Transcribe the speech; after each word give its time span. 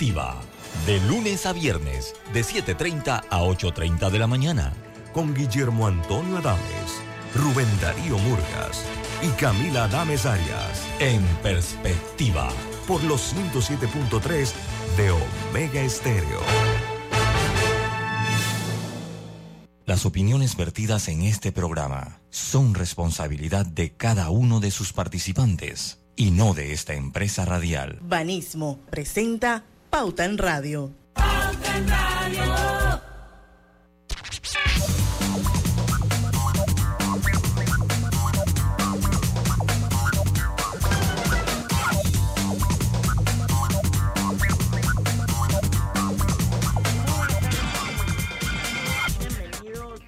De 0.00 0.98
lunes 1.08 1.44
a 1.44 1.52
viernes, 1.52 2.14
de 2.32 2.40
7.30 2.40 3.22
a 3.28 3.42
8.30 3.42 4.08
de 4.08 4.18
la 4.18 4.26
mañana. 4.26 4.72
Con 5.12 5.34
Guillermo 5.34 5.86
Antonio 5.86 6.38
Adames, 6.38 7.02
Rubén 7.34 7.68
Darío 7.82 8.16
Murgas 8.16 8.86
y 9.22 9.28
Camila 9.38 9.84
Adames 9.84 10.24
Arias. 10.24 10.86
En 11.00 11.22
Perspectiva. 11.42 12.48
Por 12.88 13.04
los 13.04 13.34
107.3 13.34 14.52
de 14.96 15.10
Omega 15.10 15.82
Estéreo. 15.82 16.40
Las 19.84 20.06
opiniones 20.06 20.56
vertidas 20.56 21.08
en 21.08 21.24
este 21.24 21.52
programa 21.52 22.22
son 22.30 22.74
responsabilidad 22.74 23.66
de 23.66 23.92
cada 23.92 24.30
uno 24.30 24.60
de 24.60 24.70
sus 24.70 24.94
participantes 24.94 25.98
y 26.16 26.30
no 26.30 26.54
de 26.54 26.72
esta 26.72 26.94
empresa 26.94 27.44
radial. 27.44 27.98
Banismo 28.00 28.80
presenta 28.88 29.64
Pauta 29.90 30.24
en 30.24 30.38
Radio. 30.38 30.92
Pauta 31.14 31.76
en 31.76 31.88
Radio. 31.88 33.02
Bienvenidos 49.18 50.00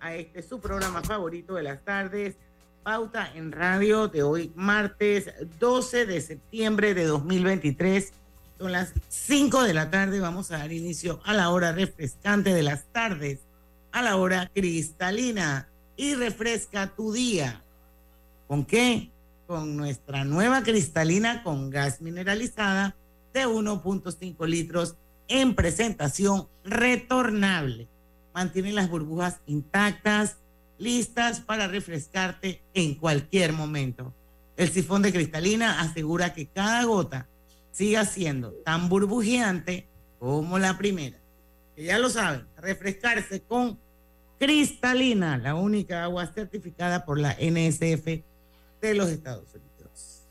a 0.00 0.14
este 0.14 0.42
su 0.42 0.60
programa 0.60 1.02
favorito 1.02 1.54
de 1.54 1.62
las 1.62 1.82
tardes 1.82 2.36
Pauta 2.82 3.30
en 3.34 3.52
Radio 3.52 4.08
de 4.08 4.22
hoy, 4.22 4.52
martes 4.54 5.30
12 5.58 6.06
de 6.06 6.20
septiembre 6.20 6.94
de 6.94 7.04
2023. 7.04 8.19
Son 8.60 8.72
las 8.72 8.92
5 9.08 9.62
de 9.62 9.72
la 9.72 9.90
tarde. 9.90 10.20
Vamos 10.20 10.50
a 10.50 10.58
dar 10.58 10.70
inicio 10.70 11.22
a 11.24 11.32
la 11.32 11.48
hora 11.48 11.72
refrescante 11.72 12.52
de 12.52 12.62
las 12.62 12.84
tardes, 12.92 13.40
a 13.90 14.02
la 14.02 14.18
hora 14.18 14.50
cristalina. 14.52 15.66
Y 15.96 16.14
refresca 16.14 16.94
tu 16.94 17.10
día. 17.10 17.62
¿Con 18.46 18.66
qué? 18.66 19.10
Con 19.46 19.78
nuestra 19.78 20.24
nueva 20.24 20.62
cristalina 20.62 21.42
con 21.42 21.70
gas 21.70 22.02
mineralizada 22.02 22.96
de 23.32 23.46
1.5 23.46 24.46
litros 24.46 24.94
en 25.28 25.54
presentación 25.54 26.46
retornable. 26.62 27.88
Mantiene 28.34 28.72
las 28.72 28.90
burbujas 28.90 29.40
intactas 29.46 30.36
listas 30.76 31.40
para 31.40 31.66
refrescarte 31.66 32.62
en 32.74 32.94
cualquier 32.94 33.54
momento. 33.54 34.14
El 34.58 34.70
sifón 34.70 35.00
de 35.00 35.14
cristalina 35.14 35.80
asegura 35.80 36.34
que 36.34 36.46
cada 36.46 36.84
gota 36.84 37.29
siga 37.72 38.04
siendo 38.04 38.52
tan 38.64 38.88
burbujeante 38.88 39.88
como 40.18 40.58
la 40.58 40.76
primera. 40.76 41.18
Que 41.74 41.84
ya 41.84 41.98
lo 41.98 42.10
saben, 42.10 42.46
refrescarse 42.56 43.40
con 43.40 43.78
cristalina, 44.38 45.38
la 45.38 45.54
única 45.54 46.04
agua 46.04 46.26
certificada 46.26 47.04
por 47.04 47.18
la 47.18 47.36
NSF 47.40 48.22
de 48.80 48.94
los 48.94 49.10
Estados 49.10 49.54
Unidos. 49.54 50.22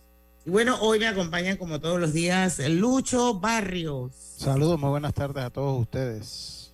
Y 0.46 0.50
bueno, 0.50 0.78
hoy 0.82 1.00
me 1.00 1.08
acompañan 1.08 1.58
como 1.58 1.80
todos 1.80 2.00
los 2.00 2.14
días 2.14 2.60
Lucho 2.70 3.40
Barrios. 3.40 4.14
Saludos, 4.16 4.80
muy 4.80 4.90
buenas 4.90 5.14
tardes 5.14 5.44
a 5.44 5.50
todos 5.50 5.82
ustedes. 5.82 6.74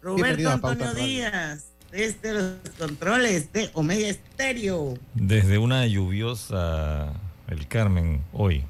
Roberto 0.00 0.48
Antonio 0.48 0.94
Díaz 0.94 1.72
desde 1.92 2.32
los 2.32 2.54
controles 2.78 3.52
de 3.52 3.70
Omega 3.74 4.08
Estéreo. 4.08 4.94
Desde 5.14 5.58
una 5.58 5.86
lluviosa 5.86 7.12
El 7.46 7.68
Carmen 7.68 8.22
hoy. 8.32 8.64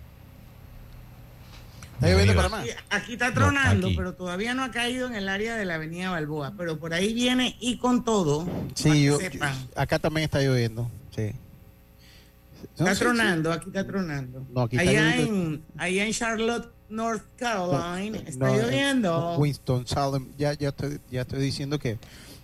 Aquí, 2.90 3.12
está 3.12 3.32
tronando, 3.32 3.88
pero 3.96 4.14
todavía 4.14 4.54
no 4.54 4.64
ha 4.64 4.70
caído 4.70 5.06
en 5.06 5.14
el 5.14 5.28
área 5.28 5.56
de 5.56 5.64
la 5.64 5.76
Avenida 5.76 6.10
Balboa. 6.10 6.52
Pero 6.56 6.78
por 6.78 6.94
ahí 6.94 7.12
viene 7.12 7.56
y 7.60 7.78
con 7.78 8.04
todo. 8.04 8.46
Sí, 8.74 9.04
yo, 9.04 9.18
acá 9.76 9.98
también 9.98 10.24
está 10.24 10.40
lloviendo. 10.40 10.90
Sí. 11.14 11.32
está 12.76 12.94
tronando, 12.94 13.52
aquí 13.52 13.66
está 13.68 13.86
tronando. 13.86 14.46
allá, 14.56 15.16
en, 15.16 15.62
allá 15.76 16.06
en 16.06 16.12
Charlotte, 16.12 16.72
North 16.88 17.24
Carolina, 17.36 18.18
está 18.26 18.50
lloviendo. 18.50 19.36
Winston 19.38 19.86
Salem, 19.86 20.28
ya, 20.36 20.54
ya, 20.54 20.70
estoy, 20.70 21.00
ya 21.10 21.20
estoy 21.22 21.40
diciendo 21.40 21.78
que 21.78 21.98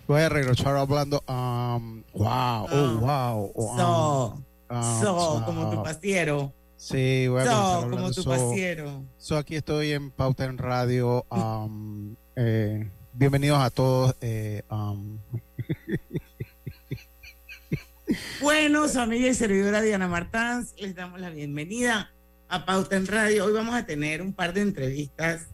voy 0.07 0.21
a 0.21 0.29
regresar 0.29 0.77
hablando. 0.77 1.23
Um, 1.27 2.03
wow, 2.13 2.65
oh, 2.65 2.67
ah. 2.71 3.33
wow. 3.33 3.51
Oh, 3.55 3.77
so, 3.77 4.75
um, 4.75 5.01
so, 5.01 5.43
como 5.45 5.69
tu 5.69 5.83
pasiero. 5.83 6.53
Sí, 6.79 7.27
voy 7.27 7.41
a 7.41 7.45
so, 7.45 7.91
como 7.91 8.09
tu 8.09 8.23
pasiero. 8.23 9.03
So, 9.17 9.35
aquí 9.35 9.57
estoy 9.57 9.91
en 9.91 10.11
Pauta 10.11 10.45
en 10.45 10.57
Radio. 10.57 11.25
Um, 11.29 12.15
eh, 12.37 12.89
bienvenidos 13.11 13.59
a 13.59 13.69
todos. 13.69 14.15
Eh, 14.21 14.61
um. 14.71 15.19
bueno, 18.41 18.87
su 18.87 18.97
amiga 18.97 19.27
y 19.27 19.33
servidora 19.33 19.81
Diana 19.81 20.07
Martans, 20.07 20.73
les 20.77 20.95
damos 20.95 21.19
la 21.19 21.31
bienvenida 21.31 22.13
a 22.47 22.65
Pauta 22.65 22.95
en 22.95 23.07
Radio. 23.07 23.43
Hoy 23.43 23.51
vamos 23.51 23.75
a 23.75 23.85
tener 23.85 24.21
un 24.21 24.31
par 24.31 24.53
de 24.53 24.61
entrevistas 24.61 25.47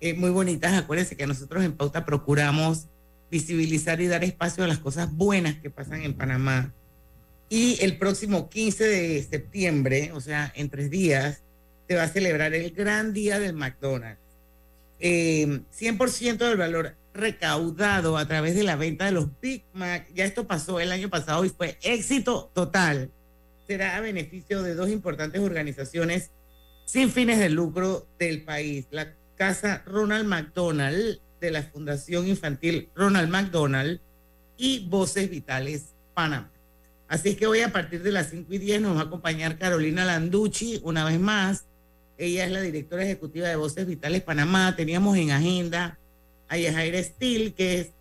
eh, 0.00 0.14
muy 0.14 0.30
bonitas. 0.30 0.72
Acuérdense 0.72 1.16
que 1.16 1.28
nosotros 1.28 1.62
en 1.62 1.76
Pauta 1.76 2.04
procuramos 2.04 2.88
visibilizar 3.30 4.00
y 4.00 4.08
dar 4.08 4.24
espacio 4.24 4.64
a 4.64 4.66
las 4.66 4.80
cosas 4.80 5.14
buenas 5.14 5.54
que 5.54 5.70
pasan 5.70 6.02
en 6.02 6.14
Panamá. 6.14 6.74
Y 7.54 7.78
el 7.84 7.98
próximo 7.98 8.50
15 8.50 8.84
de 8.84 9.22
septiembre, 9.22 10.10
o 10.12 10.20
sea, 10.20 10.52
en 10.56 10.70
tres 10.70 10.90
días, 10.90 11.44
se 11.86 11.94
va 11.94 12.02
a 12.02 12.08
celebrar 12.08 12.52
el 12.52 12.72
gran 12.72 13.12
día 13.12 13.38
del 13.38 13.52
McDonald's. 13.52 14.20
100% 14.98 16.42
eh, 16.42 16.48
del 16.48 16.56
valor 16.56 16.96
recaudado 17.12 18.18
a 18.18 18.26
través 18.26 18.56
de 18.56 18.64
la 18.64 18.74
venta 18.74 19.04
de 19.04 19.12
los 19.12 19.28
Big 19.40 19.62
Mac, 19.72 20.08
ya 20.12 20.24
esto 20.24 20.48
pasó 20.48 20.80
el 20.80 20.90
año 20.90 21.08
pasado 21.10 21.44
y 21.44 21.48
fue 21.48 21.78
éxito 21.82 22.50
total, 22.52 23.12
será 23.68 23.98
a 23.98 24.00
beneficio 24.00 24.64
de 24.64 24.74
dos 24.74 24.90
importantes 24.90 25.40
organizaciones 25.40 26.32
sin 26.86 27.08
fines 27.08 27.38
de 27.38 27.50
lucro 27.50 28.08
del 28.18 28.42
país, 28.42 28.88
la 28.90 29.14
Casa 29.36 29.84
Ronald 29.86 30.26
McDonald 30.26 31.20
de 31.40 31.50
la 31.52 31.62
Fundación 31.62 32.26
Infantil 32.26 32.88
Ronald 32.96 33.30
McDonald 33.30 34.00
y 34.56 34.88
Voces 34.88 35.30
Vitales 35.30 35.94
Panamá. 36.14 36.50
Así 37.14 37.36
que 37.36 37.46
hoy 37.46 37.60
a 37.60 37.70
partir 37.70 38.02
de 38.02 38.10
las 38.10 38.30
5 38.30 38.52
y 38.52 38.58
10 38.58 38.80
nos 38.80 38.96
va 38.96 39.02
a 39.02 39.04
acompañar 39.04 39.56
Carolina 39.56 40.04
Landucci 40.04 40.80
una 40.82 41.04
vez 41.04 41.20
más. 41.20 41.64
Ella 42.18 42.44
es 42.44 42.50
la 42.50 42.60
directora 42.60 43.04
ejecutiva 43.04 43.46
de 43.46 43.54
Voces 43.54 43.86
Vitales 43.86 44.20
Panamá. 44.22 44.74
Teníamos 44.74 45.16
en 45.16 45.30
agenda 45.30 45.96
a 46.48 46.56
Yajaira 46.56 47.00
Steele, 47.00 47.54
que 47.54 47.78
es 47.78 47.92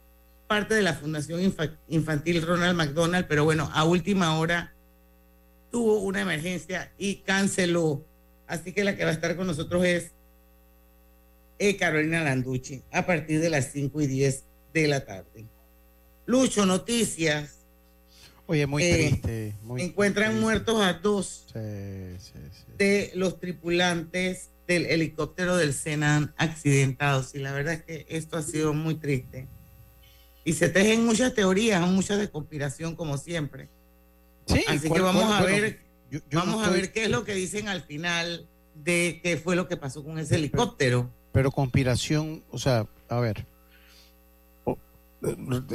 parte 0.47 0.73
de 0.73 0.81
la 0.81 0.95
Fundación 0.95 1.41
Infantil 1.89 2.41
Ronald 2.41 2.75
McDonald, 2.75 3.27
pero 3.29 3.43
bueno, 3.43 3.69
a 3.71 3.83
última 3.83 4.35
hora 4.39 4.73
tuvo 5.71 5.99
una 5.99 6.21
emergencia 6.21 6.91
y 6.97 7.17
canceló. 7.17 8.03
Así 8.47 8.73
que 8.73 8.83
la 8.83 8.95
que 8.95 9.03
va 9.03 9.11
a 9.11 9.13
estar 9.13 9.35
con 9.35 9.45
nosotros 9.45 9.85
es 9.85 10.11
eh, 11.59 11.77
Carolina 11.77 12.23
Landucci 12.23 12.81
a 12.91 13.05
partir 13.05 13.41
de 13.41 13.51
las 13.51 13.71
5 13.73 14.01
y 14.01 14.07
10 14.07 14.43
de 14.73 14.87
la 14.87 15.05
tarde. 15.05 15.45
Lucho, 16.25 16.65
noticias. 16.65 17.62
Oye, 18.45 18.67
muy 18.67 18.83
eh, 18.83 18.93
triste. 18.93 19.55
encuentran 19.77 20.39
muertos 20.39 20.81
a 20.81 20.93
dos 20.93 21.47
de 21.53 23.11
los 23.15 23.39
tripulantes 23.39 24.49
del 24.67 24.85
helicóptero 24.85 25.55
del 25.55 25.73
Senan 25.73 26.33
accidentados. 26.37 27.35
Y 27.35 27.39
la 27.39 27.51
verdad 27.51 27.75
es 27.75 27.83
que 27.83 28.05
esto 28.09 28.37
ha 28.37 28.41
sido 28.41 28.73
muy 28.73 28.95
triste. 28.95 29.47
Y 30.45 30.53
se 30.53 30.69
tejen 30.69 31.05
muchas 31.05 31.33
teorías, 31.33 31.87
muchas 31.87 32.19
de 32.19 32.29
conspiración, 32.29 32.95
como 32.95 33.17
siempre. 33.17 33.69
Sí, 34.45 34.63
Así 34.67 34.89
que 34.89 34.99
vamos 34.99 35.31
a 35.31 35.41
ver, 35.43 35.79
vamos 36.31 36.67
a 36.67 36.69
ver 36.69 36.91
qué 36.91 37.05
es 37.05 37.09
lo 37.09 37.23
que 37.23 37.33
dicen 37.33 37.69
al 37.69 37.81
final 37.81 38.49
de 38.75 39.21
qué 39.23 39.37
fue 39.37 39.55
lo 39.55 39.69
que 39.69 39.77
pasó 39.77 40.03
con 40.03 40.19
ese 40.19 40.35
helicóptero. 40.35 41.09
Pero 41.31 41.49
conspiración, 41.49 42.43
o 42.51 42.59
sea, 42.59 42.87
a 43.07 43.19
ver, 43.19 43.47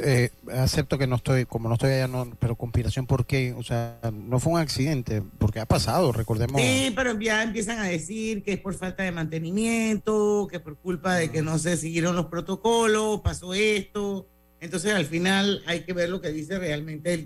eh, 0.03 0.29
acepto 0.51 0.97
que 0.97 1.07
no 1.07 1.15
estoy, 1.15 1.45
como 1.45 1.69
no 1.69 1.75
estoy 1.75 1.91
allá, 1.91 2.07
no, 2.07 2.31
pero 2.39 2.55
conspiración, 2.55 3.07
¿por 3.07 3.25
qué? 3.25 3.53
O 3.53 3.63
sea, 3.63 3.99
no 4.13 4.39
fue 4.39 4.53
un 4.53 4.59
accidente, 4.59 5.23
porque 5.37 5.59
ha 5.59 5.65
pasado, 5.65 6.11
recordemos. 6.11 6.61
Sí, 6.61 6.93
pero 6.95 7.19
ya 7.19 7.43
empiezan 7.43 7.79
a 7.79 7.85
decir 7.85 8.43
que 8.43 8.53
es 8.53 8.59
por 8.59 8.75
falta 8.75 9.03
de 9.03 9.11
mantenimiento, 9.11 10.47
que 10.51 10.59
por 10.59 10.77
culpa 10.77 11.15
de 11.15 11.31
que 11.31 11.41
no 11.41 11.57
se 11.57 11.77
siguieron 11.77 12.15
los 12.15 12.27
protocolos, 12.27 13.21
pasó 13.21 13.53
esto. 13.53 14.27
Entonces, 14.61 14.93
al 14.93 15.05
final 15.05 15.63
hay 15.65 15.81
que 15.81 15.93
ver 15.93 16.09
lo 16.09 16.21
que 16.21 16.31
dice 16.31 16.59
realmente 16.59 17.25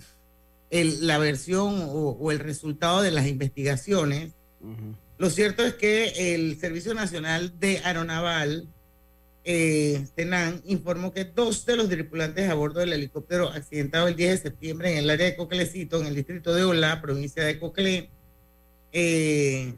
el, 0.69 1.07
la 1.07 1.17
versión 1.17 1.87
o, 1.89 2.31
el 2.31 2.39
resultado 2.39 3.01
de 3.01 3.11
las 3.11 3.27
investigaciones. 3.27 4.33
Lo 5.17 5.29
cierto 5.29 5.65
es 5.65 5.73
que 5.73 6.33
el 6.33 6.59
Servicio 6.59 6.93
Nacional 6.93 7.59
de 7.59 7.79
Aeronaval, 7.83 8.67
eh, 9.45 10.05
informó 10.65 11.11
que 11.11 11.25
dos 11.25 11.65
de 11.65 11.75
los 11.75 11.89
tripulantes 11.89 12.49
a 12.49 12.53
bordo 12.53 12.79
del 12.79 12.93
helicóptero 12.93 13.49
accidentado 13.49 14.07
el 14.07 14.15
10 14.15 14.31
de 14.31 14.49
septiembre 14.49 14.91
en 14.91 14.99
el 14.99 15.09
área 15.09 15.25
de 15.25 15.35
Coclecito, 15.35 15.99
en 15.99 16.07
el 16.07 16.15
distrito 16.15 16.53
de 16.53 16.63
Ola, 16.63 17.01
provincia 17.01 17.43
de 17.43 17.59
Cocle, 17.59 18.09
eh, 18.91 19.73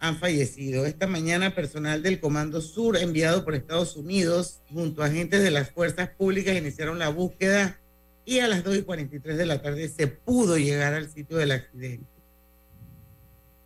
han 0.00 0.18
fallecido. 0.18 0.84
Esta 0.84 1.06
mañana, 1.06 1.54
personal 1.54 2.02
del 2.02 2.20
Comando 2.20 2.60
Sur, 2.60 2.96
enviado 2.96 3.44
por 3.44 3.54
Estados 3.54 3.96
Unidos, 3.96 4.60
junto 4.72 5.02
a 5.02 5.06
agentes 5.06 5.42
de 5.42 5.50
las 5.50 5.70
fuerzas 5.70 6.10
públicas, 6.10 6.56
iniciaron 6.56 6.98
la 6.98 7.08
búsqueda 7.08 7.80
y 8.24 8.40
a 8.40 8.48
las 8.48 8.64
2 8.64 8.78
y 8.78 8.82
43 8.82 9.36
de 9.36 9.46
la 9.46 9.62
tarde 9.62 9.88
se 9.88 10.06
pudo 10.06 10.58
llegar 10.58 10.94
al 10.94 11.10
sitio 11.10 11.36
del 11.36 11.52
accidente. 11.52 12.13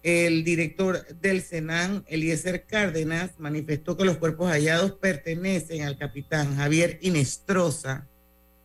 El 0.09 0.43
director 0.43 1.07
del 1.21 1.43
Senan, 1.43 2.03
Eliezer 2.07 2.65
Cárdenas, 2.65 3.33
manifestó 3.39 3.97
que 3.97 4.07
los 4.07 4.17
cuerpos 4.17 4.51
hallados 4.51 4.93
pertenecen 4.93 5.83
al 5.83 5.99
capitán 5.99 6.57
Javier 6.57 6.99
Inestrosa 7.03 8.07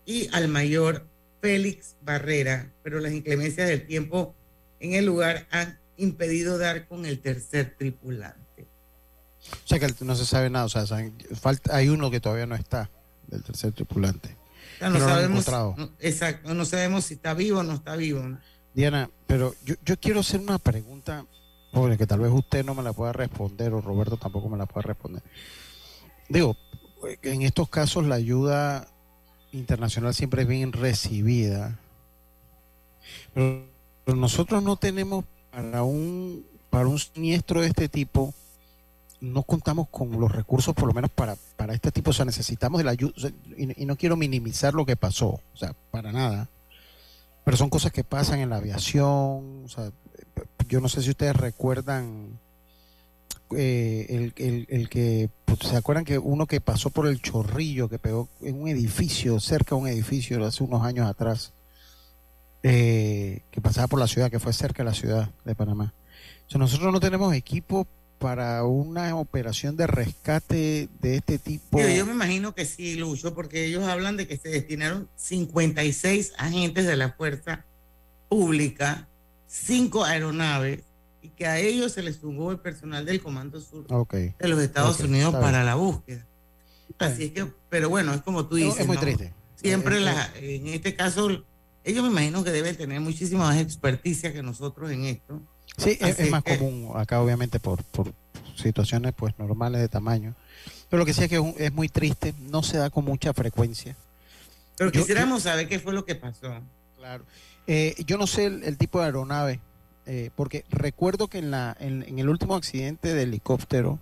y 0.06 0.30
al 0.32 0.48
mayor 0.48 1.06
Félix 1.42 1.98
Barrera, 2.02 2.72
pero 2.82 3.02
las 3.02 3.12
inclemencias 3.12 3.68
del 3.68 3.86
tiempo 3.86 4.34
en 4.80 4.94
el 4.94 5.06
lugar 5.06 5.46
han 5.52 5.80
impedido 5.98 6.58
dar 6.58 6.88
con 6.88 7.06
el 7.06 7.20
tercer 7.20 7.76
tripulante. 7.78 8.66
O 9.52 9.68
sea 9.68 9.80
que 9.80 9.94
no 10.00 10.16
se 10.16 10.26
sabe 10.26 10.50
nada, 10.50 10.64
o 10.64 10.70
sea, 10.70 10.86
falta, 11.40 11.76
hay 11.76 11.90
uno 11.90 12.10
que 12.10 12.22
todavía 12.22 12.46
no 12.46 12.56
está 12.56 12.90
del 13.28 13.44
tercer 13.44 13.74
tripulante. 13.74 14.38
no 14.80 14.98
sabemos, 14.98 15.46
exacto, 16.00 16.54
no 16.54 16.64
sabemos 16.64 17.04
si 17.04 17.16
está 17.16 17.34
vivo 17.34 17.60
o 17.60 17.64
no 17.64 17.74
está 17.74 17.98
vivo. 17.98 18.22
Diana, 18.74 19.10
pero 19.28 19.54
yo, 19.66 19.76
yo 19.86 20.00
quiero 20.00 20.22
hacer 20.22 20.40
una 20.40 20.58
pregunta, 20.58 21.26
pobre, 21.72 21.98
que 21.98 22.08
tal 22.08 22.20
vez 22.20 22.32
usted 22.32 22.66
no 22.66 22.76
me 22.76 22.84
la 22.84 22.94
pueda 22.94 23.14
responder 23.14 23.74
o 23.74 23.82
Roberto 23.82 24.18
tampoco 24.18 24.50
me 24.50 24.58
la 24.58 24.66
pueda 24.66 24.88
responder. 24.88 25.22
Digo, 26.30 26.56
en 27.22 27.42
estos 27.42 27.70
casos 27.70 28.06
la 28.06 28.16
ayuda 28.16 28.88
internacional 29.52 30.14
siempre 30.14 30.44
es 30.44 30.48
bien 30.48 30.72
recibida. 30.72 31.80
Pero, 33.34 33.66
nosotros 34.08 34.64
no 34.64 34.76
tenemos 34.76 35.26
para 35.52 35.84
un, 35.84 36.46
para 36.70 36.88
un 36.88 37.00
siniestro 37.00 37.62
de 37.62 37.68
este 37.68 37.88
tipo, 37.88 38.34
no 39.22 39.44
contamos 39.44 39.88
con 39.90 40.20
los 40.20 40.32
recursos 40.32 40.76
por 40.76 40.88
lo 40.88 40.94
menos 40.94 41.12
para, 41.12 41.38
para 41.56 41.74
este 41.74 41.92
tipo. 41.92 42.10
O 42.10 42.14
sea, 42.14 42.26
necesitamos 42.26 42.80
de 42.80 42.84
la 42.84 42.92
ayuda. 42.92 43.14
y, 43.56 43.86
no 43.86 43.96
quiero 43.96 44.18
minimizar 44.18 44.74
lo 44.74 44.86
que 44.86 44.96
pasó, 44.96 45.28
o 45.28 45.58
sea, 45.58 45.74
para 45.92 46.12
nada. 46.12 46.50
Pero 47.44 47.58
son 47.58 47.70
cosas 47.70 47.92
que 47.92 48.04
pasan 48.04 48.40
en 48.40 48.50
la 48.50 48.58
aviación. 48.58 49.64
O 49.66 49.68
sea, 49.68 49.92
yo 50.68 50.80
no 50.80 50.90
sé 50.90 51.02
si 51.02 51.10
ustedes 51.10 51.36
recuerdan 51.36 52.40
eh, 53.56 54.32
el, 54.38 54.66
el, 54.70 54.90
que, 54.90 55.30
pues, 55.46 55.60
¿se 55.60 55.76
acuerdan 55.76 56.06
que 56.06 56.18
uno 56.18 56.48
que 56.48 56.62
pasó 56.62 56.90
por 56.90 57.08
el 57.08 57.22
chorrillo, 57.22 57.90
que 57.90 58.00
pegó 58.00 58.30
en 58.42 58.62
un 58.62 58.68
edificio, 58.68 59.40
cerca 59.40 59.76
de 59.76 59.82
un 59.82 59.88
edificio, 59.88 60.44
hace 60.46 60.64
unos 60.64 60.84
años 60.84 61.08
atrás, 61.08 61.54
eh, 62.64 63.42
que 63.52 63.62
pasaba 63.62 63.88
por 63.88 64.00
la 64.00 64.08
ciudad, 64.08 64.32
que 64.32 64.40
fue 64.40 64.54
cerca 64.54 64.84
de 64.84 64.90
la 64.90 64.96
ciudad 64.96 65.30
de 65.46 65.56
Panamá? 65.56 65.94
nosotros 66.56 66.94
no 66.94 67.00
tenemos 67.00 67.34
equipo 67.34 67.88
para 68.24 68.64
una 68.64 69.18
operación 69.18 69.76
de 69.76 69.86
rescate 69.86 70.88
de 71.02 71.18
este 71.18 71.38
tipo. 71.38 71.78
Yo, 71.78 71.90
yo 71.90 72.06
me 72.06 72.14
imagino 72.14 72.56
que 72.56 72.64
sí, 72.64 72.96
Lucho, 72.96 73.36
porque 73.36 73.66
ellos 73.66 73.84
hablan 73.84 74.16
de 74.16 74.30
que 74.30 74.38
se 74.38 74.48
destinaron 74.48 75.10
56 75.18 76.32
agentes 76.38 76.86
de 76.86 76.96
la 76.96 77.12
fuerza 77.12 77.66
pública, 78.30 79.10
cinco 79.46 80.06
aeronaves 80.06 80.84
y 81.22 81.28
que 81.32 81.48
a 81.48 81.60
ellos 81.60 81.92
se 81.92 82.02
les 82.02 82.16
sumó 82.16 82.52
el 82.52 82.60
personal 82.60 83.06
del 83.06 83.22
Comando 83.22 83.60
Sur 83.60 83.88
de 84.08 84.48
los 84.48 84.62
Estados 84.62 85.02
Unidos 85.02 85.34
para 85.34 85.66
la 85.66 85.76
búsqueda. 85.76 86.26
Así 87.00 87.26
es 87.26 87.32
que, 87.32 87.46
pero 87.68 87.90
bueno, 87.90 88.14
es 88.14 88.22
como 88.22 88.46
tú 88.46 88.56
dices. 88.56 88.80
Es 88.80 88.88
muy 88.88 88.96
triste. 88.96 89.34
Siempre 89.56 89.98
en 90.38 90.68
este 90.68 90.96
caso, 90.96 91.28
ellos 91.84 92.04
me 92.04 92.10
imagino 92.10 92.42
que 92.46 92.52
deben 92.52 92.78
tener 92.78 93.02
muchísima 93.02 93.48
más 93.48 93.58
experticia 93.58 94.32
que 94.32 94.42
nosotros 94.42 94.90
en 94.92 95.04
esto. 95.04 95.42
Sí, 95.78 95.98
es, 96.00 96.30
más 96.30 96.44
común 96.44 96.92
acá, 96.96 97.22
obviamente, 97.22 97.60
por, 97.60 97.84
por 97.84 98.14
situaciones 98.56 99.14
pues 99.16 99.38
normales 99.40 99.82
de 99.82 99.90
tamaño. 99.90 100.36
Pero 100.90 101.00
lo 101.00 101.06
que 101.06 101.14
sí 101.14 101.24
es 101.24 101.30
que 101.30 101.56
es, 101.58 101.74
muy 101.74 101.90
triste, 101.90 102.34
no 102.40 102.62
se 102.62 102.78
da 102.78 102.90
con 102.90 103.06
mucha 103.06 103.34
frecuencia. 103.34 103.96
Pero 104.78 104.92
quisiéramos 104.92 105.44
saber 105.44 105.68
qué 105.68 105.80
fue 105.80 105.94
lo 105.94 106.06
que 106.06 106.16
pasó. 106.16 106.54
Claro. 106.98 107.26
Eh, 107.68 107.96
yo 108.06 108.18
no 108.18 108.28
sé 108.28 108.46
el, 108.46 108.78
tipo 108.78 109.00
de 109.00 109.06
aeronave 109.06 109.60
eh, 110.06 110.32
porque 110.36 110.66
recuerdo 110.70 111.28
que 111.28 111.38
en, 111.38 111.52
la, 111.52 111.76
en, 111.80 112.20
el 112.20 112.30
último 112.30 112.56
accidente 112.56 113.14
de 113.14 113.24
helicóptero, 113.24 114.00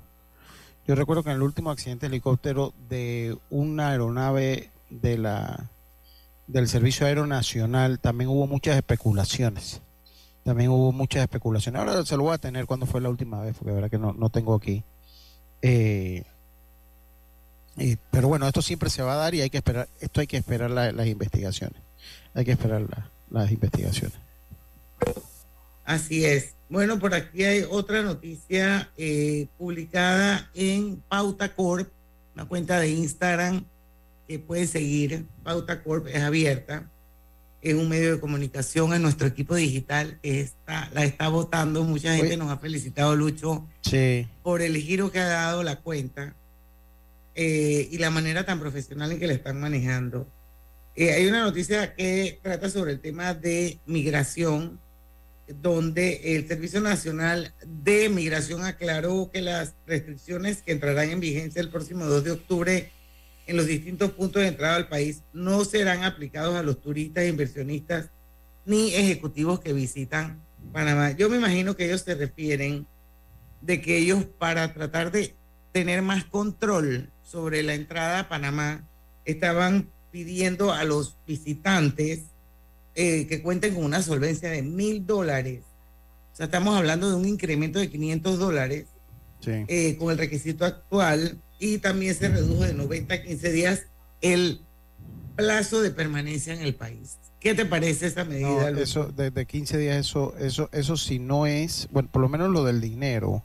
yo 0.88 0.96
recuerdo 0.96 1.24
que 1.24 1.30
en 1.30 1.36
el 1.36 1.44
último 1.44 1.70
accidente 1.70 2.08
de 2.08 2.16
helicóptero 2.16 2.74
de 2.90 3.38
una 3.50 3.90
aeronave 3.90 4.72
de 4.90 5.18
la 5.18 5.70
del 6.48 6.68
Servicio 6.68 7.06
Aéreo 7.06 7.28
Nacional 7.28 8.00
también 8.00 8.30
hubo 8.30 8.48
muchas 8.48 8.76
especulaciones. 8.76 9.82
También 10.44 10.72
hubo 10.72 10.92
muchas 10.92 11.22
especulaciones. 11.22 11.80
Ahora 11.80 12.04
se 12.06 12.18
lo 12.18 12.24
voy 12.24 12.34
a 12.34 12.38
tener 12.38 12.66
cuando 12.66 12.86
fue 12.86 13.02
la 13.02 13.10
última 13.10 13.42
vez, 13.42 13.56
porque 13.58 13.74
verdad 13.74 13.90
que 13.90 14.00
no, 14.00 14.14
no 14.14 14.30
tengo 14.30 14.56
aquí. 14.56 14.84
Eh, 15.62 16.24
pero 18.10 18.28
bueno, 18.28 18.48
esto 18.48 18.62
siempre 18.62 18.90
se 18.90 19.02
va 19.02 19.14
a 19.14 19.18
dar 19.18 19.36
y 19.36 19.42
hay 19.42 19.50
que 19.50 19.58
esperar, 19.58 19.88
esto 20.00 20.22
hay 20.22 20.28
que 20.28 20.38
esperar 20.38 20.72
las 20.72 21.08
investigaciones. 21.08 21.82
Hay 22.34 22.46
que 22.46 22.52
esperar 22.52 22.86
las 23.30 23.52
investigaciones. 23.52 24.18
Así 25.86 26.26
es. 26.26 26.54
Bueno, 26.70 27.00
por 27.00 27.14
aquí 27.14 27.44
hay 27.44 27.66
otra 27.70 28.02
noticia 28.02 28.90
eh, 28.98 29.48
publicada 29.58 30.50
en 30.54 31.04
Pauta 31.10 31.54
Corp, 31.54 31.90
una 32.34 32.46
cuenta 32.46 32.80
de 32.80 32.90
Instagram 32.90 33.66
que 34.28 34.40
puede 34.40 34.68
seguir. 34.68 35.26
Pauta 35.44 35.84
Corp 35.84 36.08
es 36.08 36.22
abierta. 36.22 36.90
Es 37.62 37.76
un 37.76 37.90
medio 37.90 38.14
de 38.14 38.20
comunicación 38.20 38.94
en 38.94 39.02
nuestro 39.02 39.28
equipo 39.28 39.56
digital. 39.56 40.20
Está, 40.24 40.90
la 40.94 41.04
está 41.04 41.30
votando. 41.30 41.84
Mucha 41.84 42.16
gente 42.16 42.38
nos 42.38 42.50
ha 42.52 42.58
felicitado, 42.58 43.16
Lucho, 43.16 43.68
por 44.42 44.62
el 44.62 44.78
giro 44.78 45.12
que 45.12 45.20
ha 45.20 45.28
dado 45.28 45.62
la 45.62 45.76
cuenta 45.78 46.36
eh, 47.36 47.88
y 47.92 47.98
la 48.00 48.10
manera 48.10 48.46
tan 48.46 48.60
profesional 48.60 49.12
en 49.12 49.20
que 49.20 49.28
la 49.28 49.34
están 49.34 49.60
manejando. 49.60 50.28
Eh, 50.96 51.12
hay 51.14 51.28
una 51.28 51.42
noticia 51.42 51.94
que 51.96 52.40
trata 52.42 52.70
sobre 52.70 52.94
el 52.94 53.00
tema 53.00 53.34
de 53.34 53.80
migración 53.86 54.80
donde 55.62 56.36
el 56.36 56.48
Servicio 56.48 56.82
Nacional 56.82 57.54
de 57.66 58.10
Migración 58.10 58.64
aclaró 58.64 59.30
que 59.32 59.42
las 59.42 59.74
restricciones 59.86 60.62
que 60.62 60.72
entrarán 60.72 61.10
en 61.10 61.20
vigencia 61.20 61.62
el 61.62 61.70
próximo 61.70 62.06
2 62.06 62.24
de 62.24 62.32
octubre 62.32 62.92
en 63.48 63.58
los 63.58 63.66
distintos 63.66 64.12
puntos 64.12 64.42
de 64.42 64.50
entrada 64.50 64.76
al 64.76 64.88
país 64.88 65.24
no 65.34 65.66
serán 65.66 66.04
aplicados 66.04 66.56
a 66.56 66.64
los 66.64 66.82
turistas, 66.82 67.28
inversionistas 67.28 68.10
ni 68.66 68.94
ejecutivos 68.94 69.60
que 69.60 69.74
visitan 69.74 70.42
Panamá. 70.72 71.12
Yo 71.12 71.30
me 71.30 71.38
imagino 71.38 71.76
que 71.76 71.86
ellos 71.86 72.02
se 72.02 72.16
refieren 72.16 72.86
de 73.62 73.82
que 73.82 73.98
ellos 73.98 74.26
para 74.38 74.74
tratar 74.74 75.12
de 75.12 75.36
tener 75.72 76.02
más 76.02 76.26
control 76.26 77.10
sobre 77.24 77.64
la 77.64 77.74
entrada 77.74 78.20
a 78.20 78.30
Panamá 78.30 78.88
estaban 79.26 79.90
pidiendo 80.12 80.74
a 80.74 80.84
los 80.84 81.18
visitantes 81.26 82.24
eh, 82.96 83.28
que 83.28 83.42
cuenten 83.42 83.74
con 83.76 83.86
una 83.86 84.02
solvencia 84.02 84.50
de 84.50 84.62
mil 84.62 85.06
dólares. 85.06 85.64
O 86.34 86.36
sea, 86.36 86.46
estamos 86.46 86.76
hablando 86.78 87.10
de 87.10 87.16
un 87.16 87.28
incremento 87.28 87.80
de 87.80 87.90
500 87.90 88.40
dólares 88.40 88.88
eh, 89.46 89.96
con 89.98 90.12
el 90.12 90.18
requisito 90.18 90.66
actual 90.66 91.40
y 91.62 91.78
también 91.78 92.14
se 92.16 92.28
redujo 92.28 92.64
de 92.64 92.74
90 92.74 93.14
a 93.14 93.22
15 93.22 93.52
días 93.52 93.84
el 94.20 94.62
plazo 95.36 95.82
de 95.82 95.92
permanencia 95.92 96.54
en 96.54 96.62
el 96.62 96.76
país. 96.76 97.18
¿Qué 97.40 97.56
te 97.56 97.66
parece 97.66 98.08
esa 98.08 98.26
medida? 98.26 98.70
eso 98.72 99.06
de, 99.06 99.46
15 99.46 99.78
días, 99.78 99.98
eso, 99.98 100.36
eso, 100.38 100.70
eso 100.74 100.98
si 100.98 101.20
no 101.20 101.46
es, 101.46 101.88
bueno, 101.92 102.10
por 102.12 102.22
lo 102.22 102.30
menos 102.30 102.50
lo 102.50 102.64
del 102.64 102.82
dinero. 102.82 103.44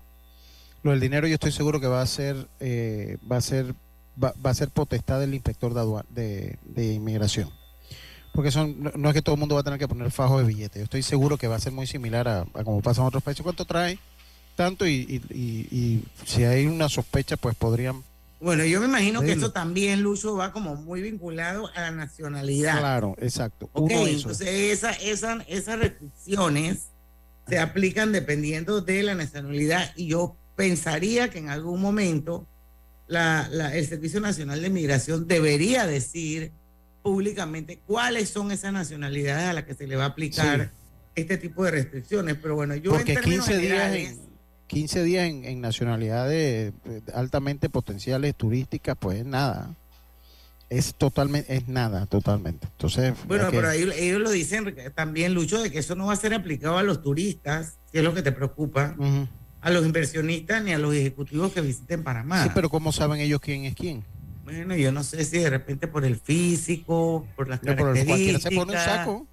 Lo 0.83 0.91
del 0.91 1.01
dinero 1.01 1.29
yo 1.29 1.35
estoy 1.35 1.53
seguro 1.53 1.79
que 1.81 1.87
va 1.87 2.03
a 2.03 2.07
ser, 2.07 2.49
eh, 2.59 3.19
va 3.31 3.37
a 3.37 3.41
ser, 3.41 3.75
va, 4.23 4.33
a 4.43 4.55
ser 4.55 4.71
potestad 4.71 5.21
del 5.21 5.35
inspector 5.35 5.73
de, 6.09 6.59
de 6.65 6.93
inmigración 6.93 7.51
porque 8.37 8.51
son, 8.51 8.93
no, 8.95 9.09
es 9.09 9.15
que 9.15 9.23
todo 9.23 9.35
el 9.35 9.41
mundo 9.41 9.55
va 9.55 9.63
a 9.63 9.65
tener 9.65 9.79
que 9.79 9.89
poner 9.89 10.11
fajo 10.11 10.39
de 10.39 10.45
billetes. 10.45 10.77
Yo 10.77 10.85
estoy 10.85 11.03
seguro 11.03 11.39
que 11.39 11.49
va 11.49 11.57
a 11.57 11.59
ser 11.59 11.73
muy 11.73 11.87
similar 11.87 12.29
a, 12.29 12.45
como 12.65 12.83
pasa 12.83 13.01
en 13.01 13.07
otros 13.07 13.23
países. 13.23 13.43
¿Cuánto 13.43 13.65
trae? 13.65 13.99
Tanto 14.57 14.87
y, 14.89 16.03
si 16.25 16.45
hay 16.45 16.67
una 16.67 16.89
sospecha, 16.89 17.37
pues 17.37 17.55
podrían... 17.55 18.03
Bueno, 18.41 18.65
yo 18.65 18.81
me 18.81 18.87
imagino 18.87 19.23
que 19.23 19.33
esto 19.33 19.53
también, 19.53 20.03
Lucho, 20.03 20.37
va 20.37 20.53
como 20.53 20.75
muy 20.75 21.01
vinculado 21.03 21.71
a 21.75 21.81
la 21.83 21.91
nacionalidad. 21.91 22.79
Claro, 22.79 23.15
exacto. 23.19 23.71
Ok, 23.73 23.91
entonces 23.91 24.49
esa, 24.49 24.93
esa, 24.93 25.43
esas 25.49 25.79
restricciones 25.79 26.89
se 27.49 27.59
aplican 27.59 28.13
dependiendo 28.13 28.81
de 28.81 29.03
la 29.03 29.15
nacionalidad 29.15 29.93
y 29.95 30.09
yo 30.09 30.37
pensaría 30.55 31.31
que 31.31 31.39
en 31.39 31.49
algún 31.49 31.81
momento 31.81 32.47
la, 33.07 33.49
el 33.73 33.87
Servicio 33.87 34.21
Nacional 34.21 34.61
de 34.61 34.71
Migración 34.71 35.29
debería 35.29 35.87
decir 35.87 36.53
públicamente 37.03 37.79
cuáles 37.87 38.31
son 38.31 38.51
esas 38.51 38.73
nacionalidades 38.73 39.49
a 39.49 39.53
las 39.53 39.65
que 39.65 39.75
se 39.75 39.87
le 39.87 39.97
va 39.97 40.05
a 40.05 40.09
aplicar 40.09 40.71
este 41.15 41.39
tipo 41.39 41.65
de 41.65 41.71
restricciones. 41.71 42.37
Pero 42.41 42.57
bueno, 42.57 42.75
yo 42.75 42.91
Porque 42.93 43.13
en 43.13 43.23
15 43.23 43.59
días, 43.59 43.95
en, 43.95 44.19
15 44.67 45.03
días 45.05 45.29
en, 45.29 45.61
nacionalidades 45.61 46.73
altamente 47.15 47.69
potenciales 47.69 48.35
turísticas, 48.35 48.97
pues 48.99 49.21
es 49.21 49.27
nada. 49.27 49.75
Es 50.69 50.95
totalmente, 50.97 51.55
es 51.55 51.69
nada, 51.69 52.07
totalmente. 52.07 52.67
Entonces, 52.67 53.15
bueno, 53.29 53.47
pero 53.53 53.71
ellos 53.71 54.21
lo 54.21 54.31
dicen 54.31 54.75
también, 54.95 55.33
Lucho, 55.33 55.63
de 55.63 55.71
que 55.71 55.79
eso 55.79 55.95
no 55.95 56.07
va 56.07 56.13
a 56.13 56.17
ser 56.17 56.35
aplicado 56.35 56.77
a 56.77 56.83
los 56.83 57.03
turistas, 57.03 57.77
si 57.93 57.99
es 57.99 58.05
lo 58.05 58.15
que 58.15 58.23
te 58.23 58.33
preocupa. 58.33 58.97
a 59.61 59.71
los 59.71 59.85
inversionistas 59.87 60.63
ni 60.63 60.73
a 60.73 60.79
los 60.79 60.95
ejecutivos 60.95 61.53
que 61.53 61.61
visiten 61.61 62.03
Panamá. 62.03 62.43
Sí, 62.43 62.51
pero 62.55 62.69
¿cómo 62.69 62.93
saben 62.93 63.21
ellos 63.21 63.41
quién 63.41 63.65
es 63.65 63.75
quién? 63.75 64.05
Bueno, 64.45 64.77
yo 64.77 64.93
no 64.93 65.03
sé 65.03 65.25
si 65.25 65.39
de 65.39 65.51
repente 65.51 65.89
por 65.89 66.05
el 66.05 66.17
físico, 66.17 67.27
por 67.35 67.49
las 67.49 67.63
No, 67.63 67.75
características. 67.75 68.07
cualquiera 68.07 68.39
se 68.39 68.51
pone 68.51 68.73
un 68.73 68.79
saco. 68.79 69.27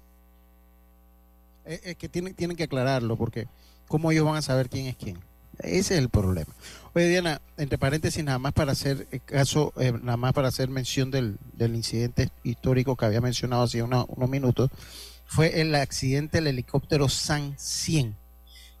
Es, 1.64 1.80
es 1.84 1.96
que 1.96 2.08
tienen, 2.08 2.34
tienen 2.34 2.56
que 2.56 2.64
aclararlo, 2.64 3.16
porque 3.16 3.46
¿cómo 3.88 4.10
ellos 4.10 4.24
van 4.24 4.36
a 4.36 4.42
saber 4.42 4.68
quién 4.68 4.86
es 4.86 4.96
quién? 4.96 5.18
Ese 5.58 5.94
es 5.94 6.00
el 6.00 6.08
problema. 6.08 6.52
Oye, 6.94 7.08
Diana, 7.08 7.40
entre 7.56 7.78
paréntesis, 7.78 8.22
nada 8.24 8.38
más 8.38 8.52
para 8.52 8.72
hacer 8.72 9.06
eh, 9.10 9.20
caso, 9.20 9.72
eh, 9.78 9.92
nada 10.02 10.16
más 10.16 10.32
para 10.32 10.48
hacer 10.48 10.68
mención 10.68 11.10
del, 11.10 11.38
del 11.52 11.74
incidente 11.74 12.30
histórico 12.42 12.96
que 12.96 13.04
había 13.04 13.20
mencionado 13.20 13.62
hace 13.64 13.82
unos, 13.82 14.06
unos 14.08 14.30
minutos, 14.30 14.70
fue 15.26 15.60
el 15.60 15.74
accidente 15.74 16.38
del 16.38 16.48
helicóptero 16.48 17.08
San 17.08 17.54
100, 17.58 18.16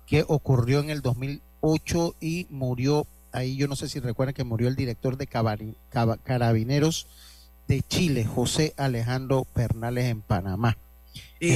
que 0.06 0.24
ocurrió 0.28 0.80
en 0.80 0.90
el 0.90 1.00
2008 1.02 2.16
y 2.20 2.46
murió, 2.50 3.06
ahí 3.32 3.56
yo 3.56 3.66
no 3.66 3.76
sé 3.76 3.88
si 3.88 3.98
recuerdan 4.00 4.34
que 4.34 4.44
murió 4.44 4.68
el 4.68 4.76
director 4.76 5.16
de 5.16 5.26
Carabineros 5.26 7.06
de 7.66 7.82
Chile, 7.82 8.24
José 8.24 8.74
Alejandro 8.76 9.44
Pernales 9.44 10.04
en 10.06 10.20
Panamá. 10.20 10.76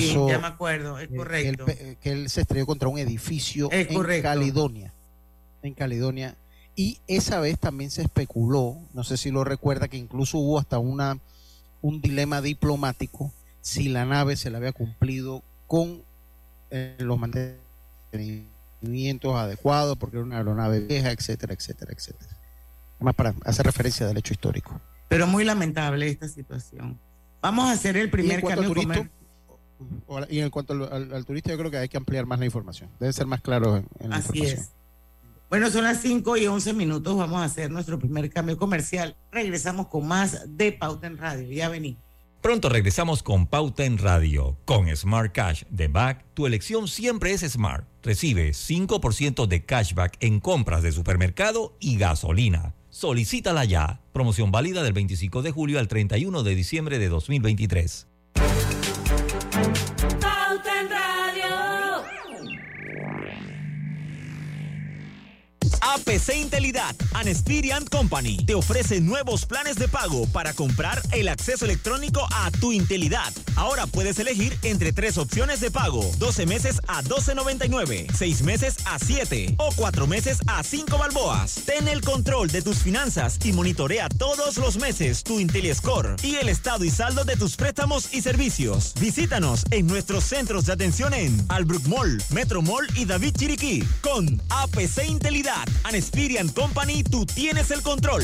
Sí, 0.01 0.11
Eso- 0.11 0.29
ya 0.29 0.39
me 0.39 0.47
acuerdo, 0.49 0.99
es 0.99 1.11
Eh, 1.11 1.17
correcto. 1.17 1.65
Que 1.67 1.73
él, 1.73 1.79
pe- 1.79 1.97
que 2.01 2.11
él 2.13 2.29
se 2.31 2.41
estrelló 2.43 2.67
contra 2.67 2.89
un 2.89 2.99
edificio 2.99 3.71
Es 3.71 3.89
en 3.89 3.95
correcto. 3.95 4.23
Caledonia. 4.29 4.93
En 5.63 5.75
Caledonia. 5.75 6.37
Y 6.77 6.99
esa 7.09 7.41
vez 7.41 7.59
también 7.59 7.91
se 7.91 8.03
especuló, 8.03 8.77
no 8.95 9.03
sé 9.05 9.17
si 9.17 9.31
lo 9.31 9.45
recuerda, 9.45 9.89
que 9.89 9.97
incluso 9.97 10.39
hubo 10.39 10.59
hasta 10.59 10.79
una 10.79 11.19
un 11.81 12.01
dilema 12.01 12.41
diplomático 12.43 13.33
si 13.61 13.89
la 13.89 14.05
nave 14.05 14.35
se 14.37 14.51
le 14.51 14.57
había 14.57 14.73
cumplido 14.73 15.43
con 15.69 16.03
eh, 16.71 16.97
los 16.99 17.19
mantenimientos 17.19 19.37
adecuados, 19.37 19.97
porque 19.97 20.17
era 20.17 20.25
una 20.25 20.39
aeronave 20.39 20.81
vieja, 20.81 21.11
etcétera, 21.11 21.55
etcétera, 21.55 21.93
etcétera. 21.97 22.31
Más 23.01 23.15
para 23.15 23.35
hacer 23.45 23.67
referencia 23.67 24.07
del 24.07 24.17
hecho 24.19 24.33
histórico. 24.33 24.81
Pero 25.09 25.27
muy 25.27 25.45
lamentable 25.45 26.09
esta 26.09 26.29
situación. 26.29 26.99
Vamos 27.41 27.69
a 27.69 27.73
hacer 27.73 27.97
el 27.97 28.11
primer 28.11 28.43
cambio 28.43 28.75
y 30.29 30.41
en 30.41 30.51
cuanto 30.51 30.73
al, 30.73 30.83
al- 30.93 31.15
al 31.15 31.25
turista, 31.25 31.51
yo 31.51 31.59
creo 31.59 31.71
que 31.71 31.77
hay 31.79 31.89
que 31.89 31.97
ampliar 31.97 32.27
más 32.27 32.39
la 32.39 32.45
información. 32.47 32.91
Debe 32.99 33.13
ser 33.13 33.27
más 33.27 33.41
claro 33.41 33.77
en, 33.77 33.87
en 34.01 34.11
la 34.11 34.17
Así 34.17 34.29
información. 34.39 34.61
es. 34.63 34.73
Bueno, 35.51 35.71
son 35.71 35.85
las 35.85 36.03
5 36.03 36.37
y 36.37 36.47
11 36.47 36.75
minutos. 36.75 37.17
Vamos 37.17 37.41
a 37.41 37.45
hacer 37.45 37.71
nuestro 37.71 37.99
primer 37.99 38.29
cambio 38.31 38.59
comercial. 38.59 39.17
Regresamos 39.33 39.87
con 39.89 40.07
más 40.07 40.45
de 40.47 40.73
Pauta 40.73 41.07
en 41.07 41.17
Radio. 41.17 41.51
Ya 41.51 41.69
vení. 41.71 41.97
Pronto 42.43 42.69
regresamos 42.69 43.23
con 43.23 43.47
Pauta 43.47 43.85
en 43.85 43.99
Radio. 43.99 44.57
Con 44.67 44.95
Smart 44.95 45.33
Cash 45.33 45.65
de 45.71 45.89
Back, 45.89 46.25
tu 46.35 46.47
elección 46.47 46.87
siempre 46.87 47.33
es 47.33 47.41
Smart. 47.41 47.87
Recibe 48.03 48.51
5% 48.51 49.47
de 49.47 49.65
cashback 49.65 50.17
en 50.21 50.39
compras 50.41 50.83
de 50.83 50.93
supermercado 50.93 51.77
y 51.81 51.97
gasolina. 51.97 52.75
Solicítala 52.91 53.65
ya. 53.65 54.01
Promoción 54.13 54.53
válida 54.53 54.83
del 54.83 54.93
25 54.93 55.43
de 55.43 55.51
julio 55.51 55.79
al 55.79 55.89
31 55.89 56.43
de 56.43 56.55
diciembre 56.55 56.99
de 56.99 57.09
2023. 57.09 58.07
Pauta 59.51 60.81
en 60.81 60.89
Radio. 60.91 61.88
APC 65.81 66.37
Intelidad 66.37 66.95
and 67.15 67.29
Experian 67.29 67.85
Company 67.87 68.45
te 68.45 68.55
ofrece 68.55 69.01
nuevos 69.01 69.47
planes 69.47 69.77
de 69.77 69.89
pago 69.89 70.27
para 70.27 70.53
comprar 70.53 71.01
el 71.13 71.29
acceso 71.29 71.65
electrónico 71.65 72.27
a 72.33 72.51
tu 72.51 72.73
Intelidad. 72.73 73.33
Ahora 73.57 73.87
puedes 73.87 74.19
elegir 74.19 74.59
entre 74.63 74.93
tres 74.93 75.19
opciones 75.19 75.61
de 75.61 75.71
pago: 75.71 76.11
12 76.19 76.47
meses 76.47 76.81
a 76.89 77.03
12.99, 77.03 78.13
6 78.13 78.43
meses 78.43 78.77
a 78.87 78.99
7 78.99 79.55
o 79.59 79.71
4 79.75 80.07
meses 80.07 80.39
a 80.47 80.63
5 80.63 80.99
balboas. 80.99 81.55
Ten 81.67 81.89
el 81.89 82.01
control 82.01 82.49
de 82.49 82.63
tus 82.63 82.79
finanzas 82.79 83.39
y 83.45 83.53
monitorea 83.53 84.09
todos 84.09 84.57
los 84.57 84.77
meses 84.77 85.23
tu 85.23 85.39
IntelliScore 85.41 86.17
y 86.23 86.37
el 86.37 86.49
estado 86.49 86.85
y 86.85 86.91
saldo 86.91 87.25
de 87.25 87.37
tus 87.37 87.57
préstamos 87.57 88.13
y 88.13 88.23
servicios. 88.23 88.95
Visítanos 89.01 89.65
en 89.71 89.87
nuestros 89.87 90.25
centros 90.25 90.67
de 90.67 90.73
atención 90.73 91.15
en 91.15 91.45
Albrook 91.49 91.87
Mall, 91.87 92.23
Metro 92.31 92.63
Mall 92.63 92.87
y 92.95 93.05
David 93.05 93.35
Chiriquí. 93.37 93.85
Con 94.03 94.41
APC 94.49 95.09
Intelidad 95.09 95.68
and 95.85 95.95
Experian 95.95 96.49
Company, 96.49 97.03
tú 97.03 97.27
tienes 97.27 97.71
el 97.71 97.83
control. 97.83 98.23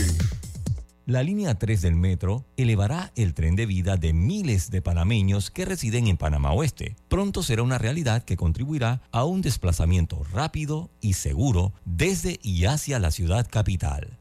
La 1.07 1.23
línea 1.23 1.59
3 1.59 1.83
del 1.83 1.97
metro 1.97 2.47
elevará 2.57 3.13
el 3.15 3.35
tren 3.35 3.57
de 3.57 3.67
vida 3.67 3.99
de 3.99 4.15
miles 4.15 4.71
de 4.71 4.81
panameños 4.81 5.51
que 5.51 5.67
residen 5.67 6.07
en 6.07 6.17
Panamá 6.17 6.53
Oeste. 6.53 6.97
Pronto 7.09 7.43
será 7.43 7.63
una 7.63 7.77
realidad 7.77 8.25
que 8.25 8.39
contribuirá 8.39 9.03
a 9.13 9.25
un 9.25 9.43
desplazamiento 9.43 10.25
rápido 10.33 10.91
y 11.03 11.13
seguro 11.13 11.75
desde 11.85 12.39
y 12.43 12.65
hacia 12.65 12.99
la 12.99 13.11
ciudad 13.11 13.47
capital. 13.51 14.19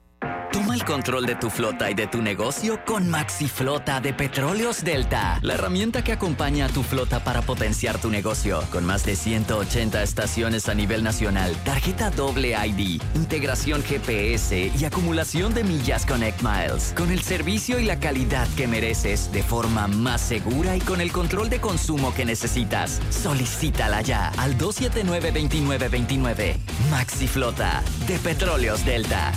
Toma 0.54 0.76
el 0.76 0.86
control 0.86 1.26
de 1.26 1.34
tu 1.34 1.50
flota 1.50 1.90
y 1.90 1.96
de 1.96 2.06
tu 2.06 2.22
negocio 2.22 2.80
con 2.86 3.10
Maxi 3.10 3.48
Flota 3.48 4.00
de 4.00 4.14
Petróleos 4.14 4.84
Delta, 4.84 5.40
la 5.42 5.56
herramienta 5.56 6.04
que 6.04 6.12
acompaña 6.12 6.68
a 6.68 6.70
tu 6.70 6.84
flota 6.84 7.24
para 7.24 7.42
potenciar 7.42 8.00
tu 8.00 8.12
negocio. 8.12 8.64
Con 8.72 8.86
más 8.86 9.04
de 9.04 9.16
180 9.16 10.04
estaciones 10.04 10.70
a 10.70 10.76
nivel 10.76 11.04
nacional, 11.04 11.56
tarjeta 11.66 12.12
doble 12.12 12.52
ID, 12.52 13.02
integración 13.16 13.82
GPS 13.82 14.72
y 14.78 14.86
acumulación 14.86 15.56
de 15.56 15.64
millas 15.64 16.06
Connect 16.06 16.44
Miles. 16.44 16.94
Con 16.96 17.10
el 17.10 17.24
servicio 17.24 17.80
y 17.80 17.86
la 17.86 18.00
calidad 18.00 18.48
que 18.56 18.68
mereces 18.68 19.32
de 19.32 19.42
forma 19.42 19.88
más 19.88 20.22
segura 20.22 20.76
y 20.76 20.82
con 20.82 21.02
el 21.02 21.12
control 21.12 21.50
de 21.50 21.60
consumo 21.60 22.14
que 22.14 22.26
necesitas. 22.26 23.02
Solicítala 23.10 24.04
ya 24.04 24.30
al 24.38 24.56
279-2929. 24.60 26.58
Maxi 26.92 27.28
Flota 27.28 27.82
de 28.08 28.20
Petróleos 28.20 28.86
Delta. 28.86 29.34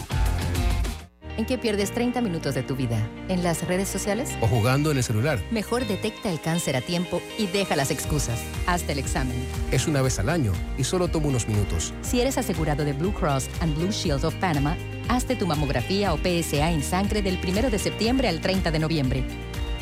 ¿En 1.37 1.45
qué 1.45 1.59
pierdes 1.59 1.93
30 1.93 2.21
minutos 2.23 2.55
de 2.55 2.63
tu 2.63 2.77
vida? 2.77 2.99
¿En 3.29 3.43
las 3.43 3.67
redes 3.67 3.89
sociales? 3.89 4.31
o 4.41 4.47
jugando 4.47 4.91
en 4.91 4.97
el 4.97 5.03
celular. 5.05 5.39
Mejor 5.51 5.87
detecta 5.87 6.31
el 6.31 6.41
cáncer 6.41 6.77
a 6.77 6.81
tiempo 6.81 7.21
y 7.39 7.47
deja 7.47 7.77
las 7.77 7.91
excusas. 7.91 8.41
Hazte 8.67 8.93
el 8.93 8.99
examen. 8.99 9.37
Es 9.71 9.87
una 9.87 10.01
vez 10.03 10.19
al 10.19 10.29
año 10.31 10.53
y 10.79 10.85
solo 10.85 11.09
toma 11.09 11.27
unos 11.29 11.47
minutos. 11.47 11.93
Si 12.03 12.21
eres 12.21 12.39
asegurado 12.39 12.85
de 12.85 12.93
Blue 12.95 13.13
Cross 13.13 13.49
and 13.61 13.77
Blue 13.77 13.91
Shield 13.91 14.25
of 14.25 14.35
Panama, 14.37 14.77
hazte 15.09 15.37
tu 15.37 15.47
mamografía 15.47 16.15
o 16.15 16.19
PSA 16.19 16.71
en 16.71 16.83
sangre 16.83 17.21
del 17.23 17.39
1 17.43 17.71
de 17.71 17.79
septiembre 17.79 18.29
al 18.29 18.41
30 18.41 18.71
de 18.71 18.79
noviembre. 18.79 19.25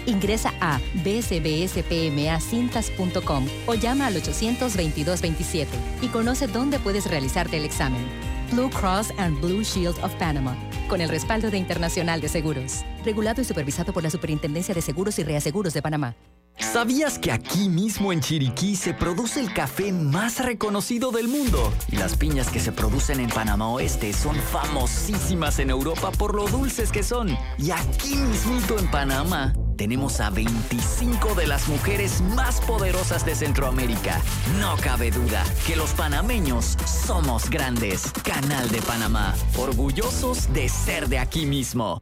Ingresa 0.07 0.53
a 0.61 0.81
bsbspmacintas.com 1.05 3.47
o 3.67 3.75
llama 3.75 4.07
al 4.09 4.17
822-27 4.17 5.67
y 6.03 6.09
conoce 6.09 6.47
dónde 6.49 6.79
puedes 6.79 7.07
realizarte 7.07 7.57
el 7.57 7.65
examen. 7.65 8.34
Blue 8.55 8.71
Cross 8.71 9.13
and 9.19 9.41
Blue 9.41 9.65
Shield 9.65 9.99
of 10.05 10.15
Panama, 10.15 10.57
con 10.89 11.01
el 11.01 11.09
respaldo 11.09 11.51
de 11.51 11.59
Internacional 11.59 12.21
de 12.21 12.29
Seguros. 12.29 12.85
Regulado 13.05 13.43
y 13.43 13.45
supervisado 13.45 13.93
por 13.93 14.05
la 14.05 14.11
Superintendencia 14.11 14.73
de 14.73 14.81
Seguros 14.81 15.19
y 15.19 15.25
Reaseguros 15.25 15.75
de 15.75 15.83
Panamá. 15.83 16.15
¿Sabías 16.57 17.19
que 17.19 17.33
aquí 17.33 17.69
mismo 17.69 18.13
en 18.13 18.21
Chiriquí 18.21 18.77
se 18.77 18.95
produce 18.95 19.41
el 19.41 19.53
café 19.53 19.91
más 19.91 20.39
reconocido 20.39 21.11
del 21.11 21.27
mundo? 21.27 21.73
Y 21.91 21.97
las 21.97 22.17
piñas 22.17 22.49
que 22.49 22.61
se 22.61 22.71
producen 22.71 23.19
en 23.19 23.29
Panamá 23.29 23.71
Oeste 23.71 24.13
son 24.13 24.37
famosísimas 24.37 25.59
en 25.59 25.71
Europa 25.71 26.13
por 26.13 26.37
lo 26.37 26.47
dulces 26.47 26.93
que 26.93 27.03
son. 27.03 27.37
Y 27.59 27.73
aquí 27.73 28.15
mismito 28.15 28.79
en 28.79 28.89
Panamá 28.89 29.53
tenemos 29.75 30.21
a 30.21 30.31
25 30.31 31.35
de 31.35 31.47
las 31.47 31.69
mujeres 31.69 32.21
más 32.35 32.61
poderosas 32.61 33.25
de 33.27 33.35
Centroamérica. 33.35 34.21
No 34.61 34.77
cabe 34.77 35.11
duda 35.11 35.45
que 35.67 35.77
los 35.77 35.91
panameños 35.91 36.77
somos 36.87 37.51
grandes. 37.51 38.13
Canal 38.23 38.71
de 38.71 38.81
Panamá, 38.83 39.35
orgullosos 39.57 40.53
de 40.53 40.69
ser 40.69 41.09
de 41.09 41.19
aquí 41.19 41.47
mismo. 41.47 42.01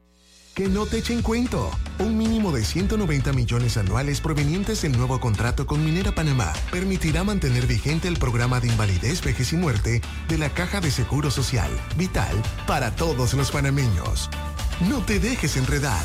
Que 0.54 0.68
no 0.68 0.84
te 0.84 0.98
echen 0.98 1.22
cuento. 1.22 1.70
Un 1.98 2.18
mínimo 2.18 2.52
de 2.52 2.62
190 2.62 3.32
millones 3.32 3.78
anuales 3.78 4.20
provenientes 4.20 4.82
del 4.82 4.92
nuevo 4.92 5.18
contrato 5.18 5.66
con 5.66 5.82
Minera 5.82 6.14
Panamá 6.14 6.52
permitirá 6.70 7.24
mantener 7.24 7.66
vigente 7.66 8.06
el 8.06 8.18
programa 8.18 8.60
de 8.60 8.68
invalidez, 8.68 9.22
vejez 9.22 9.54
y 9.54 9.56
muerte 9.56 10.02
de 10.28 10.38
la 10.38 10.50
Caja 10.50 10.82
de 10.82 10.90
Seguro 10.90 11.30
Social, 11.30 11.70
vital 11.96 12.36
para 12.66 12.94
todos 12.94 13.32
los 13.32 13.50
panameños. 13.50 14.28
No 14.90 14.98
te 14.98 15.20
dejes 15.20 15.56
enredar. 15.56 16.04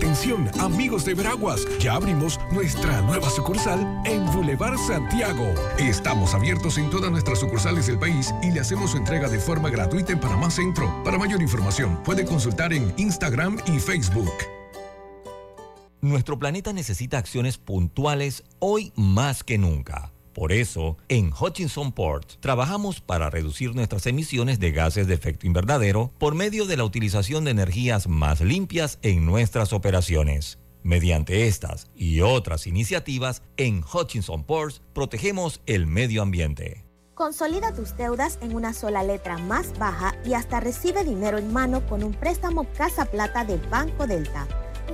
Atención, 0.00 0.50
amigos 0.58 1.04
de 1.04 1.12
Veraguas, 1.12 1.60
ya 1.78 1.92
abrimos 1.92 2.40
nuestra 2.50 3.02
nueva 3.02 3.28
sucursal 3.28 3.80
en 4.06 4.24
Boulevard 4.32 4.78
Santiago. 4.78 5.52
Estamos 5.78 6.32
abiertos 6.32 6.78
en 6.78 6.88
todas 6.88 7.10
nuestras 7.10 7.38
sucursales 7.38 7.86
del 7.86 7.98
país 7.98 8.32
y 8.42 8.50
le 8.50 8.60
hacemos 8.60 8.92
su 8.92 8.96
entrega 8.96 9.28
de 9.28 9.38
forma 9.38 9.68
gratuita 9.68 10.14
en 10.14 10.18
Panamá 10.18 10.50
Centro. 10.50 10.90
Para 11.04 11.18
mayor 11.18 11.42
información, 11.42 12.02
puede 12.02 12.24
consultar 12.24 12.72
en 12.72 12.94
Instagram 12.96 13.58
y 13.66 13.78
Facebook. 13.78 14.32
Nuestro 16.00 16.38
planeta 16.38 16.72
necesita 16.72 17.18
acciones 17.18 17.58
puntuales 17.58 18.42
hoy 18.58 18.94
más 18.96 19.44
que 19.44 19.58
nunca. 19.58 20.12
Por 20.40 20.52
eso, 20.52 20.96
en 21.10 21.34
Hutchinson 21.38 21.92
Port 21.92 22.40
trabajamos 22.40 23.02
para 23.02 23.28
reducir 23.28 23.74
nuestras 23.74 24.06
emisiones 24.06 24.58
de 24.58 24.72
gases 24.72 25.06
de 25.06 25.12
efecto 25.12 25.46
invernadero 25.46 26.14
por 26.16 26.34
medio 26.34 26.64
de 26.64 26.78
la 26.78 26.84
utilización 26.84 27.44
de 27.44 27.50
energías 27.50 28.08
más 28.08 28.40
limpias 28.40 28.98
en 29.02 29.26
nuestras 29.26 29.74
operaciones. 29.74 30.58
Mediante 30.82 31.46
estas 31.46 31.90
y 31.94 32.22
otras 32.22 32.66
iniciativas, 32.66 33.42
en 33.58 33.84
Hutchinson 33.84 34.44
Ports 34.44 34.80
protegemos 34.94 35.60
el 35.66 35.86
medio 35.86 36.22
ambiente. 36.22 36.86
Consolida 37.12 37.74
tus 37.74 37.94
deudas 37.98 38.38
en 38.40 38.56
una 38.56 38.72
sola 38.72 39.02
letra 39.02 39.36
más 39.36 39.78
baja 39.78 40.14
y 40.24 40.32
hasta 40.32 40.58
recibe 40.58 41.04
dinero 41.04 41.36
en 41.36 41.52
mano 41.52 41.86
con 41.86 42.02
un 42.02 42.14
préstamo 42.14 42.64
Casa 42.78 43.04
Plata 43.04 43.44
de 43.44 43.58
Banco 43.68 44.06
Delta. 44.06 44.48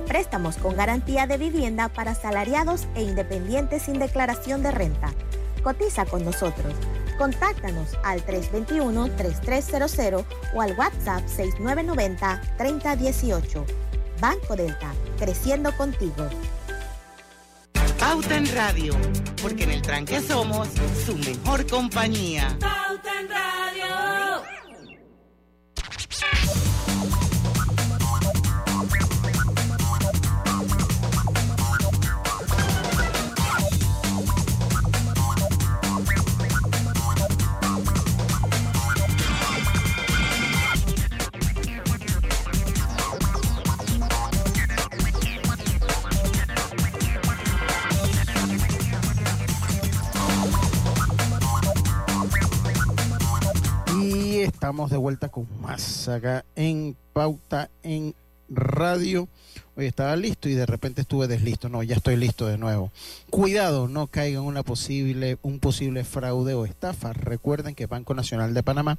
Préstamos 0.07 0.57
con 0.57 0.75
garantía 0.75 1.25
de 1.25 1.37
vivienda 1.37 1.87
para 1.87 2.15
salariados 2.15 2.85
e 2.95 3.03
independientes 3.03 3.83
sin 3.83 3.97
declaración 3.97 4.61
de 4.61 4.71
renta 4.71 5.13
Cotiza 5.67 6.05
con 6.05 6.23
nosotros. 6.23 6.73
Contáctanos 7.17 7.89
al 8.05 8.25
321-3300 8.25 10.23
o 10.55 10.61
al 10.61 10.77
WhatsApp 10.77 11.25
6990-3018. 11.25 13.65
Banco 14.21 14.55
Delta, 14.55 14.93
creciendo 15.19 15.75
contigo. 15.75 16.29
Pauta 17.99 18.37
en 18.37 18.55
Radio, 18.55 18.95
porque 19.41 19.65
en 19.65 19.71
el 19.71 19.81
tranque 19.81 20.21
somos 20.21 20.69
su 21.05 21.17
mejor 21.17 21.67
compañía. 21.67 22.55
Pauta 22.61 23.19
en 23.19 23.27
Radio. 23.27 23.56
Estamos 54.67 54.91
de 54.91 54.97
vuelta 54.97 55.29
con 55.29 55.47
más 55.61 56.09
acá 56.09 56.43
en 56.57 56.97
Pauta 57.13 57.69
en 57.83 58.13
Radio. 58.49 59.29
Hoy 59.77 59.85
estaba 59.85 60.13
listo 60.17 60.49
y 60.49 60.55
de 60.55 60.65
repente 60.65 61.03
estuve 61.03 61.29
deslisto. 61.29 61.69
No, 61.69 61.83
ya 61.83 61.95
estoy 61.95 62.17
listo 62.17 62.47
de 62.47 62.57
nuevo. 62.57 62.91
Cuidado, 63.29 63.87
no 63.87 64.07
caiga 64.07 64.39
en 64.39 64.45
una 64.45 64.63
posible, 64.63 65.37
un 65.41 65.59
posible 65.59 66.03
fraude 66.03 66.53
o 66.53 66.65
estafa. 66.65 67.13
Recuerden 67.13 67.75
que 67.75 67.85
Banco 67.85 68.13
Nacional 68.13 68.53
de 68.53 68.61
Panamá 68.61 68.97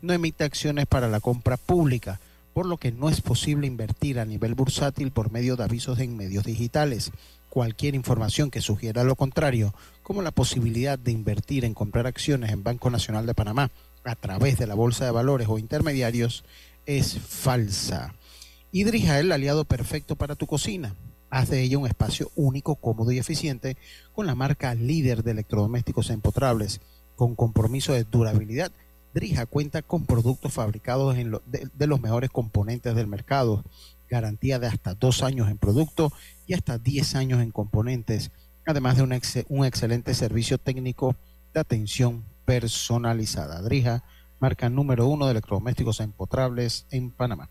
no 0.00 0.14
emite 0.14 0.44
acciones 0.44 0.86
para 0.86 1.08
la 1.08 1.20
compra 1.20 1.58
pública, 1.58 2.18
por 2.54 2.64
lo 2.64 2.78
que 2.78 2.90
no 2.90 3.10
es 3.10 3.20
posible 3.20 3.66
invertir 3.66 4.18
a 4.18 4.24
nivel 4.24 4.54
bursátil 4.54 5.10
por 5.10 5.30
medio 5.30 5.56
de 5.56 5.64
avisos 5.64 5.98
en 5.98 6.16
medios 6.16 6.44
digitales. 6.44 7.10
Cualquier 7.50 7.94
información 7.94 8.50
que 8.50 8.62
sugiera 8.62 9.04
lo 9.04 9.14
contrario, 9.14 9.74
como 10.02 10.22
la 10.22 10.30
posibilidad 10.30 10.98
de 10.98 11.12
invertir 11.12 11.66
en 11.66 11.74
comprar 11.74 12.06
acciones 12.06 12.50
en 12.50 12.64
Banco 12.64 12.88
Nacional 12.88 13.26
de 13.26 13.34
Panamá 13.34 13.70
a 14.04 14.14
través 14.16 14.58
de 14.58 14.66
la 14.66 14.74
bolsa 14.74 15.04
de 15.04 15.10
valores 15.10 15.48
o 15.48 15.58
intermediarios 15.58 16.44
es 16.86 17.18
falsa. 17.18 18.14
Idrija 18.72 19.18
es 19.18 19.24
el 19.24 19.32
aliado 19.32 19.64
perfecto 19.64 20.16
para 20.16 20.34
tu 20.34 20.46
cocina. 20.46 20.94
Haz 21.30 21.50
de 21.50 21.62
ella 21.62 21.78
un 21.78 21.86
espacio 21.86 22.30
único, 22.34 22.76
cómodo 22.76 23.12
y 23.12 23.18
eficiente 23.18 23.76
con 24.12 24.26
la 24.26 24.34
marca 24.34 24.74
líder 24.74 25.22
de 25.22 25.32
electrodomésticos 25.32 26.10
empotrables. 26.10 26.80
Con 27.16 27.34
compromiso 27.34 27.92
de 27.92 28.04
durabilidad, 28.04 28.72
Drija 29.14 29.44
cuenta 29.44 29.82
con 29.82 30.06
productos 30.06 30.54
fabricados 30.54 31.14
de, 31.16 31.86
los 31.86 32.00
mejores 32.00 32.30
componentes 32.30 32.94
del 32.94 33.06
mercado, 33.06 33.62
garantía 34.08 34.58
de 34.58 34.66
hasta 34.66 34.94
dos 34.94 35.22
años 35.22 35.50
en 35.50 35.58
producto 35.58 36.10
y 36.46 36.54
hasta 36.54 36.78
10 36.78 37.14
años 37.16 37.42
en 37.42 37.50
componentes, 37.50 38.30
además 38.66 38.96
de 38.96 39.44
un 39.48 39.64
excelente 39.66 40.14
servicio 40.14 40.56
técnico 40.56 41.14
de 41.52 41.60
atención 41.60 42.24
personalizada. 42.44 43.62
Drija, 43.62 44.02
marca 44.40 44.68
número 44.68 45.06
uno 45.06 45.26
de 45.26 45.32
electrodomésticos 45.32 46.00
empotrables 46.00 46.86
en 46.90 47.10
Panamá. 47.10 47.48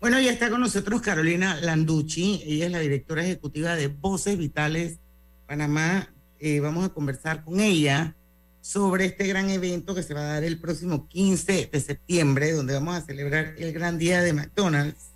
Bueno, 0.00 0.20
ya 0.20 0.32
está 0.32 0.50
con 0.50 0.60
nosotros 0.60 1.00
Carolina 1.00 1.54
Landucci, 1.60 2.42
ella 2.44 2.66
es 2.66 2.72
la 2.72 2.80
directora 2.80 3.22
ejecutiva 3.22 3.76
de 3.76 3.88
Voces 3.88 4.36
Vitales 4.36 4.98
Panamá. 5.46 6.08
Eh, 6.40 6.58
vamos 6.58 6.86
a 6.86 6.88
conversar 6.88 7.44
con 7.44 7.60
ella 7.60 8.16
sobre 8.60 9.04
este 9.04 9.26
gran 9.26 9.50
evento 9.50 9.94
que 9.94 10.02
se 10.02 10.14
va 10.14 10.22
a 10.22 10.34
dar 10.34 10.44
el 10.44 10.58
próximo 10.58 11.08
15 11.08 11.68
de 11.72 11.80
septiembre, 11.80 12.52
donde 12.52 12.74
vamos 12.74 12.96
a 12.96 13.02
celebrar 13.02 13.54
el 13.58 13.72
gran 13.72 13.98
día 13.98 14.22
de 14.22 14.32
McDonald's. 14.32 15.10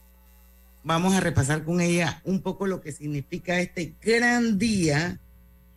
Vamos 0.85 1.15
a 1.15 1.21
repasar 1.21 1.65
con 1.65 1.81
ella 1.81 2.21
un 2.25 2.41
poco 2.41 2.67
lo 2.67 2.81
que 2.81 2.93
significa 2.93 3.59
este 3.59 3.95
gran 4.01 4.57
día 4.57 5.19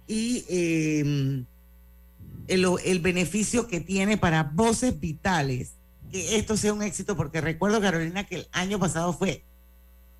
y 0.05 0.45
eh, 0.49 1.45
el, 2.49 2.99
beneficio 2.99 3.67
que 3.67 3.79
tiene 3.79 4.17
para 4.17 4.43
voces 4.43 4.99
vitales, 4.99 5.73
que 6.11 6.37
esto 6.37 6.57
sea 6.57 6.73
un 6.73 6.81
éxito, 6.81 7.15
porque 7.15 7.41
recuerdo, 7.41 7.79
Carolina, 7.79 8.25
que 8.25 8.35
el 8.37 8.47
año 8.51 8.79
pasado 8.79 9.13
fue 9.13 9.45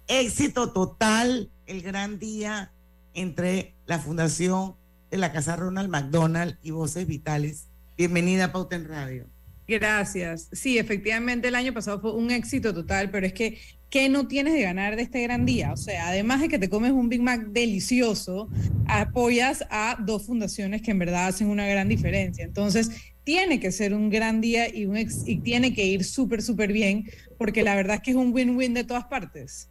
éxito 0.07 0.71
total, 0.71 1.51
el 1.65 1.81
gran 1.81 2.19
día 2.19 2.71
entre 3.13 3.75
la 3.85 3.99
Fundación 3.99 4.75
de 5.09 5.17
la 5.17 5.31
Casa 5.31 5.55
Ronald 5.55 5.89
McDonald 5.89 6.57
y 6.61 6.71
Voces 6.71 7.07
Vitales. 7.07 7.67
Bienvenida 7.97 8.45
a 8.45 8.51
Pauta 8.51 8.75
en 8.75 8.87
Radio. 8.87 9.25
Gracias. 9.69 10.49
Sí, 10.51 10.79
efectivamente 10.79 11.47
el 11.47 11.55
año 11.55 11.73
pasado 11.75 12.01
fue 12.01 12.13
un 12.13 12.31
éxito 12.31 12.73
total, 12.73 13.11
pero 13.11 13.27
es 13.27 13.33
que 13.33 13.59
¿qué 13.91 14.09
no 14.09 14.27
tienes 14.27 14.53
de 14.53 14.63
ganar 14.63 14.95
de 14.95 15.03
este 15.03 15.21
gran 15.21 15.45
día? 15.45 15.71
O 15.71 15.77
sea, 15.77 16.07
además 16.07 16.41
de 16.41 16.49
que 16.49 16.57
te 16.57 16.69
comes 16.69 16.91
un 16.91 17.07
Big 17.07 17.21
Mac 17.21 17.41
delicioso, 17.49 18.49
apoyas 18.87 19.63
a 19.69 19.95
dos 19.99 20.25
fundaciones 20.25 20.81
que 20.81 20.89
en 20.89 20.97
verdad 20.97 21.27
hacen 21.27 21.49
una 21.49 21.67
gran 21.67 21.87
diferencia. 21.87 22.43
Entonces, 22.43 22.89
tiene 23.23 23.59
que 23.59 23.71
ser 23.71 23.93
un 23.93 24.09
gran 24.09 24.41
día 24.41 24.73
y, 24.73 24.85
un 24.85 24.97
y 24.97 25.37
tiene 25.41 25.71
que 25.75 25.85
ir 25.85 26.03
súper, 26.03 26.41
súper 26.41 26.73
bien, 26.73 27.07
porque 27.37 27.61
la 27.61 27.75
verdad 27.75 27.97
es 27.97 28.01
que 28.01 28.11
es 28.11 28.17
un 28.17 28.33
win-win 28.33 28.73
de 28.73 28.85
todas 28.85 29.05
partes. 29.05 29.69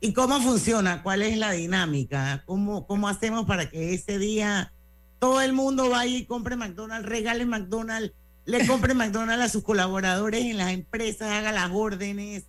¿Y 0.00 0.12
cómo 0.12 0.38
funciona? 0.42 1.02
¿Cuál 1.02 1.22
es 1.22 1.38
la 1.38 1.52
dinámica? 1.52 2.42
¿Cómo, 2.44 2.86
cómo 2.86 3.08
hacemos 3.08 3.46
para 3.46 3.70
que 3.70 3.94
ese 3.94 4.18
día 4.18 4.70
todo 5.18 5.40
el 5.40 5.54
mundo 5.54 5.88
vaya 5.88 6.14
y 6.14 6.26
compre 6.26 6.56
McDonald's, 6.56 7.08
regale 7.08 7.46
McDonald's, 7.46 8.12
le 8.48 8.66
compre 8.66 8.94
McDonald's 8.94 9.44
a 9.44 9.48
sus 9.48 9.62
colaboradores 9.62 10.42
en 10.42 10.56
las 10.56 10.72
empresas, 10.72 11.30
haga 11.30 11.52
las 11.52 11.70
órdenes? 11.70 12.46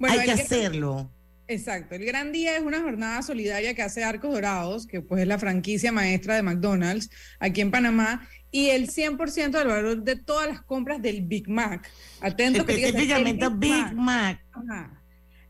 hay 0.00 0.24
que 0.24 0.32
hacerlo. 0.32 1.10
Exacto, 1.48 1.94
el 1.94 2.04
Gran 2.04 2.32
Día 2.32 2.56
es 2.56 2.62
una 2.62 2.80
jornada 2.80 3.22
solidaria 3.22 3.74
que 3.74 3.82
hace 3.82 4.04
Arcos 4.04 4.32
Dorados, 4.32 4.86
que 4.86 5.00
pues 5.00 5.22
es 5.22 5.28
la 5.28 5.38
franquicia 5.38 5.92
maestra 5.92 6.34
de 6.34 6.42
McDonald's 6.42 7.10
aquí 7.40 7.62
en 7.62 7.70
Panamá, 7.70 8.28
y 8.50 8.68
el 8.68 8.90
100% 8.90 9.50
del 9.50 9.68
valor 9.68 10.02
de 10.02 10.16
todas 10.16 10.48
las 10.48 10.62
compras 10.62 11.00
del 11.00 11.22
Big 11.22 11.48
Mac. 11.48 11.88
Atento 12.20 12.66
que 12.66 12.74
Específicamente 12.74 13.48
Big, 13.48 13.94
Mac. 13.94 14.44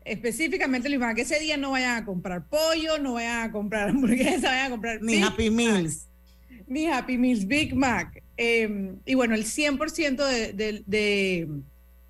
Específicamente 0.05 0.87
el 0.87 0.93
Big 0.93 1.01
Mac. 1.01 1.17
Ese 1.17 1.39
día 1.39 1.57
no 1.57 1.71
vayan 1.71 2.01
a 2.01 2.05
comprar 2.05 2.47
pollo, 2.47 2.97
no 2.97 3.13
vayan 3.13 3.49
a 3.49 3.51
comprar 3.51 3.89
hamburguesa, 3.89 4.47
vayan 4.47 4.67
a 4.67 4.69
comprar... 4.69 5.01
Ni 5.01 5.21
Happy 5.21 5.49
Meals. 5.49 6.07
Ni 6.65 6.87
Happy 6.87 7.17
Meals, 7.17 7.45
Big 7.45 7.75
Mac. 7.75 8.22
Em, 8.37 8.97
y 9.05 9.13
bueno, 9.13 9.35
el 9.35 9.45
100% 9.45 10.25
de 10.25 11.47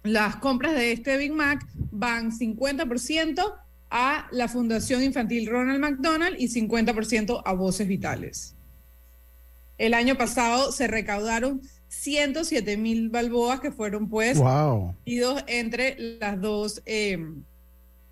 las 0.03 0.35
compras 0.37 0.73
de 0.73 0.91
este 0.91 1.17
Big 1.17 1.31
Mac 1.31 1.65
van 1.91 2.31
50% 2.31 3.55
a 3.89 4.27
la 4.31 4.47
Fundación 4.47 5.03
Infantil 5.03 5.47
Ronald 5.47 5.79
McDonald 5.79 6.35
y 6.39 6.47
50% 6.47 7.41
a 7.45 7.53
Voces 7.53 7.87
Vitales. 7.87 8.55
El 9.77 9.93
año 9.93 10.15
pasado 10.17 10.71
se 10.71 10.87
recaudaron 10.87 11.61
107 11.89 12.75
mil 12.77 13.09
balboas 13.09 13.59
que 13.59 13.71
fueron 13.71 14.09
pues 14.09 14.39
wow. 14.39 14.95
entre 15.47 15.95
las 16.19 16.41
dos, 16.41 16.81
eh, 16.85 17.17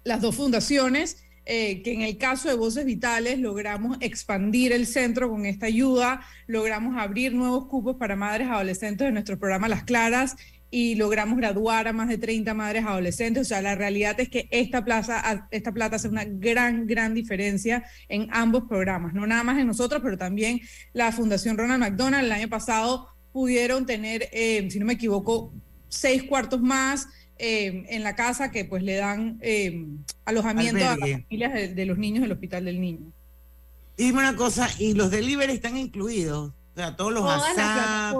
las 0.03 0.21
dos 0.21 0.35
fundaciones. 0.35 1.23
Eh, 1.45 1.81
que 1.81 1.93
en 1.93 2.01
el 2.01 2.17
caso 2.17 2.49
de 2.49 2.55
Voces 2.55 2.85
Vitales 2.85 3.39
logramos 3.39 3.97
expandir 3.99 4.71
el 4.71 4.85
centro 4.85 5.29
con 5.29 5.47
esta 5.47 5.65
ayuda, 5.65 6.21
logramos 6.45 6.95
abrir 6.97 7.33
nuevos 7.33 7.65
cupos 7.65 7.95
para 7.95 8.15
madres 8.15 8.47
adolescentes 8.47 9.07
de 9.07 9.11
nuestro 9.11 9.39
programa 9.39 9.67
Las 9.67 9.83
Claras 9.83 10.35
y 10.69 10.95
logramos 10.95 11.37
graduar 11.37 11.87
a 11.87 11.93
más 11.93 12.07
de 12.07 12.17
30 12.17 12.53
madres 12.53 12.85
adolescentes. 12.85 13.41
O 13.41 13.45
sea, 13.45 13.61
la 13.61 13.75
realidad 13.75 14.19
es 14.19 14.29
que 14.29 14.47
esta, 14.51 14.85
plaza, 14.85 15.47
esta 15.51 15.71
plata 15.73 15.97
hace 15.97 16.07
una 16.07 16.23
gran, 16.25 16.87
gran 16.87 17.13
diferencia 17.13 17.83
en 18.07 18.27
ambos 18.31 18.63
programas, 18.69 19.13
no 19.13 19.27
nada 19.27 19.43
más 19.43 19.59
en 19.59 19.67
nosotros, 19.67 20.01
pero 20.01 20.17
también 20.17 20.61
la 20.93 21.11
Fundación 21.11 21.57
Ronald 21.57 21.81
McDonald 21.81 22.25
el 22.25 22.31
año 22.31 22.49
pasado 22.49 23.07
pudieron 23.33 23.85
tener, 23.85 24.29
eh, 24.31 24.67
si 24.71 24.79
no 24.79 24.85
me 24.85 24.93
equivoco, 24.93 25.53
seis 25.89 26.23
cuartos 26.23 26.61
más. 26.61 27.07
Eh, 27.43 27.85
en 27.89 28.03
la 28.03 28.15
casa 28.15 28.51
que 28.51 28.65
pues 28.65 28.83
le 28.83 28.97
dan 28.97 29.39
eh, 29.41 29.87
alojamiento 30.25 30.77
a 30.77 30.95
las 30.95 31.09
familias 31.09 31.53
de, 31.53 31.69
de, 31.73 31.85
los 31.87 31.97
niños 31.97 32.21
del 32.21 32.31
hospital 32.33 32.65
del 32.65 32.79
niño. 32.79 33.11
Dime 33.97 34.19
una 34.19 34.35
cosa, 34.35 34.69
¿y 34.77 34.93
los 34.93 35.09
delivery 35.09 35.53
están 35.53 35.75
incluidos? 35.75 36.49
O 36.51 36.75
sea, 36.75 36.95
todos 36.95 37.11
los 37.11 37.23
Todas 37.23 37.57
las 37.57 38.13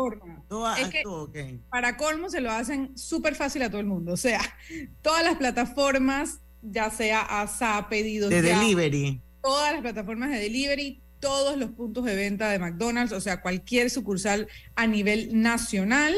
todas- 0.49 0.79
Es 0.79 0.89
que 0.89 1.03
todo. 1.03 1.31
Para 1.69 1.97
colmo 1.97 2.31
se 2.31 2.41
lo 2.41 2.49
hacen 2.51 2.97
súper 2.97 3.36
fácil 3.36 3.62
a 3.62 3.69
todo 3.69 3.79
el 3.79 3.86
mundo. 3.86 4.12
O 4.12 4.17
sea, 4.17 4.41
todas 5.03 5.23
las 5.23 5.36
plataformas, 5.38 6.39
ya 6.63 6.89
sea 6.89 7.21
ASAP, 7.21 7.89
pedidos 7.89 8.31
De 8.31 8.41
ya, 8.41 8.57
delivery. 8.60 9.21
todas 9.43 9.71
las 9.73 9.81
plataformas 9.84 10.31
de 10.31 10.39
delivery, 10.39 10.99
todos 11.19 11.57
los 11.57 11.69
puntos 11.69 12.05
de 12.05 12.15
venta 12.15 12.49
de 12.49 12.57
McDonald's, 12.57 13.13
o 13.13 13.21
sea, 13.21 13.39
cualquier 13.43 13.91
sucursal 13.91 14.47
a 14.75 14.88
nivel 14.88 15.39
nacional. 15.39 16.15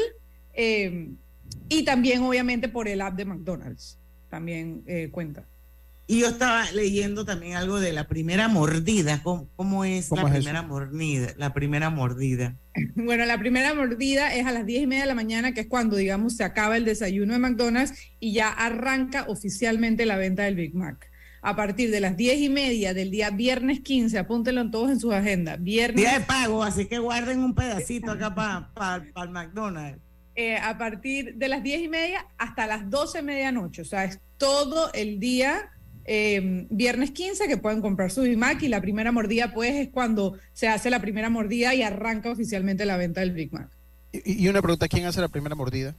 eh, 0.54 1.10
y 1.68 1.84
también, 1.84 2.22
obviamente, 2.22 2.68
por 2.68 2.88
el 2.88 3.00
app 3.00 3.16
de 3.16 3.24
McDonald's. 3.24 3.98
También 4.28 4.82
eh, 4.86 5.10
cuenta. 5.10 5.46
Y 6.06 6.20
yo 6.20 6.28
estaba 6.28 6.70
leyendo 6.72 7.24
también 7.24 7.56
algo 7.56 7.80
de 7.80 7.92
la 7.92 8.06
primera 8.08 8.48
mordida. 8.48 9.22
¿Cómo, 9.22 9.48
cómo 9.56 9.86
es 9.86 10.08
¿Cómo 10.08 10.22
la 10.22 10.28
es 10.28 10.34
primera 10.34 10.62
mordida? 10.62 11.28
La 11.36 11.54
primera 11.54 11.90
mordida. 11.90 12.56
Bueno, 12.96 13.24
la 13.24 13.38
primera 13.38 13.72
mordida 13.72 14.34
es 14.34 14.46
a 14.46 14.52
las 14.52 14.66
10 14.66 14.82
y 14.82 14.86
media 14.86 15.02
de 15.02 15.08
la 15.08 15.14
mañana, 15.14 15.54
que 15.54 15.60
es 15.62 15.66
cuando, 15.68 15.96
digamos, 15.96 16.36
se 16.36 16.44
acaba 16.44 16.76
el 16.76 16.84
desayuno 16.84 17.32
de 17.32 17.38
McDonald's 17.38 17.94
y 18.18 18.32
ya 18.32 18.48
arranca 18.48 19.24
oficialmente 19.28 20.06
la 20.06 20.16
venta 20.16 20.42
del 20.42 20.56
Big 20.56 20.74
Mac. 20.74 21.08
A 21.40 21.56
partir 21.56 21.90
de 21.90 22.00
las 22.00 22.16
10 22.16 22.40
y 22.40 22.48
media 22.48 22.92
del 22.92 23.10
día 23.10 23.30
viernes 23.30 23.80
15, 23.80 24.18
apúntenlo 24.18 24.70
todos 24.70 24.90
en 24.90 24.98
sus 24.98 25.12
agendas. 25.12 25.62
Viernes. 25.62 25.96
Día 25.96 26.18
de 26.18 26.24
pago, 26.24 26.62
así 26.62 26.86
que 26.86 26.98
guarden 26.98 27.38
un 27.40 27.54
pedacito 27.54 28.10
acá 28.10 28.34
para 28.34 29.04
el 29.22 29.30
McDonald's. 29.30 30.03
Eh, 30.36 30.56
a 30.56 30.78
partir 30.78 31.34
de 31.36 31.48
las 31.48 31.62
10 31.62 31.82
y 31.82 31.88
media 31.88 32.26
hasta 32.38 32.66
las 32.66 32.90
12 32.90 33.18
de 33.18 33.22
medianoche. 33.22 33.82
O 33.82 33.84
sea, 33.84 34.04
es 34.04 34.20
todo 34.36 34.92
el 34.92 35.20
día, 35.20 35.70
eh, 36.04 36.66
viernes 36.70 37.12
15, 37.12 37.48
que 37.48 37.56
pueden 37.56 37.80
comprar 37.80 38.10
su 38.10 38.22
Big 38.22 38.36
Mac 38.36 38.62
y 38.62 38.68
la 38.68 38.80
primera 38.80 39.12
mordida, 39.12 39.52
pues, 39.52 39.74
es 39.74 39.88
cuando 39.90 40.38
se 40.52 40.68
hace 40.68 40.90
la 40.90 41.00
primera 41.00 41.30
mordida 41.30 41.74
y 41.74 41.82
arranca 41.82 42.30
oficialmente 42.30 42.84
la 42.84 42.96
venta 42.96 43.20
del 43.20 43.32
Big 43.32 43.52
Mac. 43.52 43.70
Y, 44.12 44.44
y 44.44 44.48
una 44.48 44.62
pregunta, 44.62 44.88
¿quién 44.88 45.06
hace 45.06 45.20
la 45.20 45.28
primera 45.28 45.54
mordida? 45.54 45.94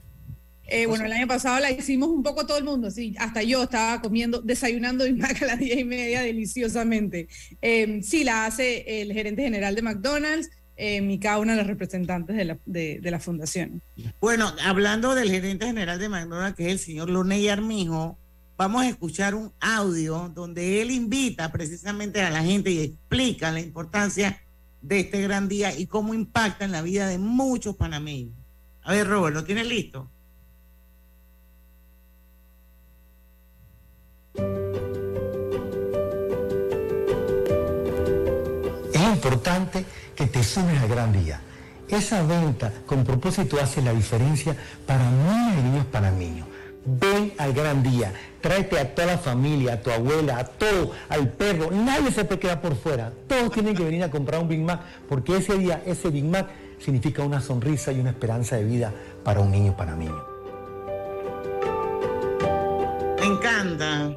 Eh, 0.68 0.86
bueno, 0.86 1.04
el 1.04 1.12
año 1.12 1.28
pasado 1.28 1.60
la 1.60 1.70
hicimos 1.70 2.08
un 2.08 2.24
poco 2.24 2.44
todo 2.44 2.58
el 2.58 2.64
mundo, 2.64 2.90
sí, 2.90 3.14
hasta 3.18 3.42
yo 3.42 3.62
estaba 3.62 4.00
comiendo, 4.02 4.40
desayunando 4.40 5.04
Big 5.06 5.16
Mac 5.16 5.40
a 5.42 5.46
las 5.46 5.58
10 5.58 5.78
y 5.78 5.84
media 5.84 6.22
deliciosamente. 6.22 7.28
Eh, 7.62 8.00
sí, 8.02 8.24
la 8.24 8.46
hace 8.46 9.02
el 9.02 9.12
gerente 9.12 9.42
general 9.42 9.74
de 9.74 9.82
McDonald's 9.82 10.50
eh, 10.76 11.18
cada 11.20 11.38
una 11.38 11.52
de 11.52 11.58
las 11.58 11.66
representantes 11.66 12.36
de 12.36 12.44
la, 12.44 12.58
de, 12.66 13.00
de 13.00 13.10
la 13.10 13.20
fundación. 13.20 13.82
Bueno, 14.20 14.52
hablando 14.64 15.14
del 15.14 15.30
gerente 15.30 15.66
general 15.66 15.98
de 15.98 16.08
McDonald's, 16.08 16.56
que 16.56 16.66
es 16.66 16.72
el 16.72 16.78
señor 16.78 17.10
Loney 17.10 17.48
Armijo, 17.48 18.18
vamos 18.56 18.82
a 18.82 18.88
escuchar 18.88 19.34
un 19.34 19.52
audio 19.60 20.30
donde 20.34 20.80
él 20.82 20.90
invita 20.90 21.50
precisamente 21.52 22.22
a 22.22 22.30
la 22.30 22.42
gente 22.42 22.70
y 22.70 22.80
explica 22.80 23.52
la 23.52 23.60
importancia 23.60 24.40
de 24.80 25.00
este 25.00 25.20
gran 25.22 25.48
día 25.48 25.76
y 25.76 25.86
cómo 25.86 26.14
impacta 26.14 26.64
en 26.64 26.72
la 26.72 26.82
vida 26.82 27.08
de 27.08 27.18
muchos 27.18 27.76
panameños. 27.76 28.34
A 28.82 28.92
ver, 28.92 29.08
Robert, 29.08 29.34
¿lo 29.34 29.44
tienes 29.44 29.66
listo? 29.66 30.10
Es 38.92 39.02
importante 39.02 39.84
que 40.16 40.26
te 40.26 40.42
sumes 40.42 40.80
al 40.80 40.88
gran 40.88 41.12
día. 41.12 41.40
Esa 41.88 42.22
venta 42.24 42.72
con 42.86 43.04
propósito 43.04 43.60
hace 43.60 43.80
la 43.82 43.92
diferencia 43.92 44.56
para 44.86 45.08
niñas 45.08 45.58
y 45.58 45.62
niños 45.62 45.86
panameños. 45.86 46.48
Ven 46.84 47.32
al 47.38 47.52
gran 47.52 47.82
día, 47.82 48.12
tráete 48.40 48.78
a 48.78 48.94
toda 48.94 49.08
la 49.08 49.18
familia, 49.18 49.74
a 49.74 49.80
tu 49.80 49.90
abuela, 49.90 50.38
a 50.38 50.44
todo, 50.44 50.92
al 51.08 51.28
perro, 51.32 51.70
nadie 51.72 52.12
se 52.12 52.24
te 52.24 52.38
queda 52.38 52.60
por 52.60 52.76
fuera. 52.76 53.12
Todos 53.28 53.50
tienen 53.52 53.74
que 53.76 53.84
venir 53.84 54.04
a 54.04 54.10
comprar 54.10 54.40
un 54.40 54.48
Big 54.48 54.60
Mac 54.60 54.80
porque 55.08 55.36
ese 55.36 55.58
día, 55.58 55.82
ese 55.84 56.10
Big 56.10 56.24
Mac 56.24 56.46
significa 56.80 57.22
una 57.24 57.40
sonrisa 57.40 57.90
y 57.92 57.98
una 58.00 58.10
esperanza 58.10 58.56
de 58.56 58.64
vida 58.64 58.92
para 59.24 59.40
un 59.40 59.50
niño 59.50 59.76
panameño. 59.76 60.24
Me 63.20 63.26
encanta. 63.26 64.16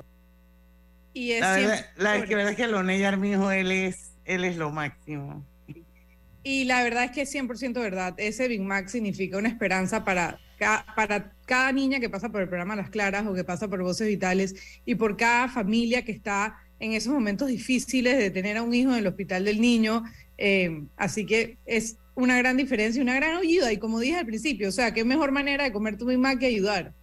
Y 1.13 1.31
es 1.31 1.41
La 1.41 1.51
verdad, 1.53 1.75
siempre- 1.75 2.03
la 2.03 2.25
que 2.25 2.35
verdad 2.35 2.51
es 2.51 2.57
que 2.57 2.67
Loney 2.67 3.03
Armijo, 3.03 3.51
él 3.51 3.71
es, 3.71 4.11
él 4.25 4.45
es 4.45 4.57
lo 4.57 4.69
máximo. 4.71 5.43
Y 6.43 6.63
la 6.65 6.83
verdad 6.83 7.05
es 7.05 7.11
que 7.11 7.21
es 7.21 7.33
100% 7.35 7.73
verdad. 7.81 8.13
Ese 8.17 8.47
Big 8.47 8.61
Mac 8.61 8.87
significa 8.87 9.37
una 9.37 9.49
esperanza 9.49 10.03
para, 10.05 10.39
ca- 10.57 10.85
para 10.95 11.33
cada 11.45 11.71
niña 11.71 11.99
que 11.99 12.09
pasa 12.09 12.29
por 12.29 12.41
el 12.41 12.47
programa 12.47 12.75
Las 12.75 12.89
Claras 12.89 13.27
o 13.27 13.33
que 13.33 13.43
pasa 13.43 13.67
por 13.67 13.81
Voces 13.83 14.07
Vitales 14.07 14.55
y 14.85 14.95
por 14.95 15.17
cada 15.17 15.49
familia 15.49 16.03
que 16.05 16.11
está 16.13 16.57
en 16.79 16.93
esos 16.93 17.11
momentos 17.13 17.49
difíciles 17.49 18.17
de 18.17 18.31
tener 18.31 18.55
a 18.57 18.63
un 18.63 18.73
hijo 18.73 18.91
en 18.91 18.99
el 18.99 19.07
hospital 19.07 19.43
del 19.45 19.59
niño. 19.59 20.03
Eh, 20.37 20.83
así 20.95 21.25
que 21.25 21.57
es 21.65 21.97
una 22.15 22.37
gran 22.37 22.55
diferencia 22.55 22.99
y 22.99 23.03
una 23.03 23.15
gran 23.15 23.37
ayuda. 23.37 23.73
Y 23.73 23.77
como 23.77 23.99
dije 23.99 24.15
al 24.17 24.25
principio, 24.25 24.69
o 24.69 24.71
sea, 24.71 24.93
qué 24.93 25.03
mejor 25.03 25.31
manera 25.33 25.65
de 25.65 25.73
comer 25.73 25.97
tu 25.97 26.05
Big 26.05 26.17
Mac 26.19 26.39
que 26.39 26.45
ayudar. 26.45 26.93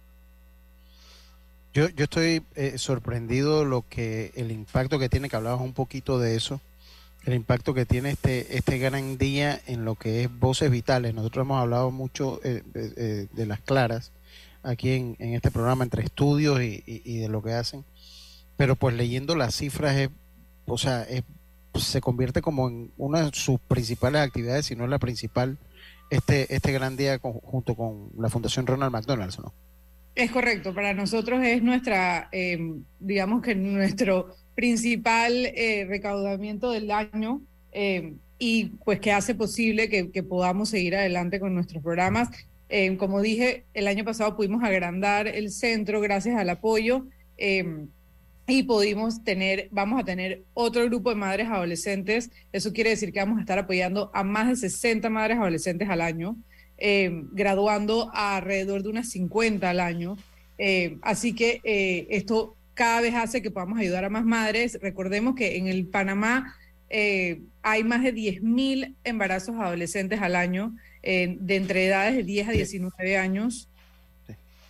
Yo, 1.73 1.89
yo 1.89 2.05
estoy 2.05 2.41
eh, 2.55 2.73
sorprendido 2.77 3.63
lo 3.65 3.87
que 3.87 4.31
el 4.35 4.51
impacto 4.51 4.97
que 4.97 5.09
tiene, 5.09 5.29
que 5.29 5.35
hablabas 5.35 5.61
un 5.61 5.73
poquito 5.73 6.17
de 6.19 6.35
eso, 6.35 6.59
el 7.27 7.33
impacto 7.33 7.73
que 7.73 7.85
tiene 7.85 8.11
este 8.11 8.57
este 8.57 8.77
gran 8.77 9.17
día 9.17 9.59
en 9.67 9.83
lo 9.83 9.95
que 9.95 10.23
es 10.23 10.39
voces 10.39 10.71
vitales. 10.71 11.13
Nosotros 11.13 11.43
hemos 11.43 11.61
hablado 11.61 11.91
mucho 11.91 12.39
eh, 12.43 12.63
de, 13.33 13.45
las 13.45 13.59
claras 13.59 14.13
aquí 14.63 14.91
en, 14.91 15.15
este 15.19 15.51
programa 15.51 15.83
entre 15.83 16.03
estudios 16.03 16.61
y, 16.61 17.19
de 17.19 17.27
lo 17.27 17.43
que 17.43 17.51
hacen, 17.51 17.83
pero 18.55 18.75
pues 18.77 18.95
leyendo 18.95 19.35
las 19.35 19.55
cifras 19.55 19.95
es, 19.97 20.09
o 20.65 20.77
sea, 20.77 21.03
es- 21.03 21.23
se 21.75 22.01
convierte 22.01 22.41
como 22.41 22.69
en 22.69 22.91
una 22.97 23.21
de 23.23 23.31
sus 23.33 23.59
principales 23.59 24.21
actividades, 24.21 24.65
si 24.65 24.75
no 24.75 24.85
es 24.85 24.89
la 24.89 24.97
principal, 24.97 25.57
este 26.09 26.55
este 26.55 26.71
gran 26.71 26.95
día 26.95 27.19
junto 27.19 27.75
con 27.75 28.09
la 28.17 28.29
Fundación 28.29 28.65
Ronald 28.65 28.91
McDonald's, 28.91 29.37
¿no? 29.39 29.53
Es 30.15 30.31
correcto, 30.31 30.73
para 30.73 30.93
nosotros 30.93 31.43
es 31.43 31.61
nuestra, 31.61 32.29
eh, 32.31 32.57
digamos 32.99 33.43
que 33.43 33.53
nuestro 33.53 34.33
principal 34.57 35.45
eh, 35.45 35.85
recaudamiento 35.87 36.71
del 36.71 36.89
año 36.89 37.43
eh, 37.71 38.15
y 38.39 38.71
pues 38.83 38.99
que 38.99 39.11
hace 39.11 39.35
posible 39.35 39.87
que, 39.87 40.23
podamos 40.23 40.69
seguir 40.69 40.95
adelante 40.95 41.39
con 41.39 41.53
nuestros 41.53 41.83
programas. 41.83 42.29
Eh, 42.69 42.97
como 42.97 43.21
dije, 43.21 43.65
el 43.75 43.87
año 43.87 44.03
pasado 44.03 44.35
pudimos 44.35 44.63
agrandar 44.63 45.27
el 45.27 45.51
centro 45.51 46.01
gracias 46.01 46.39
al 46.39 46.49
apoyo 46.49 47.05
eh, 47.37 47.85
y 48.47 48.63
pudimos 48.63 49.23
tener, 49.23 49.67
vamos 49.69 50.01
a 50.01 50.03
tener 50.03 50.41
otro 50.55 50.83
grupo 50.85 51.11
de 51.11 51.17
madres 51.17 51.49
adolescentes. 51.49 52.31
Eso 52.51 52.73
quiere 52.73 52.89
decir 52.89 53.13
que 53.13 53.19
vamos 53.19 53.37
a 53.37 53.41
estar 53.41 53.59
apoyando 53.59 54.09
a 54.11 54.23
más 54.23 54.47
de 54.47 54.55
60 54.55 55.07
madres 55.11 55.37
adolescentes 55.37 55.87
al 55.87 56.01
año 56.01 56.35
eh, 56.79 57.11
graduando 57.31 58.09
a 58.11 58.37
alrededor 58.37 58.81
de 58.81 58.89
unas 58.89 59.11
50 59.11 59.69
al 59.69 59.81
año. 59.81 60.17
Eh, 60.57 60.97
así 61.03 61.33
que 61.33 61.61
esto 62.09 62.56
cada 62.77 63.01
vez 63.01 63.15
hace 63.15 63.41
que 63.41 63.51
podamos 63.51 63.79
ayudar 63.79 64.05
a 64.05 64.09
más 64.09 64.23
madres. 64.23 64.77
Recordemos 64.81 65.35
que 65.35 65.57
en 65.57 65.67
el 65.67 65.87
Panamá 65.87 66.55
eh, 66.89 67.41
hay 67.63 67.83
más 67.83 68.03
de 68.03 68.13
10.000 68.13 68.95
embarazos 69.03 69.55
adolescentes 69.55 70.21
al 70.21 70.35
año, 70.35 70.77
eh, 71.01 71.37
de 71.39 71.55
entre 71.55 71.87
edades 71.87 72.15
de 72.15 72.23
10 72.23 72.49
a 72.49 72.51
19 72.51 73.17
años. 73.17 73.67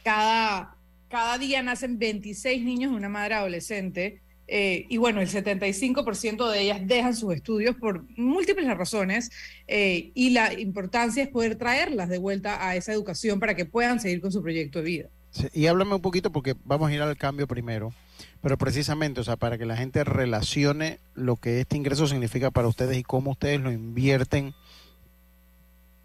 Cada, 0.04 0.78
cada 1.10 1.38
día 1.38 1.62
nacen 1.62 2.00
26 2.00 2.64
niños 2.64 2.92
de 2.92 2.98
una 2.98 3.10
madre 3.10 3.36
adolescente. 3.36 4.22
eh, 4.50 4.86
y 4.88 4.96
bueno, 4.96 5.20
el 5.20 5.28
75% 5.28 6.50
de 6.50 6.62
ellas 6.62 6.80
dejan 6.88 7.14
sus 7.14 7.36
estudios 7.36 7.76
por 7.76 8.06
múltiples 8.18 8.66
razones 8.78 9.30
y 9.68 10.30
la 10.30 10.58
importancia 10.58 11.24
es 11.24 11.28
poder 11.28 11.58
traerlas 11.58 12.08
de 12.08 12.20
vuelta 12.20 12.66
a 12.66 12.78
esa 12.78 12.94
educación 12.94 13.42
para 13.42 13.54
que 13.54 13.66
puedan 13.66 14.00
seguir 14.00 14.22
con 14.22 14.32
su 14.32 14.42
proyecto 14.42 14.80
de 14.80 14.86
vida. 14.86 15.10
Y 15.54 15.68
háblame 15.68 15.96
un 15.96 16.02
poquito 16.02 16.32
porque 16.32 16.56
vamos 16.66 16.90
a 16.90 16.94
ir 16.94 17.02
al 17.02 17.18
cambio 17.18 17.48
primero, 17.48 17.94
pero 18.42 18.58
precisamente, 18.58 19.22
o 19.22 19.24
sea, 19.24 19.36
para 19.36 19.58
que 19.58 19.66
la 19.66 19.78
gente 19.78 20.04
relacione 20.04 21.00
lo 21.16 21.36
que 21.36 21.62
este 21.62 21.78
ingreso 21.78 22.08
significa 22.08 22.52
para 22.52 22.68
ustedes 22.68 22.98
y 22.98 23.04
cómo 23.04 23.32
ustedes 23.32 23.62
lo 23.62 23.72
invierten 23.72 24.54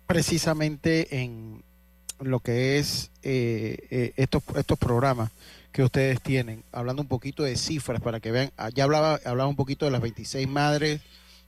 precisamente 0.07 1.23
en 1.23 1.63
lo 2.21 2.41
que 2.41 2.79
es 2.79 3.11
eh, 3.23 3.79
eh, 3.91 4.13
estos, 4.17 4.43
estos 4.57 4.79
programas 4.79 5.31
que 5.73 5.83
ustedes 5.83 6.21
tienen, 6.21 6.65
hablando 6.71 7.03
un 7.03 7.09
poquito 7.09 7.43
de 7.43 7.57
cifras 7.57 8.01
para 8.01 8.21
que 8.21 8.31
vean, 8.31 8.53
ah, 8.59 8.69
ya 8.69 8.85
hablaba, 8.85 9.19
hablaba 9.25 9.49
un 9.49 9.57
poquito 9.57 9.87
de 9.87 9.91
las 9.91 10.03
26 10.03 10.47
madres 10.47 11.01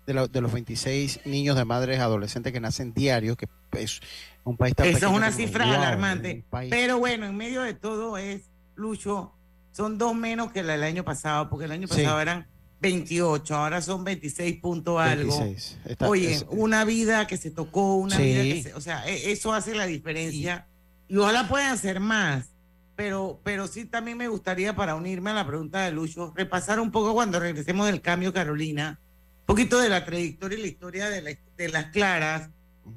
de, 0.06 0.28
de 0.28 0.40
los 0.40 0.52
26 0.52 1.20
niños 1.24 1.56
de 1.56 1.64
madres 1.64 2.00
adolescentes 2.00 2.52
que 2.52 2.60
nacen 2.60 2.92
diarios, 2.94 3.36
que 3.36 3.46
es 3.72 4.00
un 4.44 4.56
país 4.56 4.74
tan 4.74 4.86
Esa 4.86 5.06
es 5.08 5.12
una 5.12 5.32
cifra 5.32 5.64
alarmante. 5.64 6.44
un 6.50 6.70
Pero 6.70 6.98
bueno, 6.98 7.26
en 7.26 7.36
medio 7.36 7.62
de 7.62 7.74
todo 7.74 8.18
es, 8.18 8.50
Lucho, 8.74 9.32
son 9.72 9.98
dos 9.98 10.14
menos 10.14 10.52
que 10.52 10.62
la 10.62 10.72
del 10.74 10.82
año 10.84 11.04
pasado, 11.04 11.48
porque 11.48 11.64
el 11.66 11.72
año 11.72 11.88
Sí. 11.88 11.96
pasado 12.02 12.20
eran 12.20 12.46
28, 12.80 13.54
ahora 13.56 13.80
son 13.80 14.04
26 14.04 14.60
punto 14.60 14.98
algo. 14.98 15.38
26. 15.38 15.78
Está- 15.86 16.08
Oye, 16.08 16.32
es- 16.34 16.46
una 16.50 16.84
vida 16.84 17.26
que 17.26 17.36
se 17.36 17.50
tocó, 17.50 17.94
una 17.96 18.16
Sí. 18.16 18.22
vida 18.24 18.42
que 18.42 18.62
se, 18.62 18.74
o 18.74 18.80
sea, 18.80 19.08
e- 19.08 19.32
eso 19.32 19.54
hace 19.54 19.74
la 19.74 19.86
diferencia. 19.86 20.66
Y 21.08 21.16
ojalá 21.16 21.48
puedan 21.48 21.72
hacer 21.72 22.00
más. 22.00 22.50
Pero, 22.96 23.40
pero 23.42 23.66
sí 23.66 23.86
también 23.86 24.16
me 24.18 24.28
gustaría, 24.28 24.76
para 24.76 24.94
unirme 24.94 25.30
a 25.30 25.34
la 25.34 25.46
pregunta 25.46 25.80
de 25.82 25.90
Lucho, 25.90 26.32
repasar 26.36 26.78
un 26.78 26.92
poco 26.92 27.12
cuando 27.12 27.40
regresemos 27.40 27.86
del 27.86 28.00
cambio, 28.00 28.32
Carolina, 28.32 29.00
poquito 29.46 29.78
de 29.78 29.88
la 29.88 30.04
trayectoria 30.04 30.58
y 30.58 30.62
la 30.62 30.68
historia 30.68 31.08
de, 31.10 31.22
la- 31.22 31.38
de 31.56 31.68
las 31.68 31.86
claras, 31.86 32.50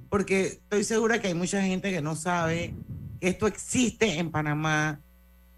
porque 0.10 0.48
estoy 0.48 0.84
segura 0.84 1.22
que 1.22 1.28
hay 1.30 1.34
mucha 1.34 1.62
gente 1.62 1.92
que 1.92 2.02
no 2.02 2.16
sabe 2.16 2.74
que 3.20 3.30
esto 3.30 3.48
existe 3.48 4.18
en 4.20 4.32
Panamá, 4.32 5.02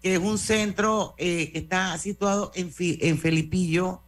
que 0.02 0.14
es 0.14 0.18
un 0.20 0.38
centro 0.38 1.14
eh, 1.18 1.50
que 1.52 1.58
está 1.58 1.96
situado 1.98 2.52
en, 2.54 2.72
en 2.78 3.18
Felipillo 3.18 4.02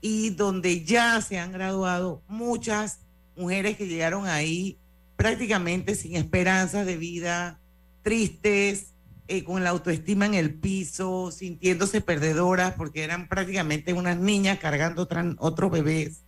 y 0.00 0.30
donde 0.30 0.84
ya 0.84 1.20
se 1.20 1.38
han 1.38 1.52
graduado 1.52 2.22
muchas 2.26 3.00
mujeres 3.36 3.76
que 3.76 3.86
llegaron 3.86 4.26
ahí 4.26 4.78
prácticamente 5.16 5.94
sin 5.94 6.16
esperanzas 6.16 6.84
de 6.86 6.96
vida, 6.96 7.60
tristes, 8.02 8.92
eh, 9.28 9.42
con 9.44 9.64
la 9.64 9.70
autoestima 9.70 10.26
en 10.26 10.34
el 10.34 10.54
piso, 10.54 11.30
sintiéndose 11.32 12.00
perdedoras 12.00 12.74
porque 12.74 13.02
eran 13.02 13.28
prácticamente 13.28 13.92
unas 13.92 14.16
niñas 14.18 14.58
cargando 14.58 15.08
otros 15.38 15.70
bebés. 15.70 16.22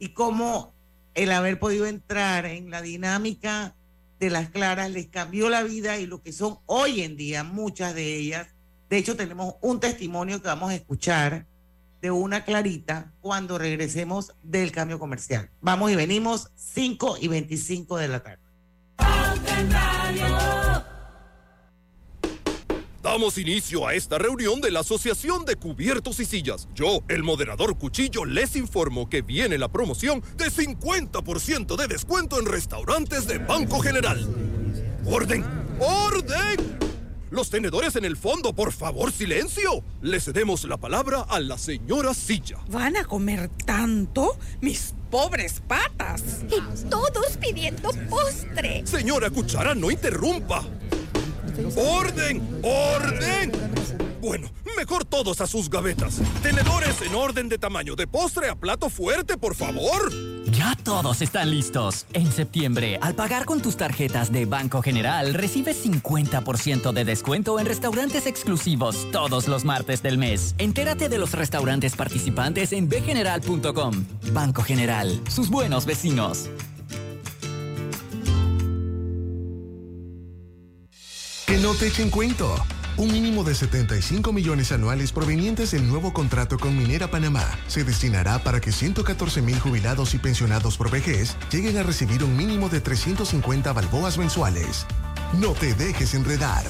Y 0.00 0.08
cómo 0.08 0.74
el 1.14 1.30
haber 1.30 1.60
podido 1.60 1.86
entrar 1.86 2.46
en 2.46 2.70
la 2.70 2.82
dinámica 2.82 3.76
de 4.18 4.30
las 4.30 4.50
claras 4.50 4.90
les 4.90 5.06
cambió 5.06 5.48
la 5.48 5.62
vida 5.62 5.98
y 5.98 6.06
lo 6.06 6.22
que 6.22 6.32
son 6.32 6.58
hoy 6.66 7.02
en 7.02 7.16
día 7.16 7.44
muchas 7.44 7.94
de 7.94 8.16
ellas. 8.16 8.48
De 8.88 8.98
hecho, 8.98 9.16
tenemos 9.16 9.54
un 9.60 9.78
testimonio 9.78 10.42
que 10.42 10.48
vamos 10.48 10.70
a 10.70 10.74
escuchar 10.74 11.46
de 12.02 12.10
una 12.10 12.44
clarita 12.44 13.12
cuando 13.20 13.58
regresemos 13.58 14.34
del 14.42 14.72
cambio 14.72 14.98
comercial. 14.98 15.50
Vamos 15.60 15.90
y 15.90 15.96
venimos 15.96 16.50
5 16.56 17.18
y 17.20 17.28
25 17.28 17.96
de 17.98 18.08
la 18.08 18.22
tarde. 18.22 18.40
Damos 23.10 23.38
inicio 23.38 23.88
a 23.88 23.94
esta 23.94 24.18
reunión 24.18 24.60
de 24.60 24.70
la 24.70 24.80
Asociación 24.80 25.44
de 25.44 25.56
Cubiertos 25.56 26.20
y 26.20 26.24
Sillas. 26.24 26.68
Yo, 26.76 27.02
el 27.08 27.24
moderador 27.24 27.76
Cuchillo, 27.76 28.24
les 28.24 28.54
informo 28.54 29.10
que 29.10 29.20
viene 29.20 29.58
la 29.58 29.66
promoción 29.66 30.22
de 30.36 30.44
50% 30.44 31.74
de 31.74 31.88
descuento 31.88 32.38
en 32.38 32.46
restaurantes 32.46 33.26
de 33.26 33.38
Banco 33.38 33.80
General. 33.80 34.24
¡Orden! 35.04 35.44
¡Orden! 35.80 36.78
Los 37.30 37.50
tenedores 37.50 37.96
en 37.96 38.04
el 38.04 38.16
fondo, 38.16 38.52
por 38.52 38.70
favor, 38.70 39.10
silencio. 39.10 39.82
Le 40.02 40.20
cedemos 40.20 40.62
la 40.62 40.76
palabra 40.76 41.22
a 41.22 41.40
la 41.40 41.58
señora 41.58 42.14
Silla. 42.14 42.58
¿Van 42.68 42.96
a 42.96 43.04
comer 43.04 43.50
tanto? 43.66 44.38
Mis 44.60 44.94
pobres 45.10 45.60
patas. 45.66 46.44
Y 46.48 46.88
todos 46.88 47.36
pidiendo 47.40 47.90
postre. 48.08 48.86
Señora 48.86 49.30
Cuchara, 49.30 49.74
no 49.74 49.90
interrumpa. 49.90 50.64
¡Orden! 51.76 52.60
¡Orden! 52.62 53.52
Bueno, 54.20 54.48
mejor 54.76 55.04
todos 55.04 55.40
a 55.40 55.46
sus 55.46 55.70
gavetas. 55.70 56.20
Tenedores 56.42 57.00
en 57.02 57.14
orden 57.14 57.48
de 57.48 57.58
tamaño, 57.58 57.96
de 57.96 58.06
postre 58.06 58.48
a 58.50 58.54
plato 58.54 58.90
fuerte, 58.90 59.38
por 59.38 59.54
favor. 59.54 60.12
Ya 60.52 60.76
todos 60.82 61.22
están 61.22 61.50
listos. 61.50 62.06
En 62.12 62.30
septiembre, 62.30 62.98
al 63.00 63.14
pagar 63.14 63.46
con 63.46 63.62
tus 63.62 63.76
tarjetas 63.76 64.30
de 64.30 64.44
Banco 64.44 64.82
General, 64.82 65.32
recibes 65.32 65.84
50% 65.84 66.92
de 66.92 67.04
descuento 67.04 67.58
en 67.58 67.66
restaurantes 67.66 68.26
exclusivos 68.26 69.06
todos 69.10 69.48
los 69.48 69.64
martes 69.64 70.02
del 70.02 70.18
mes. 70.18 70.54
Entérate 70.58 71.08
de 71.08 71.18
los 71.18 71.32
restaurantes 71.32 71.96
participantes 71.96 72.72
en 72.72 72.88
bgeneral.com. 72.88 74.04
Banco 74.32 74.62
General, 74.62 75.20
sus 75.28 75.48
buenos 75.48 75.86
vecinos. 75.86 76.50
Que 81.50 81.58
no 81.58 81.74
te 81.74 81.88
echen 81.88 82.10
cuento. 82.10 82.54
Un 82.96 83.10
mínimo 83.10 83.42
de 83.42 83.56
75 83.56 84.32
millones 84.32 84.70
anuales 84.70 85.10
provenientes 85.10 85.72
del 85.72 85.84
nuevo 85.88 86.12
contrato 86.12 86.56
con 86.56 86.78
Minera 86.78 87.10
Panamá 87.10 87.44
se 87.66 87.82
destinará 87.82 88.38
para 88.44 88.60
que 88.60 88.70
114 88.70 89.42
mil 89.42 89.58
jubilados 89.58 90.14
y 90.14 90.18
pensionados 90.18 90.76
por 90.76 90.92
vejez 90.92 91.36
lleguen 91.50 91.76
a 91.78 91.82
recibir 91.82 92.22
un 92.22 92.36
mínimo 92.36 92.68
de 92.68 92.80
350 92.80 93.72
balboas 93.72 94.16
mensuales. 94.16 94.86
No 95.40 95.54
te 95.54 95.74
dejes 95.74 96.14
enredar. 96.14 96.62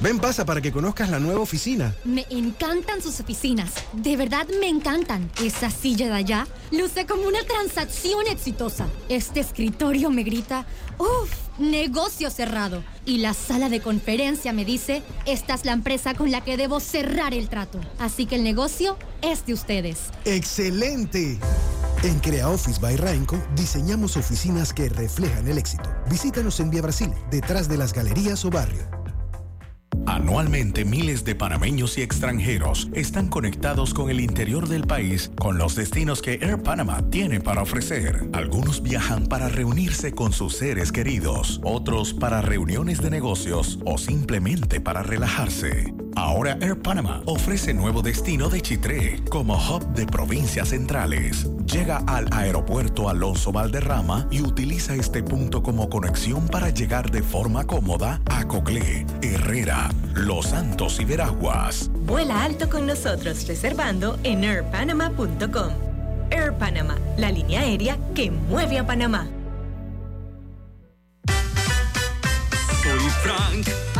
Ven, 0.00 0.18
pasa 0.18 0.44
para 0.44 0.60
que 0.60 0.72
conozcas 0.72 1.08
la 1.08 1.18
nueva 1.18 1.40
oficina. 1.40 1.94
Me 2.04 2.26
encantan 2.28 3.00
sus 3.00 3.20
oficinas. 3.20 3.72
De 3.92 4.16
verdad 4.16 4.46
me 4.60 4.68
encantan. 4.68 5.30
Esa 5.42 5.70
silla 5.70 6.06
de 6.06 6.14
allá 6.14 6.46
luce 6.70 7.06
como 7.06 7.26
una 7.26 7.42
transacción 7.44 8.26
exitosa. 8.26 8.86
Este 9.08 9.40
escritorio 9.40 10.10
me 10.10 10.22
grita, 10.22 10.66
uff, 10.98 11.30
negocio 11.58 12.30
cerrado. 12.30 12.82
Y 13.06 13.18
la 13.18 13.34
sala 13.34 13.68
de 13.68 13.80
conferencia 13.80 14.52
me 14.52 14.64
dice, 14.64 15.02
esta 15.26 15.54
es 15.54 15.64
la 15.64 15.72
empresa 15.72 16.14
con 16.14 16.30
la 16.30 16.42
que 16.42 16.56
debo 16.56 16.80
cerrar 16.80 17.32
el 17.32 17.48
trato. 17.48 17.80
Así 17.98 18.26
que 18.26 18.36
el 18.36 18.44
negocio 18.44 18.98
es 19.22 19.46
de 19.46 19.54
ustedes. 19.54 19.98
¡Excelente! 20.24 21.38
En 22.02 22.18
Crea 22.18 22.50
Office 22.50 22.80
by 22.80 22.96
Rainco 22.96 23.42
diseñamos 23.56 24.16
oficinas 24.18 24.74
que 24.74 24.90
reflejan 24.90 25.48
el 25.48 25.56
éxito. 25.56 25.88
Visítanos 26.10 26.60
en 26.60 26.68
Vía 26.68 26.82
Brasil, 26.82 27.10
detrás 27.30 27.68
de 27.68 27.78
las 27.78 27.94
galerías 27.94 28.44
o 28.44 28.50
barrio. 28.50 29.03
Anualmente 30.06 30.84
miles 30.84 31.24
de 31.24 31.34
panameños 31.34 31.96
y 31.98 32.02
extranjeros 32.02 32.88
están 32.92 33.28
conectados 33.28 33.94
con 33.94 34.10
el 34.10 34.20
interior 34.20 34.68
del 34.68 34.86
país 34.86 35.30
con 35.36 35.58
los 35.58 35.74
destinos 35.74 36.22
que 36.22 36.34
Air 36.34 36.62
Panama 36.62 37.02
tiene 37.10 37.40
para 37.40 37.62
ofrecer. 37.62 38.28
Algunos 38.32 38.82
viajan 38.82 39.26
para 39.26 39.48
reunirse 39.48 40.12
con 40.12 40.32
sus 40.32 40.56
seres 40.56 40.92
queridos, 40.92 41.60
otros 41.64 42.12
para 42.12 42.42
reuniones 42.42 43.00
de 43.00 43.10
negocios 43.10 43.78
o 43.84 43.98
simplemente 43.98 44.80
para 44.80 45.02
relajarse. 45.02 45.94
Ahora 46.16 46.56
Air 46.60 46.80
Panama 46.80 47.22
ofrece 47.26 47.74
nuevo 47.74 48.00
destino 48.00 48.48
de 48.48 48.60
Chitré 48.60 49.20
como 49.30 49.54
hub 49.56 49.84
de 49.94 50.06
provincias 50.06 50.68
centrales. 50.68 51.48
Llega 51.66 51.98
al 52.06 52.28
aeropuerto 52.32 53.08
Alonso 53.08 53.50
Valderrama 53.50 54.28
y 54.30 54.40
utiliza 54.40 54.94
este 54.94 55.22
punto 55.22 55.62
como 55.62 55.88
conexión 55.88 56.46
para 56.46 56.70
llegar 56.70 57.10
de 57.10 57.22
forma 57.22 57.66
cómoda 57.66 58.20
a 58.26 58.46
Coclé, 58.46 59.06
Herrera, 59.22 59.90
Los 60.14 60.46
Santos 60.46 61.00
y 61.00 61.04
Veraguas. 61.04 61.90
Vuela 61.92 62.44
alto 62.44 62.68
con 62.68 62.86
nosotros 62.86 63.46
reservando 63.46 64.18
en 64.22 64.44
airpanama.com. 64.44 65.72
Air 66.30 66.52
Panama, 66.54 66.96
la 67.16 67.30
línea 67.30 67.60
aérea 67.60 67.98
que 68.14 68.30
mueve 68.30 68.78
a 68.78 68.86
Panamá. 68.86 69.28
Soy 72.82 73.10
Frank. 73.22 73.93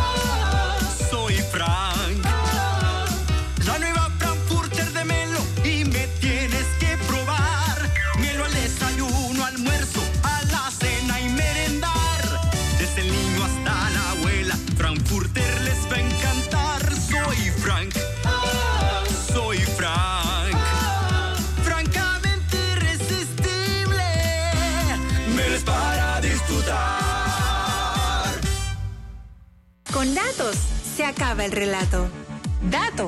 Con 30.05 30.15
datos 30.15 30.57
se 30.95 31.07
acaba 31.07 31.47
el 31.47 31.53
relato. 31.53 32.11
Dato. 32.71 33.07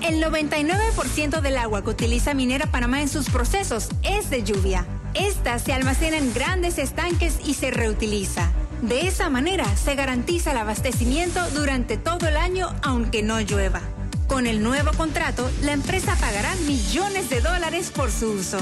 El 0.00 0.24
99% 0.24 1.42
del 1.42 1.58
agua 1.58 1.84
que 1.84 1.90
utiliza 1.90 2.32
Minera 2.32 2.64
Panamá 2.64 3.02
en 3.02 3.10
sus 3.10 3.28
procesos 3.28 3.90
es 4.02 4.30
de 4.30 4.42
lluvia. 4.42 4.86
Esta 5.12 5.58
se 5.58 5.74
almacena 5.74 6.16
en 6.16 6.32
grandes 6.32 6.78
estanques 6.78 7.40
y 7.44 7.52
se 7.52 7.70
reutiliza. 7.70 8.50
De 8.80 9.06
esa 9.06 9.28
manera 9.28 9.66
se 9.76 9.94
garantiza 9.96 10.52
el 10.52 10.56
abastecimiento 10.56 11.46
durante 11.50 11.98
todo 11.98 12.26
el 12.26 12.38
año 12.38 12.74
aunque 12.82 13.22
no 13.22 13.38
llueva. 13.42 13.82
Con 14.26 14.46
el 14.46 14.62
nuevo 14.62 14.92
contrato, 14.96 15.50
la 15.60 15.72
empresa 15.72 16.16
pagará 16.18 16.54
millones 16.66 17.28
de 17.28 17.42
dólares 17.42 17.92
por 17.94 18.10
su 18.10 18.30
uso. 18.30 18.60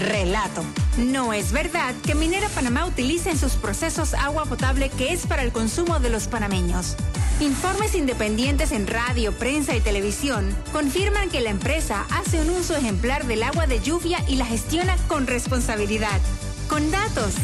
Relato. 0.00 0.64
No 0.96 1.32
es 1.32 1.52
verdad 1.52 1.94
que 2.04 2.14
Minera 2.14 2.48
Panamá 2.48 2.86
utilice 2.86 3.30
en 3.30 3.38
sus 3.38 3.52
procesos 3.52 4.14
agua 4.14 4.46
potable 4.46 4.88
que 4.88 5.12
es 5.12 5.26
para 5.26 5.42
el 5.42 5.52
consumo 5.52 6.00
de 6.00 6.08
los 6.08 6.26
panameños. 6.26 6.96
Informes 7.40 7.94
independientes 7.94 8.72
en 8.72 8.86
radio, 8.86 9.32
prensa 9.32 9.76
y 9.76 9.80
televisión 9.80 10.56
confirman 10.72 11.28
que 11.28 11.40
la 11.40 11.50
empresa 11.50 12.06
hace 12.10 12.40
un 12.40 12.50
uso 12.50 12.76
ejemplar 12.76 13.26
del 13.26 13.42
agua 13.42 13.66
de 13.66 13.80
lluvia 13.80 14.24
y 14.26 14.36
la 14.36 14.46
gestiona 14.46 14.96
con 15.06 15.26
responsabilidad. 15.26 16.20
Con 16.68 16.90
datos, 16.90 17.34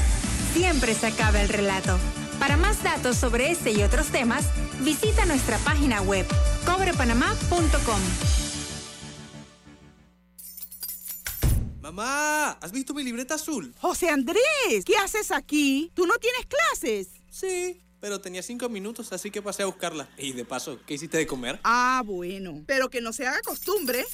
siempre 0.54 0.94
se 0.94 1.08
acaba 1.08 1.40
el 1.40 1.48
relato. 1.48 1.98
Para 2.38 2.56
más 2.56 2.82
datos 2.82 3.16
sobre 3.16 3.50
este 3.50 3.72
y 3.72 3.82
otros 3.82 4.08
temas, 4.08 4.44
visita 4.80 5.24
nuestra 5.26 5.58
página 5.58 6.00
web 6.02 6.26
cobrepanamá.com. 6.64 8.45
Mamá, 11.86 12.50
¿has 12.60 12.72
visto 12.72 12.92
mi 12.94 13.04
libreta 13.04 13.36
azul? 13.36 13.72
José 13.78 14.08
Andrés, 14.08 14.84
¿qué 14.84 14.96
haces 14.96 15.30
aquí? 15.30 15.92
¿Tú 15.94 16.04
no 16.04 16.14
tienes 16.18 16.44
clases? 16.46 17.10
Sí, 17.30 17.80
pero 18.00 18.20
tenía 18.20 18.42
cinco 18.42 18.68
minutos, 18.68 19.12
así 19.12 19.30
que 19.30 19.40
pasé 19.40 19.62
a 19.62 19.66
buscarla. 19.66 20.08
Y 20.18 20.32
de 20.32 20.44
paso, 20.44 20.80
¿qué 20.84 20.94
hiciste 20.94 21.16
de 21.16 21.28
comer? 21.28 21.60
Ah, 21.62 22.02
bueno. 22.04 22.64
Pero 22.66 22.90
que 22.90 23.00
no 23.00 23.12
se 23.12 23.24
haga 23.24 23.40
costumbre. 23.42 24.04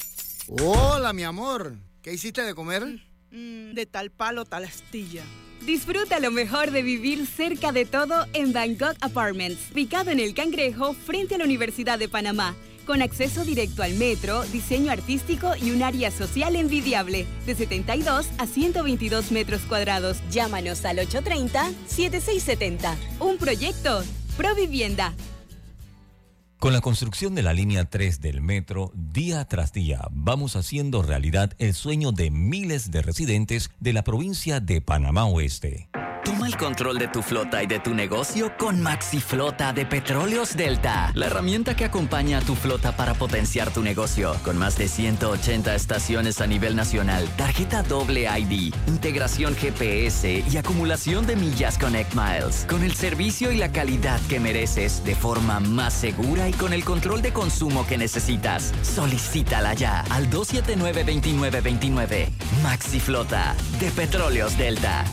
Hola, 0.48 1.14
mi 1.14 1.22
amor. 1.22 1.78
¿Qué 2.02 2.12
hiciste 2.12 2.42
de 2.42 2.54
comer? 2.54 2.84
Mm, 3.30 3.72
de 3.72 3.86
tal 3.86 4.10
palo, 4.10 4.44
tal 4.44 4.64
astilla. 4.64 5.24
Disfruta 5.64 6.20
lo 6.20 6.30
mejor 6.30 6.72
de 6.72 6.82
vivir 6.82 7.26
cerca 7.26 7.72
de 7.72 7.86
todo 7.86 8.26
en 8.34 8.52
Bangkok 8.52 8.96
Apartments, 9.00 9.70
ubicado 9.72 10.10
en 10.10 10.20
el 10.20 10.34
Cangrejo 10.34 10.92
frente 10.92 11.36
a 11.36 11.38
la 11.38 11.44
Universidad 11.44 11.98
de 11.98 12.10
Panamá, 12.10 12.54
con 12.92 13.00
acceso 13.00 13.42
directo 13.42 13.82
al 13.82 13.94
metro, 13.94 14.42
diseño 14.52 14.92
artístico 14.92 15.52
y 15.56 15.70
un 15.70 15.82
área 15.82 16.10
social 16.10 16.56
envidiable, 16.56 17.24
de 17.46 17.54
72 17.54 18.28
a 18.36 18.46
122 18.46 19.32
metros 19.32 19.62
cuadrados. 19.62 20.18
Llámanos 20.30 20.84
al 20.84 20.98
830-7670. 20.98 22.94
Un 23.18 23.38
proyecto, 23.38 24.04
Provivienda. 24.36 25.14
Con 26.58 26.74
la 26.74 26.82
construcción 26.82 27.34
de 27.34 27.42
la 27.42 27.54
línea 27.54 27.86
3 27.86 28.20
del 28.20 28.42
metro, 28.42 28.92
día 28.94 29.46
tras 29.46 29.72
día 29.72 30.02
vamos 30.10 30.54
haciendo 30.54 31.00
realidad 31.00 31.54
el 31.56 31.72
sueño 31.72 32.12
de 32.12 32.30
miles 32.30 32.90
de 32.90 33.00
residentes 33.00 33.70
de 33.80 33.94
la 33.94 34.04
provincia 34.04 34.60
de 34.60 34.82
Panamá 34.82 35.24
Oeste. 35.24 35.88
Toma 36.24 36.46
el 36.46 36.56
control 36.56 36.98
de 36.98 37.08
tu 37.08 37.20
flota 37.20 37.64
y 37.64 37.66
de 37.66 37.80
tu 37.80 37.94
negocio 37.94 38.52
con 38.56 38.80
Maxi 38.80 39.20
Flota 39.20 39.72
de 39.72 39.84
Petróleos 39.84 40.56
Delta, 40.56 41.10
la 41.14 41.26
herramienta 41.26 41.74
que 41.74 41.84
acompaña 41.84 42.38
a 42.38 42.40
tu 42.40 42.54
flota 42.54 42.96
para 42.96 43.14
potenciar 43.14 43.72
tu 43.72 43.82
negocio, 43.82 44.36
con 44.44 44.56
más 44.56 44.78
de 44.78 44.86
180 44.86 45.74
estaciones 45.74 46.40
a 46.40 46.46
nivel 46.46 46.76
nacional, 46.76 47.28
tarjeta 47.36 47.82
doble 47.82 48.28
ID, 48.38 48.72
integración 48.86 49.56
GPS 49.56 50.44
y 50.48 50.56
acumulación 50.56 51.26
de 51.26 51.34
millas 51.34 51.76
Connect 51.76 52.14
Miles, 52.14 52.66
con 52.68 52.84
el 52.84 52.94
servicio 52.94 53.50
y 53.50 53.56
la 53.56 53.72
calidad 53.72 54.20
que 54.28 54.38
mereces 54.38 55.04
de 55.04 55.16
forma 55.16 55.58
más 55.58 55.92
segura 55.92 56.48
y 56.48 56.52
con 56.52 56.72
el 56.72 56.84
control 56.84 57.20
de 57.20 57.32
consumo 57.32 57.84
que 57.84 57.98
necesitas. 57.98 58.72
Solicítala 58.82 59.74
ya 59.74 60.02
al 60.10 60.30
279-2929. 60.30 62.28
Maxi 62.62 63.00
Flota 63.00 63.56
de 63.80 63.90
Petróleos 63.90 64.56
Delta. 64.56 65.04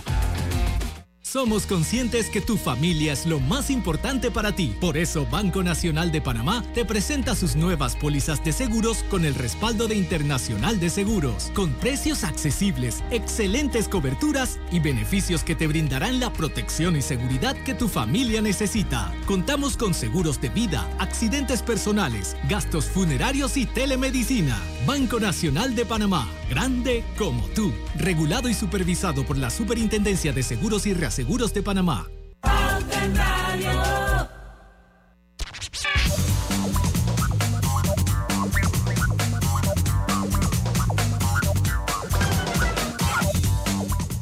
Somos 1.32 1.68
conscientes 1.68 2.28
que 2.28 2.42
tu 2.42 2.58
familia 2.58 3.14
es 3.14 3.28
lo 3.28 3.40
más 3.40 3.70
importante 3.70 4.32
para 4.32 4.56
ti. 4.56 4.76
Por 4.82 4.98
eso 4.98 5.28
Banco 5.28 5.62
Nacional 5.62 6.12
de 6.12 6.22
Panamá 6.22 6.66
te 6.74 6.86
presenta 6.86 7.36
sus 7.36 7.56
nuevas 7.56 7.96
pólizas 7.96 8.44
de 8.44 8.52
seguros 8.52 9.04
con 9.12 9.26
el 9.26 9.36
respaldo 9.36 9.88
de 9.88 9.94
Internacional 9.94 10.80
de 10.80 10.90
Seguros, 10.90 11.52
con 11.54 11.72
precios 11.74 12.24
accesibles, 12.24 13.04
excelentes 13.12 13.88
coberturas 13.88 14.58
y 14.72 14.80
beneficios 14.80 15.44
que 15.44 15.54
te 15.54 15.68
brindarán 15.68 16.20
la 16.20 16.34
protección 16.34 16.96
y 16.96 17.04
seguridad 17.04 17.56
que 17.58 17.76
tu 17.76 17.90
familia 17.90 18.42
necesita. 18.42 19.14
Contamos 19.28 19.78
con 19.78 19.94
seguros 19.94 20.42
de 20.42 20.50
vida, 20.50 20.90
accidentes 20.98 21.62
personales, 21.62 22.36
gastos 22.50 22.86
funerarios 22.86 23.56
y 23.56 23.68
telemedicina. 23.68 24.60
Banco 24.88 25.20
Nacional 25.20 25.76
de 25.76 25.86
Panamá, 25.86 26.28
grande 26.50 27.04
como 27.20 27.44
tú, 27.50 27.72
regulado 27.98 28.50
y 28.50 28.56
supervisado 28.56 29.24
por 29.28 29.38
la 29.38 29.52
Superintendencia 29.52 30.34
de 30.34 30.42
Seguros 30.42 30.88
y 30.88 30.96
Reaseguros 30.96 31.19
de 31.20 31.62
Panamá. 31.62 32.08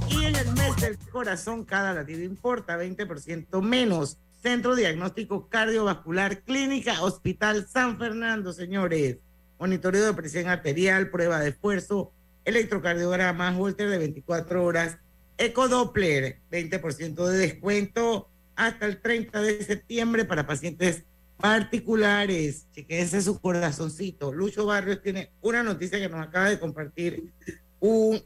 Y 0.09 0.25
en 0.25 0.35
el 0.35 0.51
mes 0.53 0.75
del 0.81 0.97
corazón, 1.11 1.65
cada 1.65 1.93
latido 1.93 2.23
importa 2.23 2.79
20% 2.79 3.61
menos. 3.61 4.17
Centro 4.41 4.75
Diagnóstico 4.75 5.49
Cardiovascular 5.49 6.41
Clínica 6.41 7.03
Hospital 7.03 7.67
San 7.67 7.99
Fernando, 7.99 8.53
señores. 8.53 9.17
Monitoreo 9.59 10.07
de 10.07 10.13
presión 10.13 10.47
arterial, 10.47 11.11
prueba 11.11 11.39
de 11.39 11.49
esfuerzo, 11.49 12.11
electrocardiograma, 12.43 13.55
Holter 13.55 13.87
de 13.87 13.99
24 13.99 14.65
horas, 14.65 14.97
Ecodoppler, 15.37 16.39
20% 16.51 17.25
de 17.25 17.37
descuento 17.37 18.29
hasta 18.55 18.85
el 18.85 19.01
30 19.01 19.41
de 19.41 19.63
septiembre 19.63 20.25
para 20.25 20.47
pacientes 20.47 21.03
particulares. 21.37 22.65
Chequense 22.73 23.21
su 23.21 23.39
corazoncito. 23.39 24.33
Lucho 24.33 24.65
Barrios 24.65 25.01
tiene 25.01 25.31
una 25.41 25.63
noticia 25.63 25.99
que 25.99 26.09
nos 26.09 26.25
acaba 26.25 26.49
de 26.49 26.59
compartir 26.59 27.31
un 27.79 28.21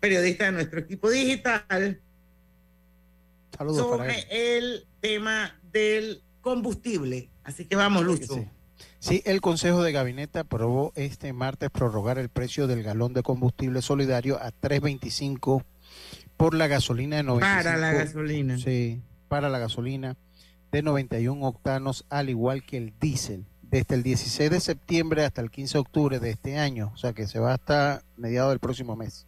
periodista 0.00 0.46
de 0.46 0.52
nuestro 0.52 0.80
equipo 0.80 1.10
digital 1.10 2.00
Saludos 3.56 3.86
para 3.86 4.12
sobre 4.12 4.26
él. 4.30 4.64
el 4.64 4.86
tema 5.00 5.58
del 5.72 6.22
combustible. 6.40 7.30
Así 7.44 7.64
que 7.64 7.76
vamos, 7.76 8.04
Lucho. 8.04 8.44
Sí, 9.00 9.22
el 9.24 9.40
Consejo 9.40 9.82
de 9.82 9.92
Gabinete 9.92 10.40
aprobó 10.40 10.92
este 10.96 11.32
martes 11.32 11.70
prorrogar 11.70 12.18
el 12.18 12.28
precio 12.28 12.66
del 12.66 12.82
galón 12.82 13.12
de 13.12 13.22
combustible 13.22 13.80
solidario 13.82 14.36
a 14.40 14.50
3.25 14.50 15.64
por 16.38 16.54
la 16.54 16.68
gasolina 16.68 17.16
de 17.16 17.24
95. 17.24 17.62
Para 17.62 17.76
la 17.76 17.92
gasolina. 17.92 18.58
Sí, 18.58 19.02
para 19.28 19.50
la 19.50 19.58
gasolina 19.58 20.16
de 20.72 20.82
91 20.82 21.46
octanos, 21.46 22.06
al 22.08 22.30
igual 22.30 22.64
que 22.64 22.78
el 22.78 22.94
diésel, 22.98 23.44
desde 23.60 23.96
el 23.96 24.02
16 24.02 24.50
de 24.50 24.60
septiembre 24.60 25.24
hasta 25.24 25.42
el 25.42 25.50
15 25.50 25.74
de 25.74 25.80
octubre 25.80 26.20
de 26.20 26.30
este 26.30 26.56
año, 26.56 26.92
o 26.94 26.96
sea 26.96 27.12
que 27.12 27.26
se 27.26 27.40
va 27.40 27.54
hasta 27.54 28.02
mediados 28.16 28.52
del 28.52 28.60
próximo 28.60 28.96
mes. 28.96 29.26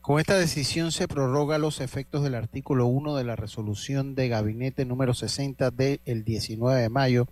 Con 0.00 0.20
esta 0.20 0.36
decisión 0.36 0.92
se 0.92 1.08
prorroga 1.08 1.58
los 1.58 1.80
efectos 1.80 2.22
del 2.22 2.34
artículo 2.34 2.86
1 2.86 3.16
de 3.16 3.24
la 3.24 3.36
resolución 3.36 4.14
de 4.14 4.28
gabinete 4.28 4.84
número 4.84 5.14
60 5.14 5.70
del 5.70 6.24
19 6.24 6.80
de 6.80 6.88
mayo 6.88 7.28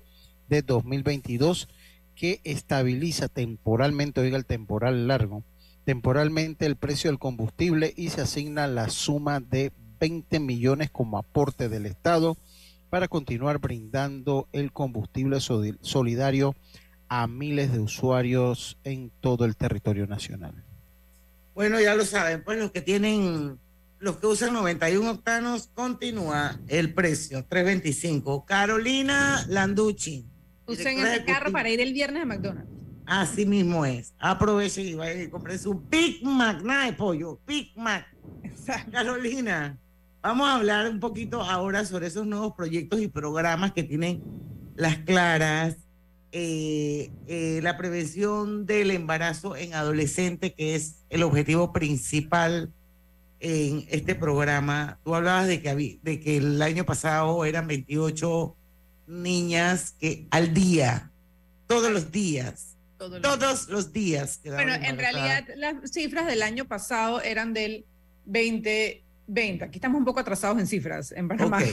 de 0.48 0.62
2022 0.62 1.68
que 2.14 2.40
estabiliza 2.44 3.28
temporalmente, 3.28 4.20
oiga 4.20 4.37
el 4.37 4.46
temporal 4.46 5.09
largo, 5.09 5.42
temporalmente 5.85 6.66
el 6.66 6.77
precio 6.77 7.11
del 7.11 7.18
combustible 7.18 7.92
y 7.97 8.11
se 8.11 8.23
asigna 8.23 8.66
la 8.66 8.88
suma 8.88 9.40
de 9.40 9.73
20 10.01 10.40
millones 10.40 10.90
como 10.90 11.18
aporte 11.18 11.68
del 11.68 11.87
Estado 11.87 12.37
para 12.90 13.09
continuar 13.09 13.59
brindando 13.59 14.49
el 14.53 14.73
combustible 14.73 15.38
solidario 15.40 16.55
a 17.09 17.27
miles 17.27 17.73
de 17.73 17.81
usuarios 17.81 18.79
en 18.85 19.11
todo 19.20 19.44
el 19.44 19.57
territorio 19.57 20.07
nacional. 20.07 20.64
Bueno, 21.55 21.81
ya 21.81 21.94
lo 21.94 22.05
saben, 22.05 22.42
pues 22.42 22.59
los 22.59 22.73
que 22.73 22.81
tienen, 22.81 23.59
los 23.99 24.16
que 24.16 24.27
usan 24.27 24.53
91 24.53 25.11
octanos, 25.11 25.68
continúa 25.75 26.59
el 26.68 26.94
precio, 26.94 27.47
3.25. 27.49 28.44
Carolina 28.44 29.44
Landucci. 29.49 30.27
Usen 30.66 30.99
ese 30.99 31.25
carro 31.25 31.53
para 31.53 31.68
ir 31.68 31.81
el 31.81 31.92
viernes 31.92 32.23
a 32.23 32.27
McDonald's. 32.27 32.84
Así 33.07 33.45
mismo 33.45 33.85
es. 33.85 34.14
Aprovechen 34.19 34.87
y 34.87 34.95
vayan 34.95 35.23
y 35.23 35.29
compren 35.29 35.59
su 35.59 35.75
Big 35.75 36.25
Mac, 36.25 36.62
nada 36.62 36.87
de 36.87 36.93
pollo, 36.95 37.38
Big 37.47 37.73
Mac. 37.77 38.07
Carolina, 38.90 39.79
vamos 40.23 40.49
a 40.49 40.55
hablar 40.55 40.88
un 40.88 41.01
poquito 41.01 41.43
ahora 41.43 41.85
sobre 41.85 42.07
esos 42.07 42.27
nuevos 42.27 42.55
proyectos 42.55 43.01
y 43.01 43.09
programas 43.09 43.73
que 43.73 43.83
tienen 43.83 44.23
las 44.75 44.99
claras, 44.99 45.77
eh, 46.33 47.11
eh, 47.27 47.61
la 47.62 47.77
prevención 47.77 48.67
del 48.67 48.90
embarazo 48.90 49.55
en 49.55 49.75
adolescente, 49.75 50.55
que 50.55 50.75
es 50.75 51.05
el 51.11 51.23
objetivo 51.23 51.73
principal 51.73 52.73
en 53.40 53.85
este 53.90 54.14
programa. 54.14 54.99
Tú 55.05 55.14
hablabas 55.14 55.47
de 55.47 55.61
que, 55.61 56.01
de 56.03 56.21
que 56.21 56.38
el 56.38 56.61
año 56.62 56.85
pasado 56.85 57.45
eran 57.45 57.67
28 57.67 58.57
niñas 59.07 59.95
que 60.01 60.27
al 60.31 60.55
día, 60.55 61.12
todos 61.67 61.93
los 61.93 62.11
días, 62.11 62.74
Todos 62.98 63.20
los 63.20 63.22
todos 63.22 63.68
los 63.68 63.92
días. 63.92 64.40
Bueno, 64.44 64.74
en 64.74 64.96
realidad 64.98 65.44
las 65.57 65.90
cifras 65.92 66.26
del 66.26 66.42
año 66.42 66.64
pasado 66.66 67.20
eran 67.22 67.52
del 67.52 67.85
2020. 68.26 69.64
Aquí 69.64 69.78
estamos 69.78 69.99
un 69.99 70.05
poco 70.05 70.20
atrasados 70.20 70.59
en 70.59 70.66
cifras 70.66 71.12
en 71.12 71.28
Panamá. 71.28 71.59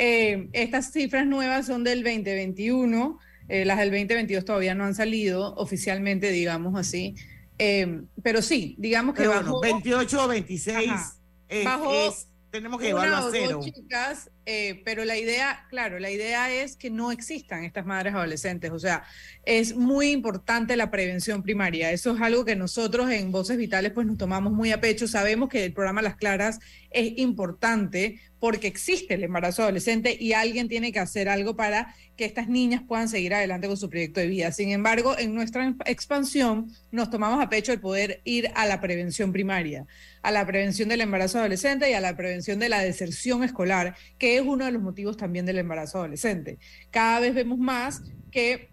Eh, 0.00 0.48
estas 0.52 0.92
cifras 0.92 1.26
nuevas 1.26 1.66
son 1.66 1.82
del 1.84 2.02
2021. 2.04 3.18
eh, 3.48 3.64
las 3.64 3.78
del 3.78 3.90
2022 3.90 4.44
todavía 4.44 4.74
no 4.74 4.84
han 4.84 4.94
salido 4.94 5.54
oficialmente, 5.56 6.30
digamos 6.30 6.78
así. 6.78 7.16
Eh, 7.58 8.02
pero 8.22 8.40
sí, 8.40 8.76
digamos 8.78 9.14
que 9.16 9.22
Pero 9.22 9.32
bajó, 9.32 9.58
bueno, 9.58 9.74
28 9.80 10.24
o 10.24 10.28
26 10.28 10.88
Ajá. 10.90 11.14
es, 11.48 11.64
Bajó- 11.64 12.08
es 12.08 12.28
tenemos 12.52 12.80
que 12.80 12.86
llevarlo 12.86 13.16
a 13.16 13.28
cero. 13.32 13.56
dos 13.56 13.64
chicas, 13.66 14.30
eh, 14.50 14.80
pero 14.82 15.04
la 15.04 15.18
idea, 15.18 15.66
claro, 15.68 15.98
la 15.98 16.10
idea 16.10 16.50
es 16.50 16.74
que 16.74 16.88
no 16.88 17.12
existan 17.12 17.64
estas 17.64 17.84
madres 17.84 18.14
adolescentes. 18.14 18.70
O 18.70 18.78
sea, 18.78 19.04
es 19.44 19.76
muy 19.76 20.10
importante 20.10 20.74
la 20.74 20.90
prevención 20.90 21.42
primaria. 21.42 21.92
Eso 21.92 22.14
es 22.14 22.22
algo 22.22 22.46
que 22.46 22.56
nosotros 22.56 23.10
en 23.10 23.30
Voces 23.30 23.58
Vitales 23.58 23.92
pues 23.92 24.06
nos 24.06 24.16
tomamos 24.16 24.54
muy 24.54 24.72
a 24.72 24.80
pecho. 24.80 25.06
Sabemos 25.06 25.50
que 25.50 25.66
el 25.66 25.74
programa 25.74 26.00
Las 26.00 26.16
Claras 26.16 26.60
es 26.90 27.18
importante 27.18 28.22
porque 28.40 28.66
existe 28.66 29.14
el 29.14 29.24
embarazo 29.24 29.62
adolescente 29.62 30.16
y 30.18 30.32
alguien 30.32 30.68
tiene 30.68 30.92
que 30.92 30.98
hacer 30.98 31.28
algo 31.28 31.56
para 31.56 31.94
que 32.16 32.24
estas 32.24 32.48
niñas 32.48 32.82
puedan 32.86 33.08
seguir 33.08 33.34
adelante 33.34 33.68
con 33.68 33.76
su 33.76 33.88
proyecto 33.88 34.20
de 34.20 34.26
vida. 34.26 34.52
Sin 34.52 34.70
embargo, 34.70 35.16
en 35.18 35.34
nuestra 35.34 35.74
expansión 35.86 36.70
nos 36.90 37.10
tomamos 37.10 37.42
a 37.42 37.48
pecho 37.48 37.72
el 37.72 37.80
poder 37.80 38.20
ir 38.24 38.50
a 38.54 38.66
la 38.66 38.80
prevención 38.80 39.32
primaria, 39.32 39.86
a 40.22 40.30
la 40.30 40.46
prevención 40.46 40.88
del 40.88 41.00
embarazo 41.00 41.38
adolescente 41.38 41.90
y 41.90 41.94
a 41.94 42.00
la 42.00 42.16
prevención 42.16 42.58
de 42.58 42.68
la 42.68 42.80
deserción 42.80 43.44
escolar, 43.44 43.96
que 44.18 44.36
es 44.36 44.42
uno 44.42 44.64
de 44.64 44.72
los 44.72 44.82
motivos 44.82 45.16
también 45.16 45.46
del 45.46 45.58
embarazo 45.58 45.98
adolescente. 45.98 46.58
Cada 46.90 47.20
vez 47.20 47.34
vemos 47.34 47.58
más 47.58 48.02
que 48.30 48.70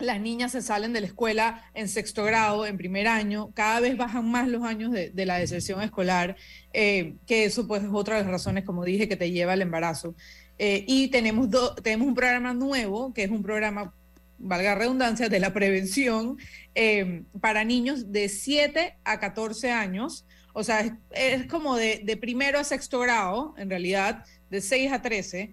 las 0.00 0.20
niñas 0.20 0.52
se 0.52 0.62
salen 0.62 0.92
de 0.92 1.00
la 1.00 1.06
escuela 1.06 1.64
en 1.74 1.88
sexto 1.88 2.24
grado, 2.24 2.66
en 2.66 2.76
primer 2.76 3.06
año, 3.08 3.50
cada 3.54 3.80
vez 3.80 3.96
bajan 3.96 4.30
más 4.30 4.48
los 4.48 4.62
años 4.64 4.92
de, 4.92 5.12
la 5.26 5.38
deserción 5.38 5.82
escolar, 5.82 6.36
eh, 6.72 7.14
que 7.26 7.44
eso 7.44 7.66
pues 7.66 7.82
es 7.82 7.90
otra 7.92 8.16
de 8.16 8.22
las 8.22 8.30
razones, 8.30 8.64
como 8.64 8.84
dije, 8.84 9.08
que 9.08 9.16
te 9.16 9.30
lleva 9.30 9.52
al 9.54 9.62
embarazo. 9.62 10.14
Eh, 10.58 10.84
y 10.86 11.08
tenemos, 11.08 11.50
do- 11.50 11.74
tenemos 11.76 12.08
un 12.08 12.14
programa 12.14 12.52
nuevo, 12.54 13.12
que 13.14 13.24
es 13.24 13.30
un 13.30 13.42
programa, 13.42 13.94
valga 14.38 14.74
redundancia, 14.74 15.28
de 15.28 15.40
la 15.40 15.52
prevención 15.52 16.36
eh, 16.74 17.22
para 17.40 17.64
niños 17.64 18.12
de 18.12 18.28
7 18.28 18.96
a 19.04 19.18
14 19.20 19.70
años. 19.70 20.26
O 20.52 20.64
sea, 20.64 20.80
es, 20.80 20.92
es 21.12 21.46
como 21.46 21.76
de, 21.76 22.00
de 22.04 22.16
primero 22.16 22.58
a 22.58 22.64
sexto 22.64 22.98
grado, 23.00 23.54
en 23.56 23.70
realidad, 23.70 24.24
de 24.50 24.60
6 24.60 24.92
a 24.92 25.00
13. 25.02 25.52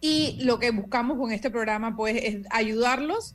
Y 0.00 0.38
lo 0.42 0.58
que 0.58 0.70
buscamos 0.70 1.18
con 1.18 1.32
este 1.32 1.50
programa, 1.50 1.96
pues, 1.96 2.16
es 2.22 2.36
ayudarlos 2.50 3.34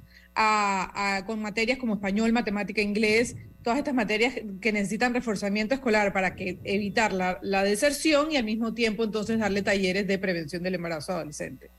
con 1.25 1.41
materias 1.41 1.77
como 1.77 1.95
español, 1.95 2.31
matemática, 2.31 2.81
inglés, 2.81 3.35
todas 3.63 3.77
estas 3.77 3.93
materias 3.93 4.33
que 4.59 4.71
necesitan 4.71 5.13
reforzamiento 5.13 5.75
escolar 5.75 6.13
para 6.13 6.35
que 6.35 6.57
evitar 6.63 7.13
la, 7.13 7.37
la 7.41 7.63
deserción 7.63 8.31
y 8.31 8.37
al 8.37 8.45
mismo 8.45 8.73
tiempo 8.73 9.03
entonces 9.03 9.39
darle 9.39 9.61
talleres 9.61 10.07
de 10.07 10.17
prevención 10.17 10.63
del 10.63 10.75
embarazo 10.75 11.13
adolescente. 11.13 11.69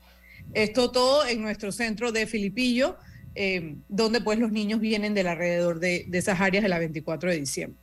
Esto 0.53 0.91
todo 0.91 1.25
en 1.25 1.41
nuestro 1.41 1.71
centro 1.71 2.11
de 2.11 2.27
Filipillo, 2.27 2.97
eh, 3.35 3.75
donde 3.89 4.21
pues 4.21 4.37
los 4.37 4.51
niños 4.51 4.79
vienen 4.79 5.13
del 5.13 5.27
alrededor 5.27 5.79
de, 5.79 6.05
de 6.07 6.17
esas 6.17 6.39
áreas 6.39 6.63
de 6.63 6.69
la 6.69 6.79
24 6.79 7.31
de 7.31 7.39
diciembre. 7.39 7.82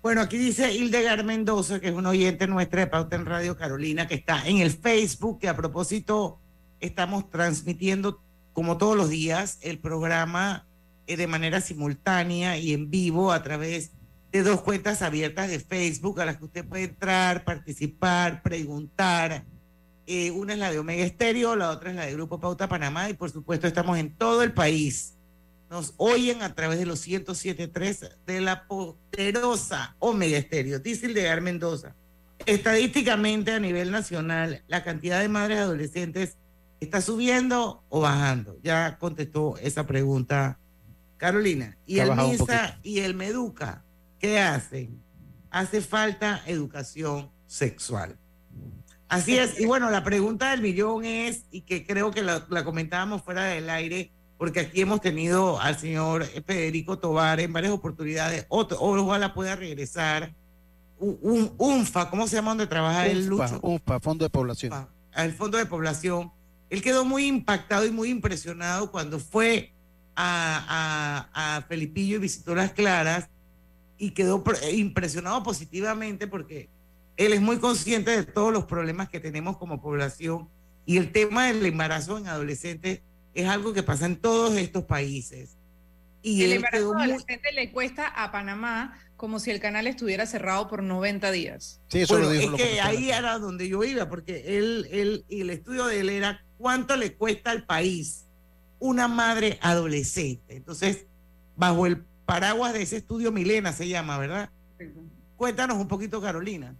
Bueno, 0.00 0.20
aquí 0.20 0.38
dice 0.38 0.72
Hildegard 0.72 1.24
Mendoza, 1.24 1.80
que 1.80 1.88
es 1.88 1.94
una 1.94 2.10
oyente 2.10 2.46
nuestra 2.46 2.82
de 2.82 2.86
Pauta 2.86 3.16
en 3.16 3.26
Radio 3.26 3.56
Carolina, 3.56 4.06
que 4.06 4.14
está 4.14 4.46
en 4.46 4.58
el 4.58 4.70
Facebook, 4.70 5.40
que 5.40 5.48
a 5.48 5.56
propósito 5.56 6.38
estamos 6.78 7.28
transmitiendo, 7.30 8.22
como 8.52 8.78
todos 8.78 8.96
los 8.96 9.10
días, 9.10 9.58
el 9.60 9.80
programa 9.80 10.68
eh, 11.08 11.16
de 11.16 11.26
manera 11.26 11.60
simultánea 11.60 12.56
y 12.58 12.74
en 12.74 12.90
vivo 12.90 13.32
a 13.32 13.42
través 13.42 13.90
de 14.30 14.44
dos 14.44 14.60
cuentas 14.60 15.02
abiertas 15.02 15.50
de 15.50 15.58
Facebook 15.58 16.20
a 16.20 16.26
las 16.26 16.36
que 16.36 16.44
usted 16.44 16.64
puede 16.64 16.84
entrar, 16.84 17.44
participar, 17.44 18.42
preguntar. 18.42 19.44
Eh, 20.06 20.30
una 20.30 20.52
es 20.52 20.60
la 20.60 20.70
de 20.70 20.78
Omega 20.78 21.04
Estéreo, 21.04 21.56
la 21.56 21.70
otra 21.70 21.90
es 21.90 21.96
la 21.96 22.06
de 22.06 22.12
Grupo 22.12 22.38
Pauta 22.38 22.68
Panamá 22.68 23.10
y 23.10 23.14
por 23.14 23.30
supuesto 23.30 23.66
estamos 23.66 23.98
en 23.98 24.14
todo 24.14 24.44
el 24.44 24.52
país. 24.52 25.17
Nos 25.70 25.94
oyen 25.98 26.42
a 26.42 26.54
través 26.54 26.78
de 26.78 26.86
los 26.86 27.06
107.3 27.06 28.16
de 28.26 28.40
la 28.40 28.66
poderosa 28.66 29.96
Omega 29.98 30.38
Estéreo. 30.38 30.78
Dice 30.78 31.06
Hildegard 31.06 31.42
Mendoza. 31.42 31.94
Estadísticamente 32.46 33.52
a 33.52 33.60
nivel 33.60 33.90
nacional, 33.90 34.62
la 34.68 34.82
cantidad 34.82 35.20
de 35.20 35.28
madres 35.28 35.58
adolescentes 35.58 36.38
está 36.80 37.00
subiendo 37.00 37.84
o 37.88 38.00
bajando. 38.00 38.58
Ya 38.62 38.96
contestó 38.98 39.58
esa 39.58 39.86
pregunta 39.86 40.58
Carolina. 41.18 41.76
Y 41.84 41.98
el 41.98 42.14
MISA 42.14 42.78
y 42.82 43.00
el 43.00 43.14
MEDUCA, 43.14 43.84
¿qué 44.18 44.38
hacen? 44.38 45.02
Hace 45.50 45.82
falta 45.82 46.42
educación 46.46 47.30
sexual. 47.46 48.16
Así 49.08 49.36
es. 49.36 49.58
Y 49.58 49.66
bueno, 49.66 49.90
la 49.90 50.04
pregunta 50.04 50.50
del 50.50 50.62
millón 50.62 51.04
es, 51.04 51.44
y 51.50 51.62
que 51.62 51.86
creo 51.86 52.10
que 52.10 52.22
la, 52.22 52.46
la 52.48 52.64
comentábamos 52.64 53.22
fuera 53.22 53.44
del 53.44 53.68
aire, 53.68 54.12
porque 54.38 54.60
aquí 54.60 54.80
hemos 54.80 55.00
tenido 55.00 55.60
al 55.60 55.76
señor 55.78 56.24
Federico 56.24 56.98
Tobar 56.98 57.40
en 57.40 57.52
varias 57.52 57.72
oportunidades, 57.72 58.46
otro, 58.48 58.78
ojalá 58.80 59.34
pueda 59.34 59.56
regresar, 59.56 60.32
un, 60.98 61.18
un 61.22 61.52
UNFA, 61.58 62.08
¿cómo 62.10 62.26
se 62.26 62.36
llama 62.36 62.52
donde 62.52 62.66
trabaja 62.66 63.06
el 63.06 63.30
UNFPA, 63.32 63.48
Lucho? 63.48 63.60
UNFPA, 63.62 64.00
Fondo 64.00 64.24
de 64.24 64.30
Población. 64.30 64.72
al 65.12 65.32
Fondo 65.32 65.58
de 65.58 65.66
Población. 65.66 66.32
Él 66.70 66.82
quedó 66.82 67.04
muy 67.04 67.26
impactado 67.26 67.86
y 67.86 67.90
muy 67.90 68.10
impresionado 68.10 68.90
cuando 68.90 69.18
fue 69.18 69.72
a, 70.16 71.28
a, 71.32 71.56
a 71.56 71.62
Felipillo 71.62 72.16
y 72.16 72.20
visitó 72.20 72.54
Las 72.54 72.72
Claras 72.72 73.28
y 73.96 74.10
quedó 74.10 74.44
pr- 74.44 74.72
impresionado 74.76 75.42
positivamente 75.42 76.26
porque 76.26 76.68
él 77.16 77.32
es 77.32 77.40
muy 77.40 77.58
consciente 77.58 78.10
de 78.10 78.24
todos 78.24 78.52
los 78.52 78.64
problemas 78.66 79.08
que 79.08 79.18
tenemos 79.18 79.56
como 79.56 79.80
población 79.80 80.48
y 80.84 80.98
el 80.98 81.10
tema 81.10 81.46
del 81.46 81.64
embarazo 81.66 82.18
en 82.18 82.28
adolescentes 82.28 83.00
es 83.42 83.48
algo 83.48 83.72
que 83.72 83.82
pasa 83.82 84.06
en 84.06 84.16
todos 84.16 84.56
estos 84.56 84.84
países. 84.84 85.56
Y 86.22 86.42
el 86.44 86.54
embarazo 86.54 86.92
muy- 86.94 87.02
adolescente 87.04 87.52
le 87.52 87.70
cuesta 87.70 88.06
a 88.08 88.32
Panamá 88.32 88.98
como 89.16 89.38
si 89.40 89.50
el 89.50 89.60
canal 89.60 89.86
estuviera 89.86 90.26
cerrado 90.26 90.68
por 90.68 90.82
90 90.82 91.30
días. 91.30 91.80
Bueno, 92.08 92.30
es 92.32 92.50
que 92.50 92.80
ahí 92.80 93.10
era 93.10 93.38
donde 93.38 93.68
yo 93.68 93.82
iba, 93.84 94.08
porque 94.08 94.58
él, 94.58 94.86
él, 94.90 95.24
y 95.28 95.40
el 95.42 95.50
estudio 95.50 95.86
de 95.86 96.00
él 96.00 96.08
era 96.10 96.44
cuánto 96.56 96.96
le 96.96 97.14
cuesta 97.14 97.50
al 97.50 97.64
país 97.64 98.24
una 98.80 99.08
madre 99.08 99.58
adolescente. 99.62 100.56
Entonces, 100.56 101.06
bajo 101.56 101.86
el 101.86 102.04
paraguas 102.26 102.74
de 102.74 102.82
ese 102.82 102.96
estudio 102.98 103.32
Milena 103.32 103.72
se 103.72 103.88
llama, 103.88 104.18
¿verdad? 104.18 104.50
Cuéntanos 105.36 105.78
un 105.78 105.88
poquito, 105.88 106.20
Carolina. 106.20 106.74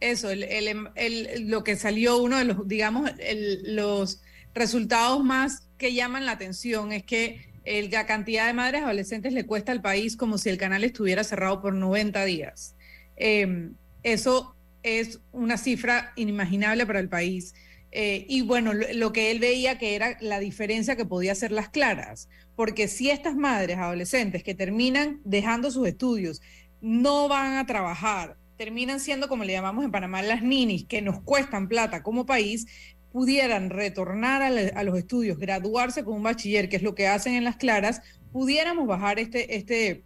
Eso, 0.00 0.28
el, 0.30 0.42
el- 0.44 0.88
el- 0.96 1.48
lo 1.48 1.64
que 1.64 1.76
salió, 1.76 2.18
uno 2.18 2.36
de 2.38 2.44
los, 2.44 2.68
digamos, 2.68 3.10
el- 3.18 3.74
los 3.76 4.20
resultados 4.54 5.24
más 5.24 5.66
que 5.84 5.92
llaman 5.92 6.24
la 6.24 6.32
atención 6.32 6.92
es 6.92 7.02
que 7.02 7.44
el- 7.66 7.90
la 7.90 8.06
cantidad 8.06 8.46
de 8.46 8.54
madres 8.54 8.84
adolescentes 8.84 9.34
le 9.34 9.44
cuesta 9.44 9.70
al 9.70 9.82
país 9.82 10.16
como 10.16 10.38
si 10.38 10.48
el 10.48 10.56
canal 10.56 10.82
estuviera 10.82 11.24
cerrado 11.24 11.60
por 11.60 11.74
90 11.74 12.24
días. 12.24 12.74
Eh, 13.18 13.68
eso 14.02 14.56
es 14.82 15.20
una 15.32 15.58
cifra 15.58 16.14
inimaginable 16.16 16.86
para 16.86 17.00
el 17.00 17.10
país. 17.10 17.52
Eh, 17.92 18.24
y 18.30 18.40
bueno, 18.40 18.72
lo, 18.72 18.86
lo 18.94 19.12
que 19.12 19.30
él 19.30 19.40
veía 19.40 19.76
que 19.76 19.94
era 19.94 20.16
la 20.22 20.38
diferencia 20.40 20.96
que 20.96 21.04
podía 21.04 21.32
hacer 21.32 21.52
las 21.52 21.68
claras, 21.68 22.30
porque 22.56 22.88
si 22.88 23.10
estas 23.10 23.36
madres 23.36 23.76
adolescentes 23.76 24.42
que 24.42 24.54
terminan 24.54 25.20
dejando 25.24 25.70
sus 25.70 25.86
estudios 25.86 26.40
no 26.80 27.28
van 27.28 27.56
a 27.58 27.66
trabajar, 27.66 28.38
terminan 28.56 29.00
siendo, 29.00 29.28
como 29.28 29.44
le 29.44 29.52
llamamos 29.52 29.84
en 29.84 29.90
Panamá, 29.90 30.22
las 30.22 30.42
ninis, 30.42 30.86
que 30.86 31.02
nos 31.02 31.20
cuestan 31.22 31.68
plata 31.68 32.02
como 32.02 32.24
país, 32.24 32.66
pudieran 33.24 33.70
retornar 33.70 34.42
a, 34.42 34.50
la- 34.50 34.72
a 34.74 34.82
los 34.82 34.98
estudios, 34.98 35.38
graduarse 35.38 36.02
con 36.02 36.14
un 36.16 36.24
bachiller, 36.24 36.68
que 36.68 36.74
es 36.74 36.82
lo 36.82 36.96
que 36.96 37.06
hacen 37.06 37.34
en 37.34 37.44
las 37.44 37.54
claras, 37.54 38.00
pudiéramos 38.32 38.88
bajar 38.88 39.20
este, 39.20 39.54
este, 39.54 40.02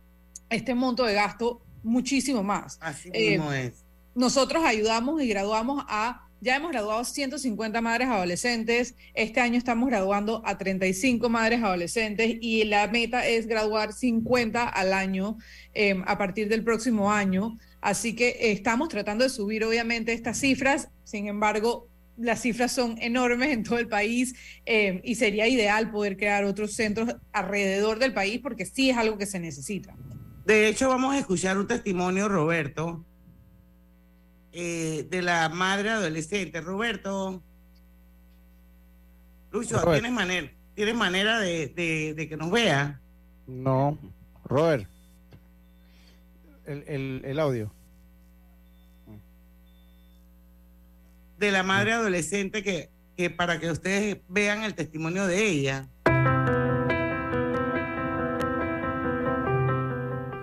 este 0.51 0.75
monto 0.75 1.07
de 1.07 1.15
gasto 1.15 1.63
muchísimo 1.83 2.43
más. 2.43 2.77
Así 2.83 3.09
Eh, 3.15 3.31
mismo 3.39 3.51
es. 3.51 3.83
nosotros 4.15 4.63
ayudamos 4.63 5.23
y 5.23 5.27
graduamos 5.27 5.83
a, 5.89 6.29
ya 6.43 6.57
hemos 6.57 6.71
graduado 6.71 7.03
150 7.03 7.81
madres 7.81 8.09
adolescentes, 8.09 8.95
este 9.15 9.41
año 9.41 9.57
estamos 9.57 9.89
graduando 9.89 10.43
a 10.45 10.59
35 10.59 11.31
madres 11.31 11.63
adolescentes 11.63 12.37
y 12.43 12.65
la 12.65 12.89
meta 12.89 13.27
es 13.27 13.47
graduar 13.47 13.95
50 13.95 14.69
al 14.69 14.93
año 14.93 15.39
eh, 15.73 15.97
a 16.07 16.19
partir 16.19 16.49
del 16.51 16.63
próximo 16.63 17.11
año. 17.11 17.57
Así 17.81 18.15
que 18.15 18.29
eh, 18.29 18.53
estamos 18.53 18.91
tratando 18.91 19.25
de 19.25 19.31
subir 19.31 19.65
obviamente 19.65 20.13
estas 20.13 20.39
cifras, 20.39 20.89
sin 21.05 21.27
embargo, 21.27 21.88
las 22.19 22.41
cifras 22.43 22.73
son 22.73 22.97
enormes 23.01 23.51
en 23.51 23.63
todo 23.63 23.79
el 23.79 23.89
país 23.89 24.35
eh, 24.67 25.01
y 25.05 25.15
sería 25.15 25.47
ideal 25.49 25.91
poder 25.91 26.17
crear 26.17 26.45
otros 26.45 26.73
centros 26.75 27.15
alrededor 27.33 27.99
del 27.99 28.13
país 28.13 28.41
porque 28.43 28.67
sí 28.67 28.91
es 28.91 28.97
algo 28.97 29.17
que 29.19 29.27
se 29.27 29.39
necesita. 29.41 29.95
De 30.45 30.69
hecho, 30.69 30.89
vamos 30.89 31.15
a 31.15 31.19
escuchar 31.19 31.59
un 31.59 31.67
testimonio, 31.67 32.29
Roberto, 32.29 33.05
eh, 34.53 35.07
de 35.11 35.23
la 35.23 35.49
madre 35.49 35.91
adolescente. 35.91 36.61
Roberto, 36.61 37.43
Lucho, 39.53 39.79
Robert. 39.79 40.01
¿tienes 40.01 40.13
manera, 40.13 40.51
¿tienes 40.75 40.95
manera 40.95 41.41
de, 41.41 41.69
de- 41.69 42.15
de 42.15 42.29
que 42.29 42.37
nos 42.37 42.51
vea? 42.51 43.01
No, 43.47 43.99
Robert. 44.45 44.89
El, 46.67 46.85
el, 46.87 47.23
el 47.25 47.39
audio. 47.39 47.73
De 51.39 51.53
la 51.53 51.63
madre 51.63 51.93
adolescente 51.93 52.63
que, 52.63 52.91
que 53.17 53.31
para 53.31 53.59
que 53.59 53.71
ustedes 53.71 54.19
vean 54.29 54.65
el 54.65 54.75
testimonio 54.75 55.27
de 55.27 55.47
ella. 55.47 55.89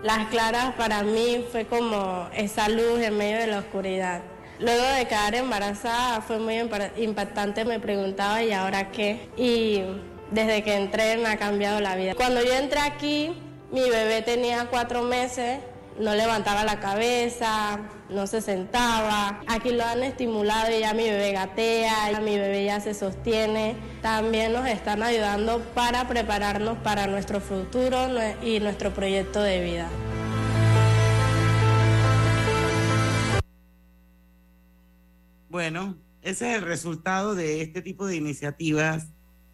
Las 0.03 0.27
claras 0.29 0.75
para 0.75 1.03
mí 1.03 1.45
fue 1.51 1.65
como 1.65 2.29
esa 2.33 2.69
luz 2.69 3.01
en 3.01 3.17
medio 3.17 3.39
de 3.39 3.47
la 3.47 3.59
oscuridad. 3.59 4.21
Luego 4.59 4.83
de 4.97 5.05
quedar 5.07 5.35
embarazada 5.35 6.21
fue 6.21 6.39
muy 6.39 6.55
impactante, 6.97 7.65
me 7.65 7.79
preguntaba, 7.79 8.41
¿y 8.41 8.53
ahora 8.53 8.91
qué? 8.91 9.27
Y 9.35 9.81
desde 10.31 10.63
que 10.63 10.75
entré 10.75 11.17
me 11.17 11.27
ha 11.27 11.37
cambiado 11.37 11.81
la 11.81 11.95
vida. 11.95 12.15
Cuando 12.15 12.41
yo 12.41 12.53
entré 12.53 12.79
aquí, 12.79 13.33
mi 13.71 13.89
bebé 13.89 14.21
tenía 14.21 14.67
cuatro 14.69 15.01
meses, 15.01 15.59
no 15.99 16.13
levantaba 16.13 16.63
la 16.63 16.79
cabeza, 16.79 17.79
no 18.09 18.27
se 18.27 18.41
sentaba. 18.41 19.41
Aquí 19.47 19.71
lo 19.71 19.83
han 19.83 20.03
estimulado 20.03 20.75
y 20.75 20.81
ya 20.81 20.93
mi 20.93 21.03
bebé 21.03 21.31
gatea, 21.31 22.11
ya 22.11 22.19
mi 22.19 22.37
bebé 22.37 22.65
ya 22.65 22.79
se 22.79 22.93
sostiene. 22.93 23.75
También 24.01 24.53
nos 24.53 24.67
están 24.67 25.03
ayudando 25.03 25.59
para 25.73 26.07
prepararnos 26.07 26.77
para 26.79 27.07
nuestro 27.07 27.39
futuro 27.39 28.09
y 28.43 28.59
nuestro 28.59 28.93
proyecto 28.93 29.41
de 29.41 29.63
vida. 29.63 29.89
Bueno, 35.49 35.97
ese 36.21 36.51
es 36.51 36.57
el 36.57 36.63
resultado 36.63 37.33
de 37.33 37.61
este 37.61 37.81
tipo 37.81 38.05
de 38.05 38.17
iniciativas, 38.17 39.07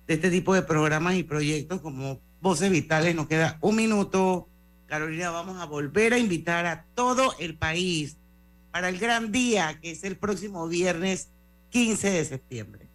de 0.07 0.15
este 0.15 0.31
tipo 0.31 0.55
de 0.55 0.63
programas 0.63 1.15
y 1.15 1.23
proyectos 1.23 1.79
como 1.81 2.19
Voces 2.41 2.71
Vitales. 2.71 3.13
Nos 3.13 3.27
queda 3.27 3.59
un 3.61 3.75
minuto. 3.75 4.50
Carolina, 4.91 5.29
vamos 5.29 5.57
a 5.61 5.65
volver 5.65 6.11
a 6.11 6.17
invitar 6.17 6.65
a 6.65 6.83
todo 6.95 7.33
el 7.39 7.57
país 7.57 8.17
para 8.71 8.89
el 8.89 8.99
gran 8.99 9.31
día 9.31 9.79
que 9.81 9.91
es 9.91 10.03
el 10.03 10.17
próximo 10.17 10.67
viernes 10.67 11.31
15 11.69 12.09
de 12.09 12.25
septiembre. 12.25 12.89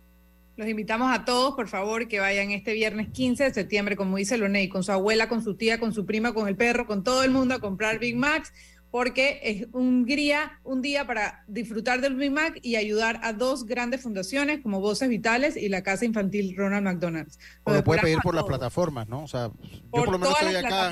Los 0.59 0.69
invitamos 0.69 1.11
a 1.11 1.25
todos, 1.25 1.55
por 1.55 1.69
favor, 1.69 2.07
que 2.07 2.21
vayan 2.21 2.51
este 2.51 2.75
viernes 2.75 3.09
15 3.15 3.45
de 3.45 3.55
septiembre, 3.55 3.97
como 3.97 4.19
dice 4.19 4.37
Loney, 4.37 4.69
con 4.69 4.85
su 4.85 4.93
abuela, 4.93 5.31
con 5.31 5.43
su 5.43 5.57
tía, 5.57 5.81
con 5.81 5.95
su 5.95 6.05
prima, 6.05 6.35
con 6.35 6.49
el 6.49 6.57
perro, 6.57 6.87
con 6.87 7.03
todo 7.03 7.23
el 7.23 7.31
mundo 7.31 7.55
a 7.55 7.61
comprar 7.61 7.99
Big 7.99 8.15
Macs 8.15 8.53
porque 8.91 9.41
es 9.43 9.67
un 9.73 10.05
día, 10.05 10.61
un 10.65 10.83
día 10.83 11.07
para 11.07 11.45
disfrutar 11.49 12.03
del 12.03 12.15
Big 12.15 12.31
Mac 12.31 12.59
y 12.63 12.77
ayudar 12.77 13.21
a 13.23 13.33
dos 13.33 13.65
grandes 13.65 14.03
fundaciones 14.03 14.61
como 14.63 14.81
Voces 14.81 15.09
Vitales 15.09 15.57
y 15.57 15.71
la 15.71 15.83
Casa 15.83 16.05
Infantil 16.05 16.55
Ronald 16.57 16.85
McDonald's. 16.85 17.39
O 17.65 17.73
lo 17.73 17.83
puede 17.83 18.03
pedir 18.03 18.19
por 18.23 18.35
las 18.35 18.45
plataformas, 18.45 19.09
¿no? 19.09 19.25
O 19.25 19.29
sea, 19.29 19.51
yo 19.51 19.91
por 19.91 20.11
lo 20.11 20.19
menos 20.19 20.37
estoy 20.41 20.57
acá. 20.57 20.91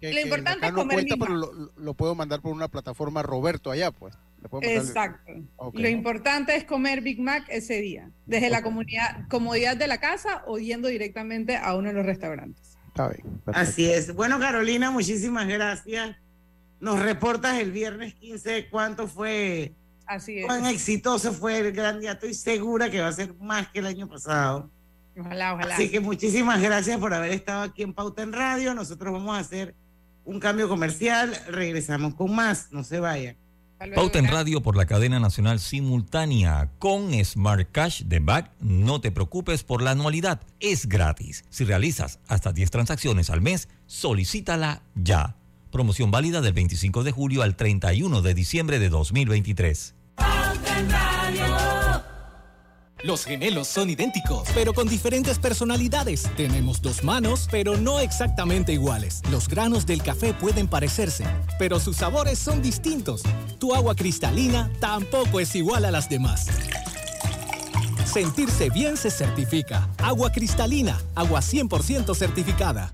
Lo 0.00 0.20
importante 0.20 0.66
es 0.66 0.72
comer 0.72 0.94
cuenta, 0.94 1.16
pero 1.16 1.70
lo, 1.76 1.94
puedo 1.94 2.14
mandar 2.14 2.40
por 2.40 2.52
una 2.52 2.68
plataforma 2.68 3.22
Roberto 3.22 3.70
allá, 3.70 3.90
pues. 3.90 4.14
Exacto. 4.62 5.32
Lo 5.74 5.88
importante 5.88 6.56
es 6.56 6.64
comer 6.64 7.02
Big 7.02 7.20
Mac 7.20 7.44
ese 7.48 7.80
día, 7.80 8.10
desde 8.26 8.48
la 8.48 8.62
comunidad, 8.62 9.28
comodidad 9.28 9.76
de 9.76 9.86
la 9.86 9.98
casa 9.98 10.42
o 10.46 10.58
yendo 10.58 10.88
directamente 10.88 11.56
a 11.56 11.74
uno 11.74 11.88
de 11.88 11.94
los 11.94 12.06
restaurantes. 12.06 12.78
Está 12.88 13.08
bien. 13.08 13.42
Así 13.46 13.90
es. 13.90 14.14
Bueno, 14.14 14.38
Carolina, 14.40 14.90
muchísimas 14.90 15.46
gracias. 15.46 16.16
Nos 16.80 16.98
reportas 17.00 17.58
el 17.58 17.70
viernes 17.72 18.14
15 18.14 18.68
cuánto 18.70 19.06
fue, 19.06 19.74
Así 20.06 20.38
es. 20.38 20.46
cuán 20.46 20.64
exitoso 20.64 21.32
fue 21.32 21.58
el 21.58 21.72
gran 21.72 22.00
día. 22.00 22.12
Estoy 22.12 22.32
segura 22.32 22.90
que 22.90 23.00
va 23.00 23.08
a 23.08 23.12
ser 23.12 23.34
más 23.34 23.68
que 23.68 23.80
el 23.80 23.86
año 23.86 24.08
pasado. 24.08 24.70
Ojalá, 25.18 25.54
ojalá. 25.54 25.74
Así 25.74 25.90
que 25.90 26.00
muchísimas 26.00 26.60
gracias 26.62 26.98
por 26.98 27.12
haber 27.12 27.32
estado 27.32 27.62
aquí 27.62 27.82
en 27.82 27.92
Pauta 27.92 28.22
en 28.22 28.32
Radio. 28.32 28.74
Nosotros 28.74 29.12
vamos 29.12 29.36
a 29.36 29.40
hacer 29.40 29.74
un 30.30 30.40
cambio 30.40 30.68
comercial. 30.68 31.36
Regresamos 31.48 32.14
con 32.14 32.34
más. 32.34 32.68
No 32.70 32.84
se 32.84 33.00
vayan. 33.00 33.36
Pauta 33.94 34.18
en 34.18 34.28
Radio 34.28 34.60
por 34.62 34.76
la 34.76 34.84
cadena 34.84 35.18
nacional 35.18 35.58
simultánea 35.58 36.70
con 36.78 37.12
Smart 37.24 37.68
Cash 37.72 38.02
de 38.02 38.20
Back. 38.20 38.50
No 38.60 39.00
te 39.00 39.10
preocupes 39.10 39.64
por 39.64 39.80
la 39.82 39.92
anualidad, 39.92 40.42
es 40.60 40.86
gratis. 40.86 41.44
Si 41.48 41.64
realizas 41.64 42.18
hasta 42.28 42.52
10 42.52 42.70
transacciones 42.70 43.30
al 43.30 43.40
mes, 43.40 43.68
solicítala 43.86 44.82
ya. 44.94 45.36
Promoción 45.72 46.10
válida 46.10 46.42
del 46.42 46.52
25 46.52 47.04
de 47.04 47.12
julio 47.12 47.42
al 47.42 47.56
31 47.56 48.20
de 48.20 48.34
diciembre 48.34 48.78
de 48.78 48.90
2023. 48.90 49.94
Los 53.02 53.24
gemelos 53.24 53.66
son 53.66 53.88
idénticos, 53.88 54.48
pero 54.54 54.74
con 54.74 54.86
diferentes 54.86 55.38
personalidades. 55.38 56.28
Tenemos 56.36 56.82
dos 56.82 57.02
manos, 57.02 57.48
pero 57.50 57.78
no 57.78 57.98
exactamente 57.98 58.72
iguales. 58.72 59.22
Los 59.30 59.48
granos 59.48 59.86
del 59.86 60.02
café 60.02 60.34
pueden 60.34 60.68
parecerse, 60.68 61.24
pero 61.58 61.80
sus 61.80 61.96
sabores 61.96 62.38
son 62.38 62.60
distintos. 62.60 63.22
Tu 63.58 63.74
agua 63.74 63.94
cristalina 63.94 64.70
tampoco 64.80 65.40
es 65.40 65.54
igual 65.54 65.86
a 65.86 65.90
las 65.90 66.10
demás. 66.10 66.48
Sentirse 68.04 68.68
bien 68.68 68.98
se 68.98 69.10
certifica. 69.10 69.88
Agua 69.98 70.30
cristalina, 70.30 71.00
agua 71.14 71.40
100% 71.40 72.14
certificada. 72.14 72.92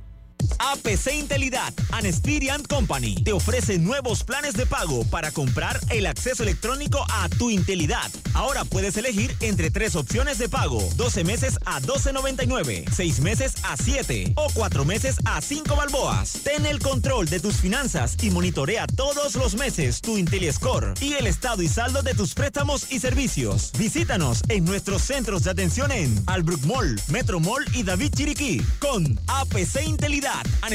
APC 0.58 1.14
Intelidad 1.14 1.72
and 1.92 2.66
Company 2.68 3.22
te 3.22 3.32
ofrece 3.32 3.78
nuevos 3.78 4.24
planes 4.24 4.54
de 4.54 4.66
pago 4.66 5.04
para 5.04 5.30
comprar 5.30 5.80
el 5.90 6.06
acceso 6.06 6.42
electrónico 6.42 7.04
a 7.10 7.28
tu 7.28 7.50
Intelidad. 7.50 8.10
Ahora 8.34 8.64
puedes 8.64 8.96
elegir 8.96 9.34
entre 9.40 9.70
tres 9.70 9.96
opciones 9.96 10.38
de 10.38 10.48
pago: 10.48 10.86
12 10.96 11.24
meses 11.24 11.58
a 11.64 11.80
12.99, 11.80 12.90
6 12.90 13.20
meses 13.20 13.54
a 13.64 13.76
7 13.76 14.32
o 14.36 14.48
4 14.52 14.84
meses 14.84 15.16
a 15.24 15.40
5 15.40 15.74
balboas. 15.74 16.40
Ten 16.44 16.66
el 16.66 16.78
control 16.78 17.26
de 17.26 17.40
tus 17.40 17.56
finanzas 17.56 18.16
y 18.22 18.30
monitorea 18.30 18.86
todos 18.86 19.34
los 19.34 19.54
meses 19.54 20.00
tu 20.00 20.18
IntelliScore 20.18 20.94
y 21.00 21.14
el 21.14 21.26
estado 21.26 21.62
y 21.62 21.68
saldo 21.68 22.02
de 22.02 22.14
tus 22.14 22.34
préstamos 22.34 22.90
y 22.90 23.00
servicios. 23.00 23.72
Visítanos 23.78 24.42
en 24.48 24.64
nuestros 24.64 25.02
centros 25.02 25.44
de 25.44 25.50
atención 25.50 25.92
en 25.92 26.22
Albrook 26.26 26.64
Mall, 26.66 27.00
Metro 27.08 27.40
Mall 27.40 27.64
y 27.72 27.82
David 27.82 28.12
Chiriquí 28.14 28.60
con 28.80 29.18
APC 29.26 29.86
Intelidad 29.86 30.35
An 30.62 30.72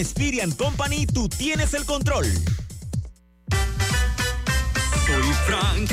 Company, 0.52 1.06
tú 1.06 1.28
tienes 1.30 1.74
el 1.74 1.86
control. 1.86 2.26
Soy 5.06 5.34
Frank. 5.46 5.92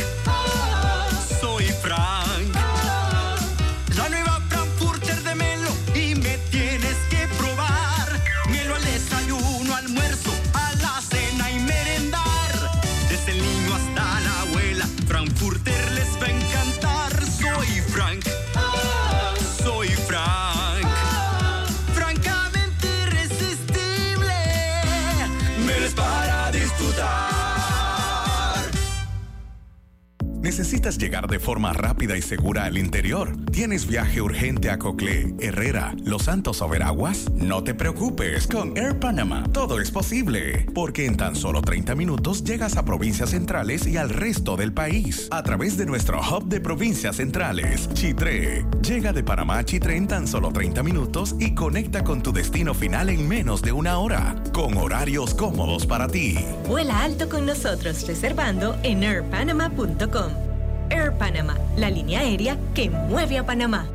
¿Necesitas 30.89 31.05
llegar 31.05 31.29
de 31.29 31.39
forma 31.39 31.75
rápida 31.75 32.17
y 32.17 32.23
segura 32.23 32.65
al 32.65 32.79
interior? 32.79 33.37
¿Tienes 33.53 33.87
viaje 33.87 34.23
urgente 34.23 34.71
a 34.71 34.79
Coclé, 34.79 35.35
Herrera, 35.39 35.95
Los 36.03 36.23
Santos 36.23 36.63
o 36.63 36.69
Veraguas? 36.71 37.31
No 37.35 37.63
te 37.63 37.75
preocupes, 37.75 38.47
con 38.47 38.75
Air 38.75 38.99
Panama 38.99 39.45
todo 39.53 39.83
es 39.83 39.91
posible, 39.91 40.65
porque 40.75 41.05
en 41.05 41.19
tan 41.19 41.37
solo 41.37 41.61
30 41.61 41.95
minutos 41.95 42.43
llegas 42.43 42.79
a 42.79 42.87
provincias 42.87 43.31
centrales 43.31 43.87
y 43.87 43.99
al 43.99 44.09
resto 44.09 44.57
del 44.57 44.73
país 44.73 45.29
a 45.31 45.43
través 45.43 45.77
de 45.77 45.85
nuestro 45.85 46.21
hub 46.23 46.49
de 46.49 46.59
provincias 46.59 47.17
centrales, 47.17 47.93
Chitré. 47.93 48.65
Llega 48.81 49.13
de 49.13 49.23
Panamá 49.23 49.59
a 49.59 49.65
Chitré 49.67 49.95
en 49.95 50.07
tan 50.07 50.27
solo 50.27 50.53
30 50.53 50.83
minutos 50.83 51.37
y 51.39 51.55
conecta 51.55 52.03
con 52.03 52.23
tu 52.23 52.33
destino 52.33 52.73
final 52.73 53.11
en 53.11 53.29
menos 53.29 53.61
de 53.61 53.73
una 53.73 53.99
hora, 53.99 54.43
con 54.55 54.75
horarios 54.79 55.35
cómodos 55.35 55.85
para 55.85 56.09
ti. 56.09 56.39
Vuela 56.67 57.03
alto 57.03 57.29
con 57.29 57.45
nosotros 57.45 58.07
reservando 58.07 58.79
en 58.83 59.05
airpanama.com. 59.05 60.48
Air 60.91 61.13
Panama, 61.17 61.57
la 61.77 61.91
línea 61.91 62.21
aérea 62.21 62.59
que 62.75 62.91
mueve 62.91 63.39
a 63.39 63.47
Panamá. 63.47 63.87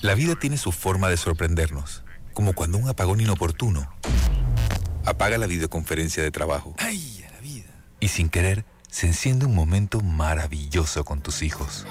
La 0.00 0.14
vida 0.14 0.34
tiene 0.36 0.56
su 0.56 0.72
forma 0.72 1.08
de 1.08 1.16
sorprendernos, 1.16 2.02
como 2.32 2.52
cuando 2.52 2.78
un 2.78 2.88
apagón 2.88 3.20
inoportuno 3.20 3.88
apaga 5.04 5.38
la 5.38 5.46
videoconferencia 5.46 6.22
de 6.22 6.30
trabajo. 6.30 6.74
¡Ay, 6.78 7.24
la 7.32 7.40
vida! 7.40 7.70
Y 8.00 8.08
sin 8.08 8.28
querer, 8.28 8.64
se 8.90 9.06
enciende 9.06 9.46
un 9.46 9.54
momento 9.54 10.00
maravilloso 10.00 11.04
con 11.04 11.20
tus 11.20 11.42
hijos. 11.42 11.86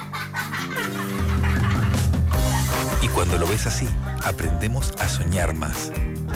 Y 3.02 3.08
cuando 3.10 3.38
lo 3.38 3.48
ves 3.48 3.68
así, 3.68 3.88
aprendemos 4.24 4.94
a 5.00 5.10
soñar 5.10 5.54
más, 5.54 5.92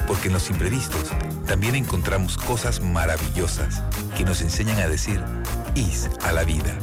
porque 0.05 0.27
en 0.27 0.33
los 0.33 0.49
imprevistos 0.49 1.11
también 1.45 1.75
encontramos 1.75 2.37
cosas 2.37 2.81
maravillosas 2.81 3.83
que 4.17 4.23
nos 4.23 4.41
enseñan 4.41 4.79
a 4.79 4.87
decir 4.87 5.23
IS 5.75 6.09
a 6.23 6.31
la 6.31 6.43
vida. 6.43 6.77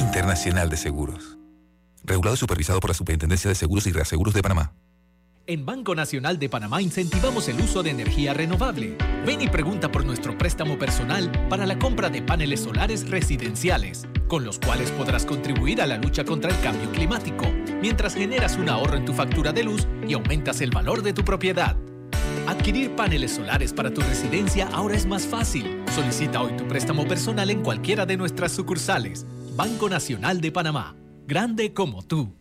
Internacional 0.00 0.70
de 0.70 0.76
Seguros. 0.76 1.38
Regulado 2.04 2.34
y 2.34 2.38
supervisado 2.38 2.80
por 2.80 2.90
la 2.90 2.94
Superintendencia 2.94 3.48
de 3.48 3.54
Seguros 3.54 3.86
y 3.86 3.92
Reaseguros 3.92 4.34
de 4.34 4.42
Panamá. 4.42 4.72
En 5.48 5.64
Banco 5.64 5.94
Nacional 5.94 6.40
de 6.40 6.48
Panamá 6.48 6.82
incentivamos 6.82 7.46
el 7.46 7.60
uso 7.60 7.84
de 7.84 7.90
energía 7.90 8.34
renovable. 8.34 8.98
Ven 9.24 9.40
y 9.40 9.46
pregunta 9.46 9.92
por 9.92 10.04
nuestro 10.04 10.36
préstamo 10.36 10.76
personal 10.76 11.30
para 11.48 11.66
la 11.66 11.78
compra 11.78 12.10
de 12.10 12.20
paneles 12.20 12.64
solares 12.64 13.08
residenciales, 13.08 14.08
con 14.26 14.44
los 14.44 14.58
cuales 14.58 14.90
podrás 14.90 15.24
contribuir 15.24 15.80
a 15.80 15.86
la 15.86 15.98
lucha 15.98 16.24
contra 16.24 16.50
el 16.50 16.60
cambio 16.62 16.90
climático, 16.90 17.44
mientras 17.80 18.16
generas 18.16 18.56
un 18.56 18.68
ahorro 18.68 18.96
en 18.96 19.04
tu 19.04 19.12
factura 19.12 19.52
de 19.52 19.62
luz 19.62 19.86
y 20.08 20.14
aumentas 20.14 20.60
el 20.60 20.72
valor 20.72 21.02
de 21.02 21.12
tu 21.12 21.22
propiedad. 21.24 21.76
Adquirir 22.48 22.96
paneles 22.96 23.36
solares 23.36 23.72
para 23.72 23.94
tu 23.94 24.00
residencia 24.00 24.68
ahora 24.72 24.96
es 24.96 25.06
más 25.06 25.26
fácil. 25.26 25.80
Solicita 25.94 26.42
hoy 26.42 26.56
tu 26.56 26.66
préstamo 26.66 27.06
personal 27.06 27.50
en 27.50 27.62
cualquiera 27.62 28.04
de 28.04 28.16
nuestras 28.16 28.50
sucursales. 28.50 29.24
Banco 29.54 29.88
Nacional 29.88 30.40
de 30.40 30.50
Panamá. 30.50 30.96
Grande 31.28 31.72
como 31.72 32.02
tú. 32.02 32.34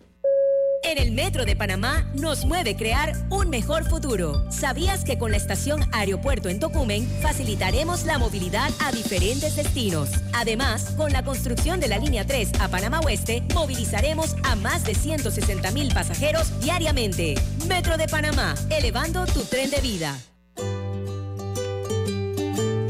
En 0.88 1.00
el 1.00 1.14
Metro 1.14 1.46
de 1.46 1.56
Panamá 1.56 2.06
nos 2.14 2.46
mueve 2.46 2.76
crear 2.76 3.14
un 3.32 3.50
mejor 3.50 3.86
futuro. 3.90 4.46
¿Sabías 4.52 5.04
que 5.04 5.18
con 5.18 5.32
la 5.32 5.38
estación 5.38 5.82
Aeropuerto 5.92 6.48
en 6.48 6.60
Tocumen 6.60 7.08
facilitaremos 7.24 8.06
la 8.06 8.20
movilidad 8.20 8.70
a 8.80 8.92
diferentes 8.92 9.56
destinos? 9.56 10.12
Además, 10.34 10.92
con 10.96 11.12
la 11.12 11.24
construcción 11.24 11.80
de 11.80 11.88
la 11.88 11.98
línea 11.98 12.28
3 12.28 12.60
a 12.60 12.68
Panamá 12.68 13.00
Oeste, 13.00 13.42
movilizaremos 13.56 14.36
a 14.44 14.56
más 14.56 14.84
de 14.84 14.94
160 14.94 15.72
mil 15.72 15.92
pasajeros 15.92 16.60
diariamente. 16.60 17.34
Metro 17.68 17.98
de 17.98 18.08
Panamá, 18.08 18.54
elevando 18.70 19.26
tu 19.26 19.42
tren 19.42 19.72
de 19.72 19.82
vida. 19.82 20.16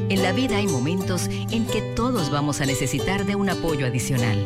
En 0.09 0.21
la 0.21 0.33
vida 0.33 0.57
hay 0.57 0.67
momentos 0.67 1.27
en 1.27 1.65
que 1.65 1.81
todos 1.95 2.29
vamos 2.29 2.59
a 2.59 2.65
necesitar 2.65 3.25
de 3.25 3.35
un 3.35 3.49
apoyo 3.49 3.85
adicional. 3.85 4.45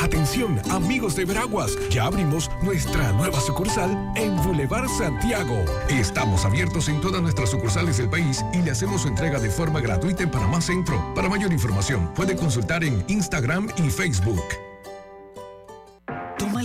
Atención, 0.00 0.60
amigos 0.70 1.16
de 1.16 1.24
Veraguas, 1.24 1.76
ya 1.90 2.04
abrimos 2.04 2.50
nuestra 2.62 3.12
nueva 3.12 3.40
sucursal 3.40 4.12
en 4.14 4.36
Boulevard 4.36 4.88
Santiago. 4.88 5.64
Estamos 5.88 6.44
abiertos 6.44 6.88
en 6.88 7.00
todas 7.00 7.20
nuestras 7.20 7.50
sucursales 7.50 7.98
del 7.98 8.08
país 8.08 8.44
y 8.52 8.58
le 8.58 8.70
hacemos 8.70 9.02
su 9.02 9.08
entrega 9.08 9.40
de 9.40 9.50
forma 9.50 9.80
gratuita 9.80 10.22
en 10.22 10.30
Panamá 10.30 10.60
Centro. 10.60 11.12
Para 11.14 11.28
mayor 11.28 11.52
información, 11.52 12.12
puede 12.14 12.36
consultar 12.36 12.84
en 12.84 13.04
Instagram 13.08 13.68
y 13.76 13.90
Facebook. 13.90 14.67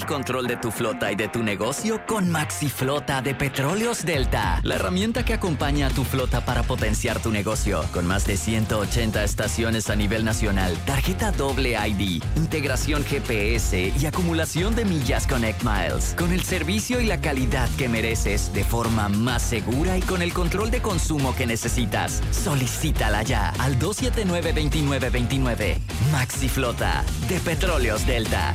Control 0.06 0.48
de 0.48 0.58
tu 0.58 0.72
flota 0.72 1.12
y 1.12 1.16
de 1.16 1.28
tu 1.28 1.44
negocio 1.44 2.02
con 2.06 2.30
Maxi 2.30 2.70
Flota 2.70 3.22
de 3.22 3.34
Petróleos 3.36 4.06
Delta, 4.06 4.60
la 4.64 4.76
herramienta 4.76 5.24
que 5.24 5.34
acompaña 5.34 5.88
a 5.88 5.90
tu 5.90 6.04
flota 6.04 6.46
para 6.46 6.64
potenciar 6.64 7.20
tu 7.20 7.32
negocio. 7.32 7.84
Con 7.92 8.06
más 8.06 8.26
de 8.26 8.38
180 8.38 9.24
estaciones 9.24 9.90
a 9.90 9.96
nivel 9.96 10.26
nacional, 10.26 10.78
tarjeta 10.86 11.32
doble 11.32 11.76
ID, 11.88 12.22
integración 12.36 13.04
GPS 13.04 13.94
y 14.00 14.06
acumulación 14.06 14.76
de 14.76 14.86
millas 14.86 15.26
Connect 15.28 15.64
Miles. 15.64 16.16
Con 16.18 16.32
el 16.32 16.44
servicio 16.44 17.00
y 17.00 17.06
la 17.06 17.22
calidad 17.22 17.70
que 17.78 17.88
mereces 17.88 18.54
de 18.54 18.64
forma 18.64 19.10
más 19.10 19.42
segura 19.42 19.98
y 19.98 20.02
con 20.02 20.22
el 20.22 20.34
control 20.34 20.72
de 20.72 20.82
consumo 20.82 21.36
que 21.36 21.46
necesitas. 21.46 22.22
Solicítala 22.32 23.24
ya 23.24 23.50
al 23.60 23.80
279-2929. 23.80 25.78
Maxi 26.12 26.50
Flota 26.50 27.04
de 27.28 27.40
Petróleos 27.40 28.06
Delta. 28.06 28.54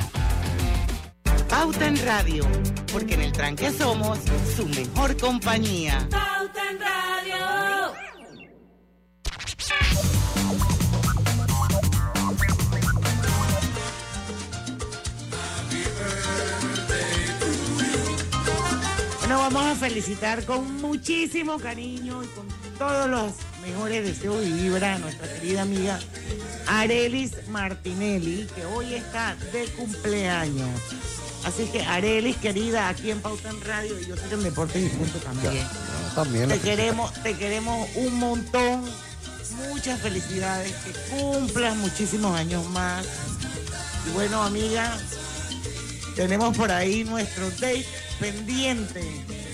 Pauta 1.49 1.87
en 1.87 1.97
Radio, 2.05 2.45
porque 2.91 3.15
en 3.15 3.21
el 3.21 3.31
tranque 3.31 3.71
somos 3.71 4.19
su 4.55 4.67
mejor 4.67 5.17
compañía. 5.17 6.07
Pauta 6.09 6.69
en 6.69 6.79
Radio. 6.79 7.99
Bueno, 19.19 19.37
vamos 19.39 19.63
a 19.63 19.75
felicitar 19.75 20.45
con 20.45 20.81
muchísimo 20.81 21.59
cariño 21.59 22.23
y 22.23 22.27
con 22.27 22.47
todos 22.77 23.09
los 23.09 23.33
mejores 23.61 24.03
deseos 24.03 24.45
y 24.45 24.51
vibra 24.51 24.95
a 24.95 24.97
nuestra 24.99 25.27
querida 25.33 25.61
amiga 25.61 25.99
Arelis 26.67 27.47
Martinelli, 27.49 28.47
que 28.55 28.65
hoy 28.65 28.93
está 28.93 29.35
de 29.51 29.65
cumpleaños. 29.77 30.69
Así 31.45 31.65
que 31.71 31.81
Arelis, 31.81 32.37
querida, 32.37 32.89
aquí 32.89 33.11
en 33.11 33.21
Pauta 33.21 33.49
en 33.49 33.61
Radio, 33.61 33.99
y 33.99 34.05
yo 34.05 34.15
sé 34.15 34.27
que 34.27 34.35
en 34.35 34.43
Deportes 34.43 34.83
y 34.83 34.89
Punto 34.89 35.19
también. 35.19 35.67
También. 36.15 36.49
Te 36.49 36.59
queremos, 36.59 37.13
te 37.23 37.37
queremos 37.37 37.87
un 37.95 38.19
montón. 38.19 38.83
Muchas 39.69 39.99
felicidades, 39.99 40.73
que 40.73 40.91
cumplas 41.15 41.75
muchísimos 41.77 42.37
años 42.37 42.65
más. 42.69 43.05
Y 44.07 44.11
bueno, 44.11 44.41
amiga, 44.43 44.97
tenemos 46.15 46.55
por 46.55 46.71
ahí 46.71 47.03
nuestro 47.03 47.49
date 47.51 47.85
pendiente. 48.19 49.01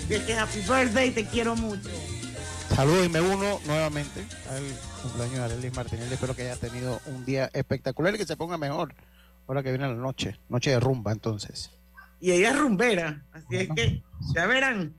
De 0.10 0.24
que 0.24 0.34
Happy 0.34 0.60
Birthday, 0.60 1.12
te 1.12 1.26
quiero 1.26 1.56
mucho. 1.56 1.90
Saludos 2.76 3.06
y 3.06 3.10
me 3.10 3.22
uno 3.22 3.60
nuevamente 3.66 4.26
al 4.50 4.64
cumpleaños 5.02 5.38
de 5.38 5.44
Arelis 5.44 5.76
Martinelli. 5.76 6.14
Espero 6.14 6.36
que 6.36 6.44
haya 6.44 6.56
tenido 6.58 7.00
un 7.06 7.26
día 7.26 7.50
espectacular 7.54 8.14
y 8.14 8.18
que 8.18 8.26
se 8.26 8.36
ponga 8.36 8.58
mejor 8.58 8.94
ahora 9.48 9.64
que 9.64 9.70
viene 9.70 9.88
la 9.88 9.94
noche. 9.94 10.40
Noche 10.50 10.72
de 10.72 10.80
rumba, 10.80 11.12
entonces. 11.12 11.72
Y 12.26 12.32
ella 12.32 12.50
es 12.50 12.58
rumbera, 12.58 13.24
así 13.34 13.56
es 13.56 13.70
que 13.76 14.02
ya 14.34 14.48
verán. 14.48 14.96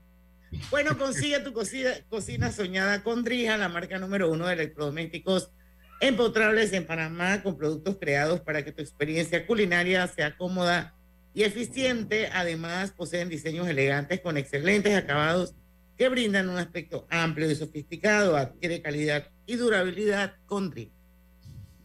Bueno, 0.70 0.96
consigue 0.96 1.40
tu 1.40 1.52
cocina, 1.52 1.90
cocina 2.08 2.52
soñada 2.52 3.02
con 3.02 3.24
Drija, 3.24 3.56
la 3.56 3.68
marca 3.68 3.98
número 3.98 4.30
uno 4.30 4.46
de 4.46 4.52
electrodomésticos 4.52 5.50
empotrables 5.98 6.72
en 6.72 6.86
Panamá, 6.86 7.42
con 7.42 7.58
productos 7.58 7.96
creados 7.98 8.42
para 8.42 8.64
que 8.64 8.70
tu 8.70 8.80
experiencia 8.80 9.44
culinaria 9.44 10.06
sea 10.06 10.36
cómoda 10.36 10.94
y 11.34 11.42
eficiente. 11.42 12.28
Además, 12.32 12.92
poseen 12.92 13.28
diseños 13.28 13.66
elegantes 13.66 14.20
con 14.20 14.36
excelentes 14.36 14.96
acabados 14.96 15.56
que 15.96 16.08
brindan 16.08 16.48
un 16.48 16.58
aspecto 16.58 17.08
amplio 17.10 17.50
y 17.50 17.56
sofisticado, 17.56 18.36
adquiere 18.36 18.82
calidad 18.82 19.26
y 19.46 19.56
durabilidad 19.56 20.36
con 20.46 20.70
Drija. 20.70 20.95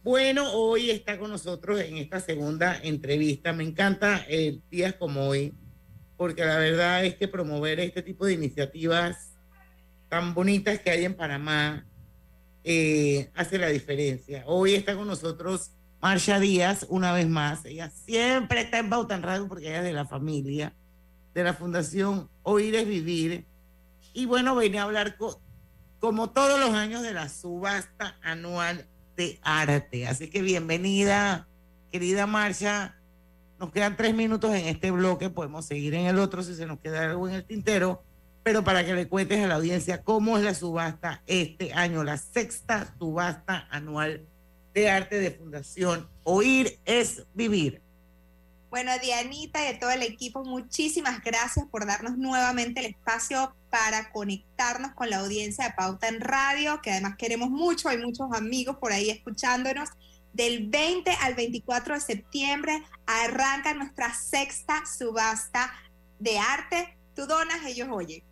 Bueno, 0.02 0.52
hoy 0.52 0.90
está 0.90 1.18
con 1.18 1.30
nosotros 1.30 1.80
en 1.80 1.96
esta 1.96 2.18
segunda 2.20 2.76
entrevista. 2.82 3.52
Me 3.52 3.62
encanta 3.64 4.24
eh, 4.28 4.58
días 4.70 4.94
como 4.94 5.28
hoy, 5.28 5.54
porque 6.16 6.44
la 6.44 6.58
verdad 6.58 7.04
es 7.04 7.14
que 7.16 7.28
promover 7.28 7.78
este 7.80 8.02
tipo 8.02 8.26
de 8.26 8.32
iniciativas 8.34 9.34
tan 10.08 10.34
bonitas 10.34 10.80
que 10.80 10.90
hay 10.90 11.04
en 11.04 11.14
Panamá 11.14 11.86
eh, 12.64 13.30
hace 13.34 13.58
la 13.58 13.68
diferencia. 13.68 14.42
Hoy 14.46 14.74
está 14.74 14.96
con 14.96 15.06
nosotros 15.06 15.70
Marcia 16.00 16.40
Díaz, 16.40 16.84
una 16.88 17.12
vez 17.12 17.28
más. 17.28 17.64
Ella 17.64 17.88
siempre 17.90 18.62
está 18.62 18.78
en 18.78 18.90
Bautan 18.90 19.22
Radio 19.22 19.46
porque 19.46 19.68
ella 19.68 19.78
es 19.78 19.84
de 19.84 19.92
la 19.92 20.04
familia, 20.04 20.74
de 21.32 21.44
la 21.44 21.54
Fundación 21.54 22.28
Oír 22.42 22.74
es 22.74 22.88
Vivir. 22.88 23.46
Y 24.12 24.26
bueno, 24.26 24.56
venía 24.56 24.82
a 24.82 24.84
hablar 24.84 25.16
co- 25.16 25.40
como 26.00 26.30
todos 26.30 26.58
los 26.58 26.70
años 26.70 27.02
de 27.02 27.14
la 27.14 27.28
subasta 27.28 28.18
anual 28.20 28.88
arte. 29.42 30.06
Así 30.06 30.28
que 30.28 30.42
bienvenida, 30.42 31.48
querida 31.90 32.26
Marcia. 32.26 32.96
Nos 33.58 33.70
quedan 33.70 33.96
tres 33.96 34.14
minutos 34.14 34.54
en 34.54 34.66
este 34.66 34.90
bloque, 34.90 35.30
podemos 35.30 35.66
seguir 35.66 35.94
en 35.94 36.06
el 36.06 36.18
otro 36.18 36.42
si 36.42 36.54
se 36.54 36.66
nos 36.66 36.80
queda 36.80 37.10
algo 37.10 37.28
en 37.28 37.34
el 37.34 37.44
tintero, 37.44 38.02
pero 38.42 38.64
para 38.64 38.84
que 38.84 38.94
le 38.94 39.06
cuentes 39.08 39.42
a 39.44 39.46
la 39.46 39.54
audiencia 39.54 40.02
cómo 40.02 40.36
es 40.36 40.44
la 40.44 40.54
subasta 40.54 41.22
este 41.26 41.72
año, 41.72 42.02
la 42.02 42.16
sexta 42.16 42.94
subasta 42.98 43.68
anual 43.70 44.26
de 44.74 44.90
arte 44.90 45.20
de 45.20 45.30
Fundación 45.30 46.08
Oír 46.24 46.78
es 46.84 47.24
Vivir. 47.34 47.82
Bueno, 48.72 48.90
Dianita 48.98 49.62
y 49.62 49.66
a 49.66 49.78
todo 49.78 49.90
el 49.90 50.02
equipo, 50.02 50.44
muchísimas 50.44 51.22
gracias 51.22 51.66
por 51.66 51.84
darnos 51.84 52.16
nuevamente 52.16 52.80
el 52.80 52.86
espacio 52.86 53.54
para 53.68 54.10
conectarnos 54.12 54.94
con 54.94 55.10
la 55.10 55.18
audiencia 55.18 55.66
de 55.66 55.74
Pauta 55.74 56.08
en 56.08 56.22
Radio, 56.22 56.80
que 56.80 56.90
además 56.90 57.16
queremos 57.18 57.50
mucho, 57.50 57.90
hay 57.90 57.98
muchos 57.98 58.32
amigos 58.32 58.78
por 58.78 58.92
ahí 58.92 59.10
escuchándonos. 59.10 59.90
Del 60.32 60.70
20 60.70 61.10
al 61.20 61.34
24 61.34 61.96
de 61.96 62.00
septiembre 62.00 62.82
arranca 63.04 63.74
nuestra 63.74 64.14
sexta 64.14 64.84
subasta 64.86 65.70
de 66.18 66.38
arte. 66.38 66.96
Tú 67.14 67.26
donas, 67.26 67.66
ellos 67.66 67.88
oyen. 67.92 68.22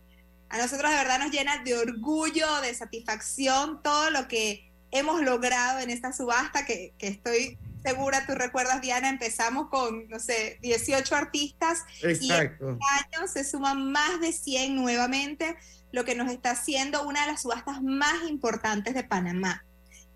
A 0.49 0.57
nosotros 0.57 0.91
de 0.91 0.97
verdad 0.97 1.19
nos 1.19 1.33
llena 1.33 1.63
de 1.63 1.77
orgullo, 1.77 2.63
de 2.63 2.75
satisfacción 2.75 3.83
todo 3.83 4.09
lo 4.09 4.27
que 4.27 4.73
hemos 4.91 5.21
logrado 5.21 5.81
en 5.81 5.91
esta 5.91 6.15
subasta, 6.15 6.65
que, 6.65 6.95
que 6.97 7.09
estoy 7.09 7.59
segura, 7.83 8.27
tú 8.27 8.35
recuerdas, 8.35 8.81
Diana, 8.81 9.09
empezamos 9.09 9.69
con, 9.69 10.09
no 10.09 10.19
sé, 10.19 10.59
18 10.63 11.15
artistas 11.15 11.81
Exacto. 12.03 12.71
y 12.71 12.73
este 12.73 13.17
año 13.19 13.29
se 13.29 13.45
suman 13.45 13.91
más 13.91 14.21
de 14.21 14.33
100 14.33 14.77
nuevamente, 14.77 15.57
lo 15.93 16.05
que 16.05 16.15
nos 16.15 16.31
está 16.31 16.53
haciendo 16.53 17.07
una 17.07 17.23
de 17.23 17.33
las 17.33 17.43
subastas 17.43 17.83
más 17.83 18.29
importantes 18.29 18.95
de 18.95 19.05
Panamá. 19.05 19.65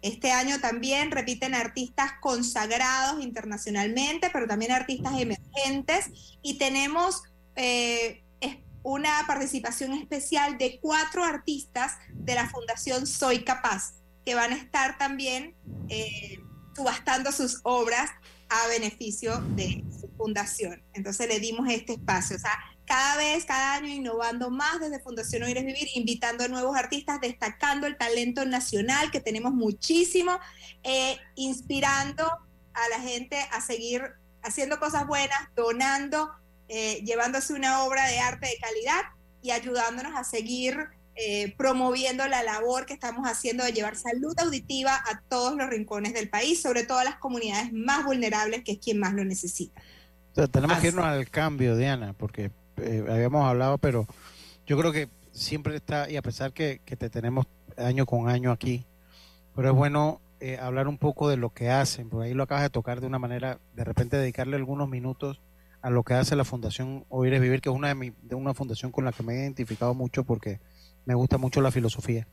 Este 0.03 0.33
año 0.33 0.61
también 0.61 1.11
repiten 1.11 1.55
artistas 1.55 2.13
consagrados 2.21 3.23
internacionalmente, 3.23 4.29
pero 4.31 4.47
también 4.47 4.73
artistas 4.73 5.19
emergentes 5.19 6.11
y 6.43 6.59
tenemos 6.59 7.23
eh, 7.57 8.25
una 8.85 9.25
participación 9.27 9.95
especial 9.95 10.59
de 10.59 10.79
cuatro 10.81 11.25
artistas 11.25 11.97
de 12.13 12.35
la 12.35 12.49
Fundación 12.51 13.07
Soy 13.07 13.43
Capaz, 13.43 13.95
que 14.25 14.35
van 14.35 14.53
a 14.53 14.57
estar 14.57 14.99
también 14.99 15.57
eh, 15.89 16.39
subastando 16.75 17.33
sus 17.33 17.61
obras 17.63 18.11
a 18.49 18.67
beneficio 18.69 19.41
de 19.57 19.85
su 20.01 20.09
fundación. 20.17 20.83
Entonces 20.93 21.29
le 21.29 21.41
dimos 21.41 21.69
este 21.71 21.95
espacio. 21.95 22.37
O 22.37 22.39
sea, 22.39 22.59
cada 22.87 23.17
vez, 23.17 23.45
cada 23.45 23.75
año 23.75 23.89
innovando 23.89 24.51
más 24.51 24.81
desde 24.81 25.01
Fundación 25.01 25.43
Oír 25.43 25.57
es 25.57 25.65
Vivir, 25.65 25.89
invitando 25.95 26.45
a 26.45 26.49
nuevos 26.49 26.77
artistas, 26.77 27.21
destacando 27.21 27.87
el 27.87 27.97
talento 27.97 28.45
nacional, 28.45 29.11
que 29.11 29.21
tenemos 29.21 29.53
muchísimo, 29.53 30.39
eh, 30.83 31.17
inspirando 31.35 32.25
a 32.75 32.89
la 32.91 33.01
gente 33.01 33.39
a 33.53 33.61
seguir 33.61 34.03
haciendo 34.43 34.79
cosas 34.79 35.07
buenas, 35.07 35.49
donando, 35.57 36.31
eh, 36.69 37.03
llevándose 37.05 37.55
una 37.55 37.85
obra 37.85 38.07
de 38.07 38.19
arte 38.19 38.49
de 38.49 38.59
calidad 38.61 39.03
y 39.43 39.51
ayudándonos 39.51 40.15
a 40.15 40.25
seguir 40.25 40.77
eh, 41.17 41.55
promoviendo 41.57 42.27
la 42.27 42.43
labor 42.43 42.87
que 42.87 42.93
estamos 42.93 43.29
haciendo 43.29 43.65
de 43.65 43.73
llevar 43.73 43.97
salud 43.97 44.35
auditiva 44.39 44.95
a 44.95 45.21
todos 45.29 45.57
los 45.57 45.69
rincones 45.69 46.13
del 46.13 46.29
país, 46.29 46.61
sobre 46.61 46.85
todo 46.85 46.99
a 46.99 47.05
las 47.05 47.17
comunidades 47.17 47.73
más 47.73 48.05
vulnerables, 48.05 48.65
que 48.65 48.73
es 48.73 48.79
quien 48.79 48.99
más 48.99 49.15
lo 49.15 49.25
necesita. 49.25 49.81
tenemos 50.51 50.79
que 50.79 50.89
irnos 50.89 51.05
al 51.05 51.31
cambio, 51.31 51.77
Diana, 51.77 52.15
porque 52.15 52.51
eh, 52.79 53.05
habíamos 53.09 53.45
hablado, 53.45 53.79
pero 53.79 54.07
yo 54.67 54.77
creo 54.77 54.93
que 54.93 55.09
siempre 55.33 55.77
está, 55.77 56.11
y 56.11 56.17
a 56.17 56.23
pesar 56.23 56.53
que, 56.53 56.81
que 56.85 56.97
te 56.97 57.11
tenemos 57.11 57.47
año 57.77 58.07
con 58.07 58.29
año 58.29 58.51
aquí, 58.51 58.85
pero 59.55 59.71
es 59.71 59.75
bueno 59.75 60.21
eh, 60.41 60.59
hablar 60.61 60.89
un 60.89 60.99
poco 60.99 61.29
de 61.29 61.37
lo 61.37 61.51
que 61.51 61.71
hacen, 61.71 62.11
porque 62.11 62.29
ahí 62.29 62.35
lo 62.35 62.43
acabas 62.43 62.65
de 62.65 62.71
tocar 62.71 63.01
de 63.01 63.07
una 63.07 63.19
manera, 63.19 63.61
de 63.75 63.85
repente 63.85 64.17
dedicarle 64.17 64.57
algunos 64.57 64.89
minutos 64.89 65.41
a 65.81 65.91
lo 65.91 66.03
que 66.03 66.15
hace 66.15 66.35
la 66.35 66.45
Fundación 66.45 67.05
Oír 67.09 67.35
es 67.35 67.41
Vivir, 67.41 67.61
que 67.61 67.69
es 67.69 67.75
una, 67.75 67.89
de, 67.89 67.95
mi, 67.95 68.13
de 68.23 68.35
una 68.35 68.53
fundación 68.53 68.91
con 68.91 69.05
la 69.05 69.13
que 69.13 69.23
me 69.23 69.35
he 69.35 69.41
identificado 69.41 69.95
mucho 69.95 70.25
porque 70.25 70.61
me 71.05 71.15
gusta 71.15 71.39
mucho 71.39 71.61
la 71.61 71.71
filosofía 71.71 72.27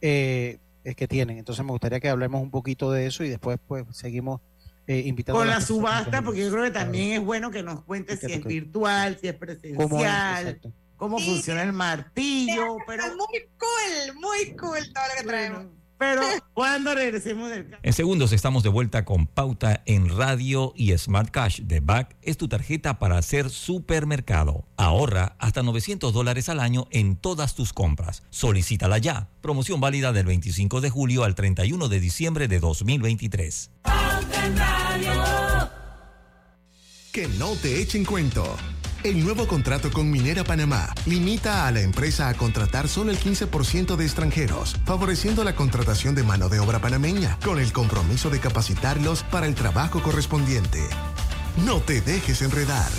eh, 0.00 0.58
es 0.84 0.96
que 0.96 1.08
tienen. 1.08 1.38
Entonces 1.38 1.64
me 1.64 1.70
gustaría 1.70 2.00
que 2.00 2.08
hablemos 2.08 2.42
un 2.42 2.50
poquito 2.50 2.92
de 2.92 3.06
eso 3.06 3.24
y 3.24 3.28
después 3.28 3.58
pues 3.66 3.84
seguimos 3.90 4.40
eh, 4.86 5.02
invitando. 5.06 5.38
Con 5.38 5.48
la 5.48 5.60
subasta, 5.60 6.22
porque 6.22 6.40
yo 6.40 6.50
creo 6.50 6.64
que 6.64 6.70
también 6.70 7.12
es 7.12 7.24
bueno 7.24 7.50
que 7.50 7.62
nos 7.62 7.82
cuentes 7.84 8.20
si 8.20 8.32
es 8.32 8.44
virtual, 8.44 9.18
si 9.18 9.28
es 9.28 9.34
presencial, 9.34 10.60
cómo, 10.96 11.18
funciona 11.18 11.62
el 11.62 11.72
martillo. 11.72 12.76
Pero... 12.86 13.04
Muy 13.16 13.48
cool, 13.58 14.20
muy 14.20 14.56
cool 14.56 14.92
todo 14.92 15.04
lo 15.08 15.20
que 15.20 15.26
traemos. 15.26 15.66
Pero 16.04 16.22
cuando 16.52 16.94
regresemos 16.94 17.48
del 17.48 17.78
En 17.82 17.92
segundos 17.94 18.32
estamos 18.32 18.62
de 18.62 18.68
vuelta 18.68 19.06
con 19.06 19.26
Pauta 19.26 19.82
en 19.86 20.14
Radio 20.14 20.74
y 20.76 20.96
Smart 20.98 21.30
Cash 21.30 21.60
de 21.62 21.80
Back 21.80 22.16
es 22.20 22.36
tu 22.36 22.46
tarjeta 22.46 22.98
para 22.98 23.16
hacer 23.16 23.48
supermercado. 23.48 24.66
Ahorra 24.76 25.34
hasta 25.38 25.62
900 25.62 26.12
dólares 26.12 26.50
al 26.50 26.60
año 26.60 26.88
en 26.90 27.16
todas 27.16 27.54
tus 27.54 27.72
compras. 27.72 28.22
Solicítala 28.28 28.98
ya. 28.98 29.30
Promoción 29.40 29.80
válida 29.80 30.12
del 30.12 30.26
25 30.26 30.82
de 30.82 30.90
julio 30.90 31.24
al 31.24 31.34
31 31.34 31.88
de 31.88 32.00
diciembre 32.00 32.48
de 32.48 32.60
2023. 32.60 33.70
Pauta 33.82 34.46
en 34.46 34.58
Radio. 34.58 35.70
Que 37.12 37.28
no 37.28 37.54
te 37.56 37.80
echen 37.80 38.04
cuento. 38.04 38.44
El 39.04 39.22
nuevo 39.22 39.46
contrato 39.46 39.90
con 39.90 40.10
Minera 40.10 40.44
Panamá 40.44 40.88
limita 41.04 41.66
a 41.66 41.70
la 41.70 41.82
empresa 41.82 42.30
a 42.30 42.34
contratar 42.34 42.88
solo 42.88 43.10
el 43.10 43.18
15% 43.18 43.96
de 43.96 44.04
extranjeros, 44.04 44.76
favoreciendo 44.86 45.44
la 45.44 45.54
contratación 45.54 46.14
de 46.14 46.22
mano 46.22 46.48
de 46.48 46.58
obra 46.58 46.78
panameña, 46.78 47.38
con 47.44 47.58
el 47.58 47.70
compromiso 47.70 48.30
de 48.30 48.40
capacitarlos 48.40 49.22
para 49.24 49.46
el 49.46 49.54
trabajo 49.54 50.00
correspondiente. 50.00 50.80
No 51.66 51.82
te 51.82 52.00
dejes 52.00 52.40
enredar. 52.40 52.90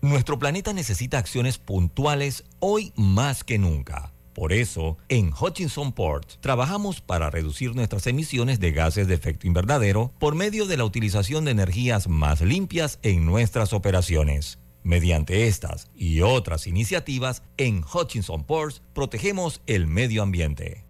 Nuestro 0.00 0.40
planeta 0.40 0.72
necesita 0.72 1.18
acciones 1.18 1.58
puntuales 1.58 2.42
hoy 2.58 2.92
más 2.96 3.44
que 3.44 3.58
nunca. 3.58 4.12
Por 4.34 4.52
eso, 4.52 4.96
en 5.08 5.32
Hutchinson 5.32 5.92
Port 5.92 6.40
trabajamos 6.40 7.00
para 7.00 7.30
reducir 7.30 7.76
nuestras 7.76 8.08
emisiones 8.08 8.58
de 8.58 8.72
gases 8.72 9.06
de 9.06 9.14
efecto 9.14 9.46
invernadero 9.46 10.12
por 10.18 10.34
medio 10.34 10.66
de 10.66 10.76
la 10.76 10.84
utilización 10.84 11.44
de 11.44 11.52
energías 11.52 12.08
más 12.08 12.40
limpias 12.40 12.98
en 13.02 13.26
nuestras 13.26 13.72
operaciones. 13.74 14.58
Mediante 14.82 15.46
estas 15.46 15.90
y 15.94 16.22
otras 16.22 16.66
iniciativas, 16.66 17.42
en 17.56 17.84
Hutchinson 17.84 18.44
Ports 18.44 18.82
protegemos 18.94 19.60
el 19.66 19.86
medio 19.86 20.22
ambiente. 20.22 20.86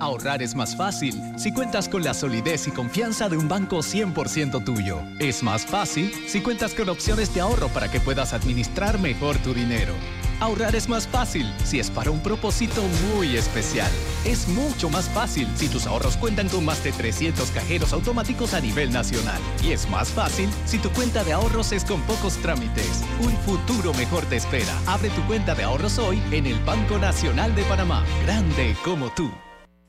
Ahorrar 0.00 0.42
es 0.42 0.54
más 0.54 0.76
fácil 0.76 1.14
si 1.38 1.52
cuentas 1.52 1.88
con 1.88 2.02
la 2.02 2.14
solidez 2.14 2.66
y 2.66 2.70
confianza 2.70 3.28
de 3.28 3.36
un 3.36 3.48
banco 3.48 3.78
100% 3.78 4.64
tuyo. 4.64 5.00
Es 5.18 5.42
más 5.42 5.66
fácil 5.66 6.12
si 6.26 6.40
cuentas 6.40 6.74
con 6.74 6.88
opciones 6.88 7.34
de 7.34 7.40
ahorro 7.40 7.68
para 7.68 7.90
que 7.90 8.00
puedas 8.00 8.32
administrar 8.32 8.98
mejor 8.98 9.36
tu 9.38 9.54
dinero. 9.54 9.94
Ahorrar 10.38 10.76
es 10.76 10.86
más 10.88 11.08
fácil 11.08 11.50
si 11.64 11.80
es 11.80 11.90
para 11.90 12.10
un 12.10 12.22
propósito 12.22 12.82
muy 13.14 13.36
especial. 13.36 13.90
Es 14.24 14.46
mucho 14.48 14.90
más 14.90 15.08
fácil 15.08 15.48
si 15.56 15.68
tus 15.68 15.86
ahorros 15.86 16.16
cuentan 16.18 16.48
con 16.50 16.64
más 16.64 16.84
de 16.84 16.92
300 16.92 17.50
cajeros 17.52 17.92
automáticos 17.94 18.52
a 18.52 18.60
nivel 18.60 18.92
nacional. 18.92 19.40
Y 19.62 19.72
es 19.72 19.88
más 19.88 20.08
fácil 20.08 20.50
si 20.66 20.78
tu 20.78 20.90
cuenta 20.90 21.24
de 21.24 21.32
ahorros 21.32 21.72
es 21.72 21.84
con 21.84 22.02
pocos 22.02 22.34
trámites. 22.36 23.02
Un 23.20 23.34
futuro 23.38 23.94
mejor 23.94 24.26
te 24.26 24.36
espera. 24.36 24.78
Abre 24.86 25.08
tu 25.10 25.26
cuenta 25.26 25.54
de 25.54 25.64
ahorros 25.64 25.98
hoy 25.98 26.22
en 26.30 26.46
el 26.46 26.62
Banco 26.64 26.98
Nacional 26.98 27.54
de 27.54 27.62
Panamá. 27.64 28.04
Grande 28.24 28.76
como 28.84 29.10
tú. 29.10 29.30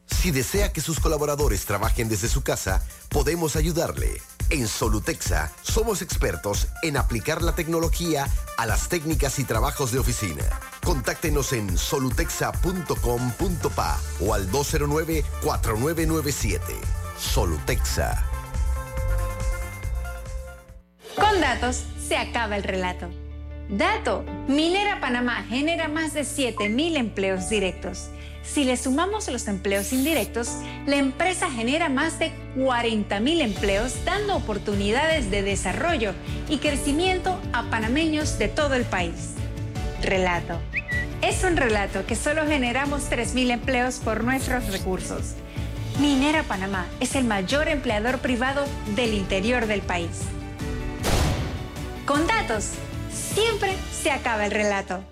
Si 0.06 0.32
desea 0.32 0.72
que 0.72 0.80
sus 0.80 1.02
colaboradores 1.02 1.66
trabajen 1.66 2.08
desde 2.08 2.30
su 2.30 2.42
casa, 2.42 2.82
podemos 3.10 3.58
ayudarle. 3.58 4.22
En 4.50 4.66
Solutexa 4.68 5.52
somos 5.62 6.02
expertos 6.02 6.68
en 6.82 6.96
aplicar 6.96 7.42
la 7.42 7.54
tecnología 7.54 8.26
a 8.58 8.66
las 8.66 8.88
técnicas 8.88 9.40
y 9.40 9.44
trabajos 9.44 9.92
de 9.92 10.00
oficina. 10.00 10.46
Contáctenos 10.86 11.52
en 11.52 11.78
solutexa.com.pa 11.78 14.00
o 14.22 14.34
al 14.34 14.50
209-4997. 14.50 16.62
Solutexa. 17.20 18.24
Con 21.16 21.42
datos 21.42 21.84
se 22.08 22.16
acaba 22.16 22.56
el 22.56 22.64
relato. 22.64 23.27
Dato, 23.70 24.24
Minera 24.48 25.02
Panamá 25.02 25.44
genera 25.50 25.90
más 25.90 26.14
de 26.14 26.22
7.000 26.22 26.96
empleos 26.96 27.50
directos. 27.50 28.10
Si 28.42 28.64
le 28.64 28.78
sumamos 28.78 29.28
los 29.28 29.46
empleos 29.50 29.92
indirectos, 29.92 30.50
la 30.86 30.96
empresa 30.96 31.52
genera 31.52 31.90
más 31.90 32.18
de 32.18 32.32
40.000 32.56 33.42
empleos 33.42 34.06
dando 34.06 34.38
oportunidades 34.38 35.30
de 35.32 35.42
desarrollo 35.42 36.14
y 36.48 36.60
crecimiento 36.60 37.42
a 37.52 37.64
panameños 37.64 38.40
de 38.40 38.48
todo 38.48 38.74
el 38.76 38.86
país. 38.86 39.34
Relato. 40.02 40.62
Es 41.22 41.44
un 41.44 41.58
relato 41.58 42.06
que 42.06 42.16
solo 42.16 42.46
generamos 42.48 43.10
3.000 43.10 43.52
empleos 43.52 43.96
por 43.98 44.24
nuestros 44.24 44.72
recursos. 44.72 45.34
Minera 46.00 46.44
Panamá 46.44 46.86
es 47.02 47.16
el 47.16 47.26
mayor 47.26 47.68
empleador 47.68 48.20
privado 48.20 48.64
del 48.96 49.14
interior 49.14 49.68
del 49.68 49.82
país. 49.82 50.22
Con 52.06 52.26
datos, 52.28 52.72
siempre 53.38 53.78
se 53.92 54.12
acaba 54.12 54.46
el 54.46 54.52
relato. 54.52 55.04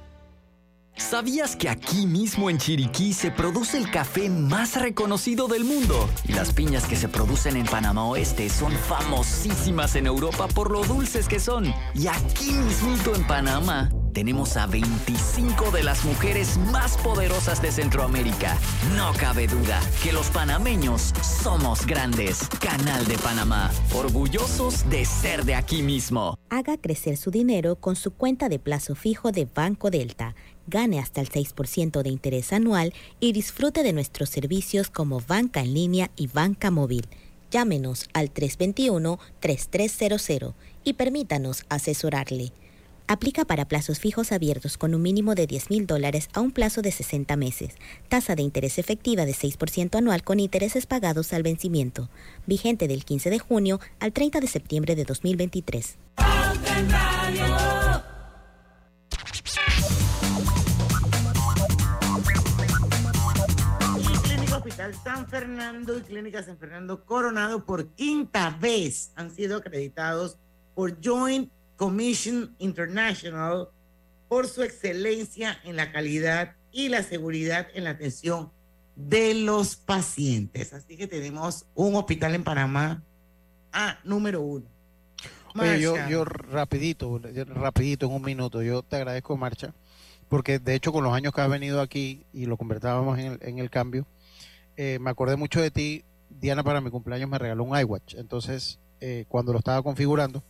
¿Sabías 0.97 1.55
que 1.57 1.69
aquí 1.69 2.07
mismo 2.07 2.49
en 2.49 2.57
Chiriquí 2.57 3.13
se 3.13 3.29
produce 3.29 3.77
el 3.77 3.91
café 3.91 4.29
más 4.29 4.81
reconocido 4.81 5.47
del 5.47 5.65
mundo? 5.65 6.09
Y 6.25 6.31
las 6.31 6.53
piñas 6.53 6.85
que 6.85 6.95
se 6.95 7.09
producen 7.09 7.57
en 7.57 7.65
Panamá 7.65 8.05
Oeste 8.05 8.49
son 8.49 8.71
famosísimas 8.71 9.95
en 9.95 10.07
Europa 10.07 10.47
por 10.47 10.71
lo 10.71 10.83
dulces 10.85 11.27
que 11.27 11.39
son. 11.39 11.73
Y 11.93 12.07
aquí 12.07 12.51
mismito 12.51 13.13
en 13.13 13.27
Panamá 13.27 13.91
tenemos 14.15 14.55
a 14.55 14.65
25 14.65 15.71
de 15.71 15.83
las 15.83 16.05
mujeres 16.05 16.57
más 16.71 16.95
poderosas 16.97 17.61
de 17.61 17.69
Centroamérica. 17.69 18.57
No 18.95 19.11
cabe 19.19 19.45
duda 19.45 19.81
que 20.01 20.13
los 20.13 20.29
panameños 20.29 21.13
somos 21.21 21.85
grandes. 21.85 22.47
Canal 22.61 23.05
de 23.07 23.17
Panamá, 23.17 23.69
orgullosos 23.93 24.89
de 24.89 25.03
ser 25.03 25.43
de 25.43 25.55
aquí 25.55 25.83
mismo. 25.83 26.39
Haga 26.49 26.77
crecer 26.77 27.17
su 27.17 27.29
dinero 27.29 27.75
con 27.75 27.97
su 27.97 28.11
cuenta 28.11 28.47
de 28.47 28.57
plazo 28.57 28.95
fijo 28.95 29.33
de 29.33 29.49
Banco 29.53 29.91
Delta 29.91 30.33
gane 30.67 30.99
hasta 30.99 31.21
el 31.21 31.29
6% 31.29 32.01
de 32.01 32.09
interés 32.09 32.51
anual 32.53 32.91
y 33.19 33.33
disfrute 33.33 33.83
de 33.83 33.93
nuestros 33.93 34.29
servicios 34.29 34.89
como 34.89 35.19
banca 35.19 35.59
en 35.59 35.75
línea 35.75 36.09
y 36.15 36.25
banca 36.27 36.71
móvil. 36.71 37.05
Llámenos 37.51 38.09
al 38.13 38.33
321-3300 38.33 40.53
y 40.85 40.93
permítanos 40.93 41.65
asesorarle. 41.69 42.53
Aplica 43.07 43.45
para 43.45 43.67
plazos 43.67 43.99
fijos 43.99 44.31
abiertos 44.31 44.77
con 44.77 44.95
un 44.95 45.01
mínimo 45.01 45.35
de 45.35 45.47
10 45.47 45.69
mil 45.69 45.87
dólares 45.87 46.29
a 46.33 46.41
un 46.41 46.51
plazo 46.51 46.81
de 46.81 46.91
60 46.91 47.35
meses. 47.35 47.75
Tasa 48.09 48.35
de 48.35 48.41
interés 48.41 48.79
efectiva 48.79 49.25
de 49.25 49.33
6% 49.33 49.95
anual 49.95 50.23
con 50.23 50.39
intereses 50.39 50.85
pagados 50.85 51.31
al 51.33 51.43
vencimiento. 51.43 52.09
Vigente 52.47 52.87
del 52.87 53.05
15 53.05 53.29
de 53.29 53.39
junio 53.39 53.79
al 53.99 54.11
30 54.11 54.39
de 54.39 54.47
septiembre 54.47 54.95
de 54.95 55.03
2023. 55.03 55.97
San 65.03 65.27
Fernando 65.27 65.97
y 65.97 66.01
Clínica 66.01 66.43
San 66.43 66.57
Fernando 66.57 67.05
Coronado 67.05 67.65
por 67.65 67.87
quinta 67.93 68.55
vez 68.59 69.11
han 69.15 69.31
sido 69.31 69.57
acreditados 69.57 70.37
por 70.75 70.97
Joint 71.03 71.51
Commission 71.75 72.55
International 72.59 73.69
por 74.27 74.47
su 74.47 74.63
excelencia 74.63 75.59
en 75.63 75.75
la 75.75 75.91
calidad 75.91 76.55
y 76.71 76.89
la 76.89 77.03
seguridad 77.03 77.67
en 77.73 77.85
la 77.85 77.91
atención 77.91 78.51
de 78.95 79.33
los 79.33 79.75
pacientes. 79.75 80.73
Así 80.73 80.97
que 80.97 81.07
tenemos 81.07 81.65
un 81.75 81.95
hospital 81.95 82.35
en 82.35 82.43
Panamá 82.43 83.03
a 83.71 83.99
número 84.03 84.41
uno. 84.41 84.65
Oye, 85.57 85.79
yo, 85.79 85.95
yo 86.09 86.25
rapidito, 86.25 87.21
rapidito 87.47 88.07
en 88.07 88.11
un 88.11 88.21
minuto, 88.21 88.61
yo 88.61 88.83
te 88.83 88.97
agradezco 88.97 89.37
Marcha, 89.37 89.73
porque 90.27 90.59
de 90.59 90.75
hecho 90.75 90.91
con 90.91 91.03
los 91.03 91.13
años 91.13 91.33
que 91.33 91.39
has 91.39 91.49
venido 91.49 91.79
aquí 91.79 92.25
y 92.33 92.45
lo 92.45 92.57
conversábamos 92.57 93.17
en 93.19 93.33
el, 93.33 93.39
en 93.41 93.59
el 93.59 93.69
cambio, 93.69 94.05
eh, 94.75 94.99
me 94.99 95.09
acordé 95.09 95.37
mucho 95.37 95.61
de 95.61 95.71
ti. 95.71 96.03
Diana 96.29 96.63
para 96.63 96.81
mi 96.81 96.89
cumpleaños 96.89 97.29
me 97.29 97.37
regaló 97.37 97.63
un 97.63 97.77
iWatch, 97.77 98.15
entonces 98.15 98.79
eh, 98.99 99.23
cuando 99.29 99.53
lo 99.53 99.59
estaba 99.59 99.81
configurando, 99.81 100.43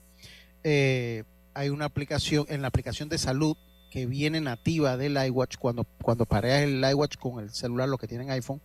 eh, 0.68 1.26
hay 1.53 1.70
una 1.70 1.86
aplicación, 1.86 2.47
en 2.49 2.63
la 2.63 2.70
aplicación 2.70 3.07
de 3.07 3.20
salud 3.20 3.55
que 3.91 4.07
viene 4.07 4.41
nativa 4.41 4.97
del 4.97 5.16
iWatch, 5.16 5.57
cuando, 5.57 5.84
cuando 6.01 6.26
pareas 6.26 6.63
el 6.63 6.84
iWatch 6.84 7.18
con 7.18 7.41
el 7.41 7.51
celular, 7.51 7.88
los 7.88 7.99
que 7.99 8.07
tienen 8.07 8.32
iPhone, 8.32 8.59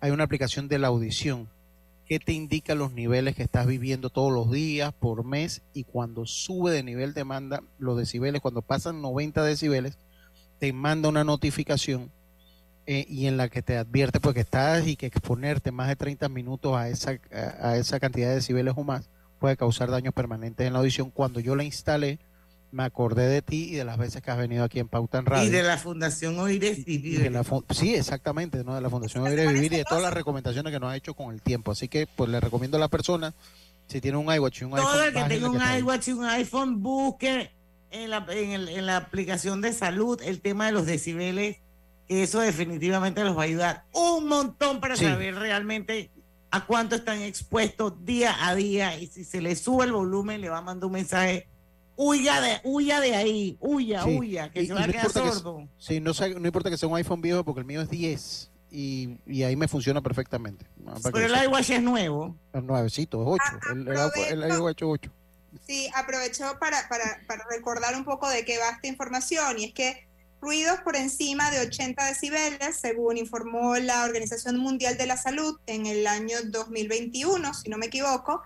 hay 0.00 0.10
una 0.10 0.24
aplicación 0.24 0.68
de 0.68 0.78
la 0.78 0.88
audición 0.88 1.50
que 2.06 2.18
te 2.18 2.32
indica 2.32 2.74
los 2.74 2.94
niveles 2.94 3.36
que 3.36 3.42
estás 3.42 3.66
viviendo 3.66 4.08
todos 4.08 4.32
los 4.32 4.50
días, 4.50 4.94
por 4.94 5.22
mes, 5.22 5.60
y 5.74 5.84
cuando 5.84 6.24
sube 6.24 6.72
de 6.72 6.82
nivel 6.82 7.12
te 7.12 7.24
manda 7.24 7.62
los 7.78 7.98
decibeles, 7.98 8.40
cuando 8.40 8.62
pasan 8.62 9.02
90 9.02 9.44
decibeles, 9.44 9.98
te 10.58 10.72
manda 10.72 11.10
una 11.10 11.24
notificación 11.24 12.10
eh, 12.86 13.04
y 13.06 13.26
en 13.26 13.36
la 13.36 13.50
que 13.50 13.60
te 13.60 13.76
advierte 13.76 14.18
porque 14.18 14.40
estás 14.40 14.86
y 14.86 14.96
que 14.96 15.04
exponerte 15.04 15.72
más 15.72 15.88
de 15.88 15.96
30 15.96 16.30
minutos 16.30 16.74
a 16.74 16.88
esa, 16.88 17.20
a, 17.30 17.68
a 17.68 17.76
esa 17.76 18.00
cantidad 18.00 18.28
de 18.30 18.36
decibeles 18.36 18.72
o 18.78 18.82
más 18.82 19.10
puede 19.38 19.56
causar 19.56 19.90
daños 19.90 20.14
permanentes 20.14 20.66
en 20.66 20.72
la 20.72 20.78
audición. 20.80 21.10
Cuando 21.10 21.40
yo 21.40 21.54
la 21.56 21.64
instalé, 21.64 22.18
me 22.70 22.82
acordé 22.82 23.26
de 23.28 23.40
ti 23.40 23.70
y 23.70 23.76
de 23.76 23.84
las 23.84 23.96
veces 23.96 24.20
que 24.22 24.30
has 24.30 24.36
venido 24.36 24.62
aquí 24.64 24.78
en 24.78 24.88
Pauta 24.88 25.18
en 25.18 25.26
Radio. 25.26 25.46
Y 25.46 25.50
de 25.50 25.62
la 25.62 25.78
Fundación 25.78 26.34
Y 26.50 26.58
Vivir. 26.58 27.22
de 27.22 27.30
la 27.30 27.42
sí, 27.70 27.94
exactamente, 27.94 28.62
¿no? 28.64 28.74
de 28.74 28.80
la 28.82 28.90
Fundación 28.90 29.24
Oír 29.24 29.38
y 29.38 29.46
Vivir 29.46 29.72
y 29.72 29.76
de 29.78 29.84
todas 29.84 30.02
las 30.02 30.12
recomendaciones 30.12 30.70
que 30.72 30.78
nos 30.78 30.90
ha 30.92 30.96
hecho 30.96 31.14
con 31.14 31.32
el 31.32 31.40
tiempo. 31.40 31.70
Así 31.72 31.88
que 31.88 32.06
pues 32.06 32.28
le 32.28 32.40
recomiendo 32.40 32.76
a 32.76 32.80
la 32.80 32.88
persona, 32.88 33.32
si 33.86 34.00
tiene 34.02 34.18
un 34.18 34.30
iWatch 34.32 34.60
y 34.60 34.64
un 34.64 34.72
Todo 34.72 34.80
iPhone, 34.86 35.02
el 35.06 35.14
que 35.14 35.34
tenga 35.34 35.50
un 35.50 35.60
ahí. 35.62 35.80
iWatch 35.80 36.08
y 36.08 36.12
un 36.12 36.24
iPhone, 36.26 36.82
busque 36.82 37.50
en 37.90 38.10
la, 38.10 38.26
en, 38.28 38.50
el- 38.50 38.68
en 38.68 38.84
la 38.84 38.98
aplicación 38.98 39.62
de 39.62 39.72
salud 39.72 40.20
el 40.22 40.42
tema 40.42 40.66
de 40.66 40.72
los 40.72 40.84
decibeles, 40.84 41.56
que 42.06 42.22
eso 42.22 42.40
definitivamente 42.40 43.24
los 43.24 43.34
va 43.34 43.42
a 43.42 43.44
ayudar 43.46 43.84
un 43.94 44.28
montón 44.28 44.80
para 44.80 44.94
Sí. 44.96 45.04
saber 45.06 45.36
realmente 45.36 46.10
a 46.50 46.66
cuánto 46.66 46.94
están 46.96 47.20
expuestos 47.22 48.04
día 48.04 48.34
a 48.48 48.54
día 48.54 48.98
y 48.98 49.06
si 49.06 49.24
se 49.24 49.40
le 49.40 49.54
sube 49.56 49.84
el 49.84 49.92
volumen 49.92 50.40
le 50.40 50.48
va 50.48 50.58
a 50.58 50.62
mandar 50.62 50.86
un 50.86 50.92
mensaje, 50.92 51.46
huya 51.96 52.40
de, 52.40 52.60
huya 52.64 53.00
de 53.00 53.14
ahí, 53.16 53.56
huya, 53.60 54.02
Sí. 54.04 54.16
huya, 54.18 54.50
que 54.50 54.62
Y- 54.62 54.66
se 54.68 54.72
va 54.74 54.80
a 54.84 54.86
no 54.86 54.92
quedar 54.92 55.06
importa 55.06 55.28
que- 55.28 55.32
sordo. 55.36 55.68
Sí, 55.78 56.00
no, 56.00 56.12
no 56.40 56.46
importa 56.46 56.70
que 56.70 56.78
sea 56.78 56.88
un 56.88 56.96
iPhone 56.96 57.20
viejo 57.20 57.44
porque 57.44 57.60
el 57.60 57.66
mío 57.66 57.82
es 57.82 57.90
10 57.90 58.50
y, 58.70 59.18
y 59.26 59.42
ahí 59.42 59.56
me 59.56 59.68
funciona 59.68 60.00
perfectamente. 60.00 60.64
que 61.04 61.10
Pero 61.12 61.26
el 61.26 61.44
iWatch 61.44 61.70
es 61.70 61.82
nuevo. 61.82 62.34
Es 62.52 62.62
nuevecito, 62.62 63.20
es 63.22 63.28
8. 63.28 63.72
El, 63.72 63.88
el, 63.88 64.42
el 64.44 64.52
iWatch 64.56 64.82
es 64.82 64.88
8. 64.88 65.12
Sí, 65.66 65.88
aprovechó 65.94 66.58
para, 66.58 66.88
para, 66.88 67.20
para 67.26 67.44
recordar 67.50 67.94
un 67.96 68.04
poco 68.04 68.28
de 68.28 68.44
qué 68.44 68.58
va 68.58 68.70
esta 68.70 68.86
información 68.86 69.58
y 69.58 69.64
es 69.64 69.72
que 69.74 70.07
ruidos 70.40 70.80
por 70.80 70.96
encima 70.96 71.50
de 71.50 71.60
80 71.60 72.04
decibeles, 72.06 72.76
según 72.80 73.16
informó 73.16 73.76
la 73.76 74.04
Organización 74.04 74.58
Mundial 74.58 74.96
de 74.96 75.06
la 75.06 75.16
Salud 75.16 75.58
en 75.66 75.86
el 75.86 76.06
año 76.06 76.36
2021, 76.44 77.54
si 77.54 77.68
no 77.68 77.78
me 77.78 77.86
equivoco, 77.86 78.42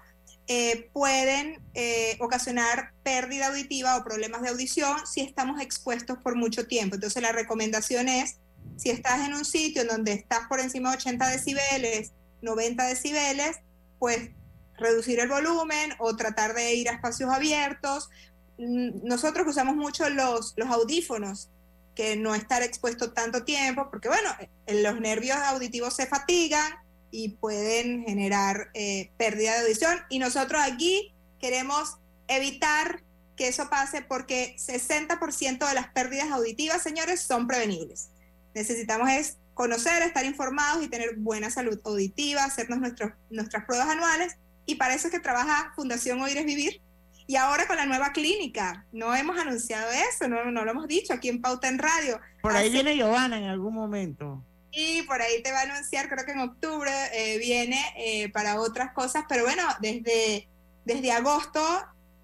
eh, 0.48 0.90
pueden 0.92 1.60
eh, 1.74 2.16
ocasionar 2.20 2.92
pérdida 3.02 3.48
auditiva 3.48 3.96
o 3.96 4.04
problemas 4.04 4.42
de 4.42 4.48
audición 4.48 5.06
si 5.06 5.20
estamos 5.20 5.60
expuestos 5.60 6.18
por 6.18 6.34
mucho 6.34 6.66
tiempo. 6.66 6.96
Entonces 6.96 7.22
la 7.22 7.32
recomendación 7.32 8.08
es, 8.08 8.38
si 8.76 8.90
estás 8.90 9.26
en 9.26 9.34
un 9.34 9.44
sitio 9.44 9.82
en 9.82 9.88
donde 9.88 10.12
estás 10.12 10.48
por 10.48 10.60
encima 10.60 10.90
de 10.90 10.96
80 10.96 11.28
decibeles, 11.28 12.12
90 12.40 12.86
decibeles, 12.86 13.60
pues 13.98 14.30
reducir 14.78 15.20
el 15.20 15.28
volumen 15.28 15.92
o 15.98 16.16
tratar 16.16 16.54
de 16.54 16.74
ir 16.74 16.88
a 16.88 16.94
espacios 16.94 17.30
abiertos. 17.30 18.10
Mm, 18.58 19.06
Nosotros 19.06 19.46
usamos 19.46 19.76
mucho 19.76 20.08
los, 20.10 20.54
los 20.56 20.68
audífonos, 20.68 21.50
que 21.94 22.16
no 22.16 22.34
estar 22.34 22.62
expuesto 22.62 23.12
tanto 23.12 23.44
tiempo, 23.44 23.88
porque 23.90 24.08
bueno, 24.08 24.30
eh, 24.66 24.82
los 24.82 25.00
nervios 25.00 25.36
auditivos 25.38 25.94
se 25.94 26.06
fatigan 26.06 26.72
y 27.10 27.30
pueden 27.30 28.04
generar 28.04 28.70
eh, 28.74 29.10
pérdida 29.18 29.52
de 29.52 29.60
audición. 29.60 30.00
Y 30.08 30.18
nosotros 30.18 30.60
aquí 30.64 31.14
queremos 31.38 31.96
evitar 32.28 33.02
que 33.36 33.48
eso 33.48 33.68
pase 33.68 34.02
porque 34.02 34.56
60% 34.58 35.68
de 35.68 35.74
las 35.74 35.88
pérdidas 35.88 36.30
auditivas, 36.30 36.82
señores, 36.82 37.20
son 37.20 37.46
prevenibles. 37.46 38.10
Necesitamos 38.54 39.10
es 39.10 39.36
conocer, 39.54 40.02
estar 40.02 40.24
informados 40.24 40.82
y 40.82 40.88
tener 40.88 41.16
buena 41.16 41.50
salud 41.50 41.78
auditiva, 41.84 42.44
hacernos 42.44 42.78
nuestros, 42.78 43.12
nuestras 43.30 43.64
pruebas 43.66 43.88
anuales 43.88 44.36
y 44.66 44.76
para 44.76 44.94
eso 44.94 45.08
es 45.08 45.12
que 45.12 45.20
trabaja 45.20 45.72
Fundación 45.74 46.20
Oír 46.20 46.38
es 46.38 46.46
Vivir. 46.46 46.80
Y 47.26 47.36
ahora 47.36 47.66
con 47.66 47.76
la 47.76 47.86
nueva 47.86 48.12
clínica, 48.12 48.84
no 48.92 49.14
hemos 49.14 49.38
anunciado 49.38 49.90
eso, 49.92 50.28
no, 50.28 50.44
no 50.50 50.64
lo 50.64 50.70
hemos 50.72 50.88
dicho 50.88 51.12
aquí 51.12 51.28
en 51.28 51.40
Pauta 51.40 51.68
en 51.68 51.78
Radio. 51.78 52.20
Por 52.42 52.52
ahí 52.52 52.64
Así- 52.66 52.72
viene 52.74 52.96
Giovanna 52.96 53.38
en 53.38 53.44
algún 53.44 53.74
momento. 53.74 54.44
y 54.70 55.02
por 55.02 55.20
ahí 55.22 55.42
te 55.42 55.52
va 55.52 55.60
a 55.60 55.62
anunciar, 55.62 56.08
creo 56.08 56.24
que 56.24 56.32
en 56.32 56.40
octubre 56.40 56.90
eh, 57.12 57.38
viene 57.38 57.78
eh, 57.96 58.28
para 58.30 58.58
otras 58.60 58.92
cosas, 58.92 59.24
pero 59.28 59.44
bueno, 59.44 59.62
desde, 59.80 60.48
desde 60.84 61.12
agosto 61.12 61.60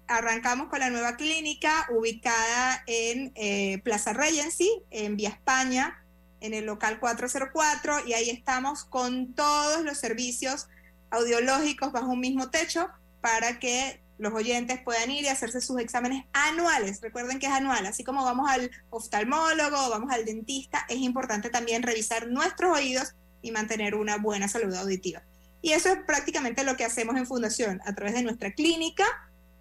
arrancamos 0.07 0.67
con 0.69 0.79
la 0.79 0.89
nueva 0.89 1.15
clínica 1.15 1.87
ubicada 1.91 2.83
en 2.87 3.31
eh, 3.35 3.79
Plaza 3.83 4.13
Regency, 4.13 4.81
en 4.89 5.15
Vía 5.15 5.29
España, 5.29 6.03
en 6.41 6.53
el 6.55 6.65
local 6.65 6.99
404, 6.99 8.07
y 8.07 8.13
ahí 8.13 8.29
estamos 8.31 8.83
con 8.85 9.33
todos 9.35 9.83
los 9.83 9.99
servicios 9.99 10.67
audiológicos 11.11 11.91
bajo 11.91 12.07
un 12.07 12.19
mismo 12.19 12.49
techo 12.49 12.89
para 13.21 13.59
que 13.59 14.01
los 14.19 14.33
oyentes 14.33 14.79
puedan 14.83 15.09
ir 15.09 15.23
y 15.23 15.29
hacerse 15.29 15.61
sus 15.61 15.79
exámenes 15.79 16.25
anuales. 16.33 16.99
Recuerden 17.01 17.39
que 17.39 17.47
es 17.47 17.51
anual, 17.51 17.85
así 17.85 18.03
como 18.03 18.23
vamos 18.23 18.49
al 18.49 18.69
oftalmólogo, 18.89 19.89
vamos 19.89 20.11
al 20.11 20.25
dentista, 20.25 20.85
es 20.89 20.97
importante 20.97 21.49
también 21.49 21.81
revisar 21.81 22.27
nuestros 22.27 22.77
oídos 22.77 23.15
y 23.41 23.51
mantener 23.51 23.95
una 23.95 24.17
buena 24.17 24.47
salud 24.47 24.75
auditiva. 24.75 25.23
Y 25.61 25.71
eso 25.71 25.89
es 25.89 25.99
prácticamente 26.05 26.63
lo 26.63 26.75
que 26.75 26.85
hacemos 26.85 27.15
en 27.15 27.25
Fundación, 27.25 27.81
a 27.85 27.95
través 27.95 28.13
de 28.13 28.23
nuestra 28.23 28.51
clínica, 28.51 29.05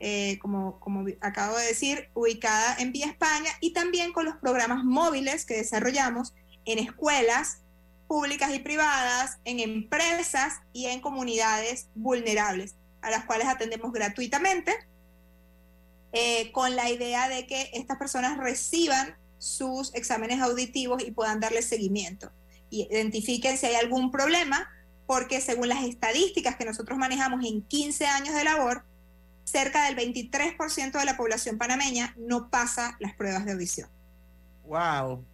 eh, 0.00 0.38
como, 0.40 0.78
como 0.80 1.06
acabo 1.20 1.56
de 1.56 1.66
decir, 1.66 2.08
ubicada 2.14 2.76
en 2.78 2.92
Vía 2.92 3.06
España, 3.06 3.50
y 3.60 3.72
también 3.72 4.12
con 4.12 4.24
los 4.24 4.36
programas 4.36 4.84
móviles 4.84 5.44
que 5.44 5.56
desarrollamos 5.56 6.34
en 6.64 6.80
escuelas 6.80 7.62
públicas 8.08 8.52
y 8.54 8.58
privadas, 8.58 9.38
en 9.44 9.60
empresas 9.60 10.54
y 10.72 10.86
en 10.86 11.00
comunidades 11.00 11.88
vulnerables, 11.94 12.74
a 13.02 13.10
las 13.10 13.24
cuales 13.24 13.46
atendemos 13.46 13.92
gratuitamente, 13.92 14.74
eh, 16.12 16.50
con 16.52 16.74
la 16.74 16.90
idea 16.90 17.28
de 17.28 17.46
que 17.46 17.70
estas 17.74 17.98
personas 17.98 18.38
reciban 18.38 19.16
sus 19.38 19.94
exámenes 19.94 20.40
auditivos 20.40 21.02
y 21.04 21.10
puedan 21.10 21.40
darle 21.40 21.62
seguimiento. 21.62 22.30
Y 22.70 22.88
identifiquen 22.90 23.56
si 23.56 23.66
hay 23.66 23.74
algún 23.76 24.10
problema, 24.10 24.68
porque 25.06 25.40
según 25.40 25.68
las 25.68 25.84
estadísticas 25.84 26.56
que 26.56 26.64
nosotros 26.64 26.98
manejamos 26.98 27.44
en 27.44 27.62
15 27.62 28.06
años 28.06 28.34
de 28.34 28.44
labor, 28.44 28.84
cerca 29.44 29.84
del 29.86 29.96
23% 29.96 30.98
de 30.98 31.04
la 31.04 31.16
población 31.16 31.56
panameña 31.56 32.14
no 32.18 32.50
pasa 32.50 32.96
las 33.00 33.14
pruebas 33.14 33.44
de 33.46 33.52
audición. 33.52 33.88
Wow. 34.64 35.24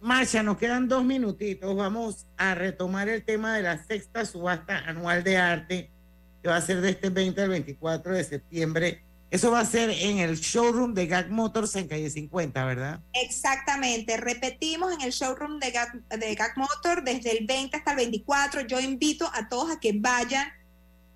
Marcia, 0.00 0.42
nos 0.42 0.56
quedan 0.56 0.88
dos 0.88 1.04
minutitos. 1.04 1.76
Vamos 1.76 2.26
a 2.36 2.54
retomar 2.54 3.08
el 3.08 3.24
tema 3.24 3.54
de 3.54 3.62
la 3.62 3.84
sexta 3.84 4.24
subasta 4.24 4.78
anual 4.78 5.24
de 5.24 5.36
arte, 5.36 5.90
que 6.42 6.48
va 6.48 6.56
a 6.56 6.60
ser 6.60 6.80
de 6.80 6.90
este 6.90 7.10
20 7.10 7.42
al 7.42 7.48
24 7.50 8.12
de 8.12 8.24
septiembre. 8.24 9.02
Eso 9.30 9.52
va 9.52 9.60
a 9.60 9.64
ser 9.64 9.90
en 9.90 10.18
el 10.18 10.36
showroom 10.36 10.92
de 10.92 11.06
Gag 11.06 11.30
Motors 11.30 11.76
en 11.76 11.86
calle 11.86 12.10
50, 12.10 12.64
¿verdad? 12.64 13.00
Exactamente, 13.12 14.16
repetimos 14.16 14.92
en 14.92 15.02
el 15.02 15.12
showroom 15.12 15.60
de 15.60 15.70
Gag, 15.70 16.02
de 16.08 16.34
Gag 16.34 16.58
Motor 16.58 17.04
desde 17.04 17.38
el 17.38 17.46
20 17.46 17.76
hasta 17.76 17.92
el 17.92 17.96
24. 17.96 18.62
Yo 18.62 18.80
invito 18.80 19.30
a 19.32 19.48
todos 19.48 19.70
a 19.70 19.78
que 19.78 19.92
vayan, 19.92 20.48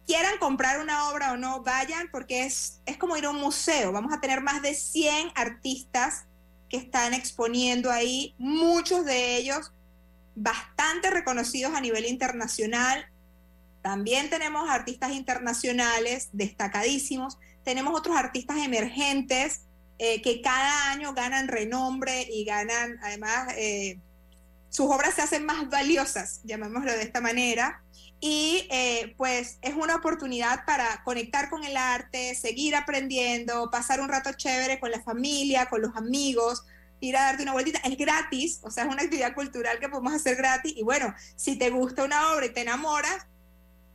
quieran 0.07 0.39
comprar 0.39 0.81
una 0.81 1.11
obra 1.11 1.33
o 1.33 1.37
no, 1.37 1.63
vayan 1.63 2.09
porque 2.13 2.45
es, 2.45 2.81
es 2.87 2.97
como 2.99 3.17
ir 3.17 3.25
a 3.25 3.31
un 3.31 3.41
museo. 3.41 3.91
Vamos 3.91 4.13
a 4.13 4.21
tener 4.21 4.43
más 4.43 4.63
de 4.63 4.75
100 4.75 5.33
artistas 5.35 6.27
que 6.69 6.77
están 6.77 7.15
exponiendo 7.15 7.91
ahí, 7.91 8.35
muchos 8.39 9.05
de 9.05 9.37
ellos 9.37 9.73
bastante 10.37 11.11
reconocidos 11.11 11.75
a 11.75 11.81
nivel 11.81 12.07
internacional. 12.07 13.07
También 13.85 14.31
tenemos 14.31 14.71
artistas 14.71 15.13
internacionales 15.13 16.31
destacadísimos, 16.33 17.37
tenemos 17.65 17.95
otros 17.95 18.17
artistas 18.17 18.57
emergentes 18.57 19.67
eh, 19.99 20.23
que 20.23 20.41
cada 20.41 20.91
año 20.91 21.13
ganan 21.13 21.49
renombre 21.49 22.27
y 22.33 22.47
ganan, 22.47 22.99
además, 23.03 23.53
eh, 23.59 24.01
sus 24.71 24.87
obras 24.87 25.13
se 25.13 25.21
hacen 25.21 25.45
más 25.45 25.69
valiosas, 25.69 26.41
llamémoslo 26.45 26.93
de 26.93 27.03
esta 27.03 27.21
manera. 27.21 27.85
Y 28.21 28.67
eh, 28.71 29.13
pues 29.19 29.59
es 29.61 29.75
una 29.75 29.97
oportunidad 29.97 30.65
para 30.65 31.05
conectar 31.05 31.51
con 31.51 31.63
el 31.63 31.77
arte, 31.77 32.35
seguir 32.35 32.75
aprendiendo, 32.77 33.71
pasar 33.71 34.01
un 34.01 34.09
rato 34.09 34.33
chévere 34.33 34.81
con 34.81 34.93
la 34.93 35.03
familia, 35.03 35.67
con 35.67 35.83
los 35.83 35.95
amigos, 35.95 36.65
ir 37.01 37.19
a 37.19 37.25
darte 37.25 37.43
una 37.43 37.53
vueltita. 37.53 37.81
Es 37.81 37.99
gratis, 37.99 38.61
o 38.63 38.71
sea, 38.71 38.85
es 38.85 38.91
una 38.91 39.03
actividad 39.03 39.35
cultural 39.35 39.79
que 39.79 39.91
podemos 39.91 40.15
hacer 40.15 40.37
gratis. 40.37 40.73
Y 40.75 40.83
bueno, 40.83 41.15
si 41.37 41.57
te 41.57 41.69
gusta 41.69 42.03
una 42.03 42.33
obra 42.33 42.47
y 42.47 42.55
te 42.55 42.63
enamoras, 42.63 43.27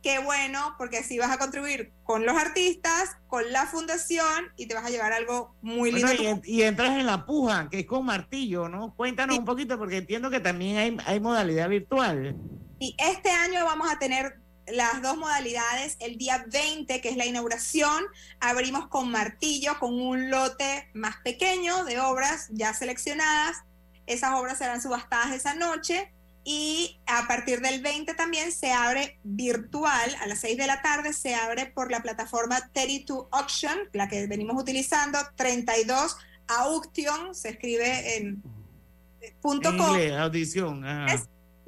qué 0.02 0.18
bueno, 0.18 0.74
porque 0.78 0.98
así 0.98 1.18
vas 1.18 1.30
a 1.30 1.38
contribuir 1.38 1.92
con 2.02 2.24
los 2.24 2.36
artistas, 2.36 3.16
con 3.26 3.50
la 3.52 3.66
fundación 3.66 4.46
y 4.56 4.66
te 4.66 4.74
vas 4.74 4.84
a 4.84 4.90
llevar 4.90 5.12
algo 5.12 5.54
muy 5.62 5.92
lindo. 5.92 6.08
Bueno, 6.08 6.40
y, 6.44 6.56
y 6.56 6.62
entras 6.62 6.90
en 6.98 7.06
la 7.06 7.26
puja, 7.26 7.68
que 7.70 7.80
es 7.80 7.86
con 7.86 8.04
martillo, 8.04 8.68
¿no? 8.68 8.94
Cuéntanos 8.94 9.38
un 9.38 9.44
poquito, 9.44 9.78
porque 9.78 9.98
entiendo 9.98 10.30
que 10.30 10.40
también 10.40 10.78
hay, 10.78 10.96
hay 11.06 11.20
modalidad 11.20 11.68
virtual. 11.68 12.36
Y 12.78 12.96
este 12.98 13.30
año 13.30 13.64
vamos 13.64 13.90
a 13.90 13.98
tener 13.98 14.40
las 14.72 15.02
dos 15.02 15.16
modalidades. 15.16 15.96
El 16.00 16.16
día 16.16 16.44
20, 16.50 17.00
que 17.00 17.08
es 17.08 17.16
la 17.16 17.26
inauguración, 17.26 18.04
abrimos 18.40 18.88
con 18.88 19.10
martillo, 19.10 19.78
con 19.78 20.00
un 20.00 20.30
lote 20.30 20.88
más 20.94 21.16
pequeño 21.22 21.84
de 21.84 22.00
obras 22.00 22.48
ya 22.50 22.72
seleccionadas. 22.74 23.58
Esas 24.06 24.32
obras 24.34 24.58
serán 24.58 24.80
subastadas 24.80 25.32
esa 25.32 25.54
noche. 25.54 26.12
Y 26.42 26.98
a 27.06 27.28
partir 27.28 27.60
del 27.60 27.82
20 27.82 28.14
también 28.14 28.50
se 28.52 28.72
abre 28.72 29.18
virtual, 29.22 30.16
a 30.20 30.26
las 30.26 30.40
6 30.40 30.56
de 30.56 30.66
la 30.66 30.80
tarde 30.80 31.12
se 31.12 31.34
abre 31.34 31.66
por 31.66 31.90
la 31.90 32.02
plataforma 32.02 32.70
32 32.72 33.26
Auction, 33.30 33.78
la 33.92 34.08
que 34.08 34.26
venimos 34.26 34.60
utilizando, 34.60 35.18
32 35.36 36.16
Auction, 36.48 37.34
se 37.34 37.50
escribe 37.50 38.16
en 38.16 38.42
punto 39.42 39.76
com. 39.76 39.90
Inglés, 39.90 40.12
audición. 40.12 40.84
ajá. 40.84 41.22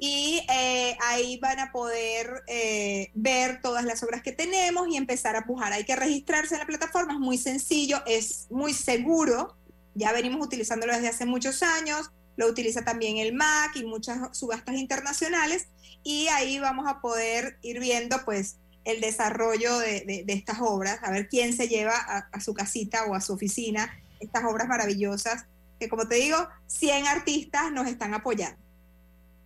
Y 0.05 0.41
eh, 0.49 0.97
ahí 1.01 1.37
van 1.37 1.59
a 1.59 1.71
poder 1.71 2.43
eh, 2.47 3.09
ver 3.13 3.61
todas 3.61 3.85
las 3.85 4.03
obras 4.03 4.21
que 4.21 4.33
tenemos 4.33 4.85
y 4.89 4.97
empezar 4.97 5.37
a 5.37 5.45
pujar. 5.45 5.71
Hay 5.71 5.85
que 5.85 5.95
registrarse 5.95 6.55
en 6.55 6.59
la 6.59 6.65
plataforma, 6.65 7.13
es 7.13 7.19
muy 7.19 7.37
sencillo, 7.37 8.03
es 8.05 8.47
muy 8.49 8.73
seguro. 8.73 9.55
Ya 9.93 10.11
venimos 10.11 10.45
utilizándolo 10.45 10.91
desde 10.91 11.07
hace 11.07 11.25
muchos 11.25 11.63
años. 11.63 12.11
Lo 12.35 12.47
utiliza 12.47 12.83
también 12.83 13.17
el 13.17 13.33
MAC 13.33 13.75
y 13.75 13.85
muchas 13.85 14.37
subastas 14.37 14.75
internacionales. 14.75 15.67
Y 16.03 16.27
ahí 16.27 16.59
vamos 16.59 16.87
a 16.87 16.99
poder 17.01 17.57
ir 17.61 17.79
viendo 17.79 18.17
pues 18.25 18.57
el 18.85 18.99
desarrollo 19.01 19.79
de, 19.79 20.01
de- 20.01 20.23
de 20.25 20.33
estas 20.33 20.57
obras, 20.59 20.99
a 21.03 21.11
ver 21.11 21.27
quién 21.29 21.53
se 21.55 21.67
lleva 21.69 21.95
a, 21.95 22.27
a 22.31 22.39
su 22.41 22.53
casita 22.53 23.05
o 23.05 23.15
a 23.15 23.21
su 23.21 23.33
oficina 23.33 23.93
estas 24.19 24.43
obras 24.45 24.67
maravillosas 24.67 25.45
que 25.79 25.89
como 25.89 26.07
te 26.07 26.15
digo, 26.15 26.37
100 26.67 27.07
artistas 27.07 27.71
nos 27.71 27.87
están 27.87 28.13
apoyando. 28.13 28.57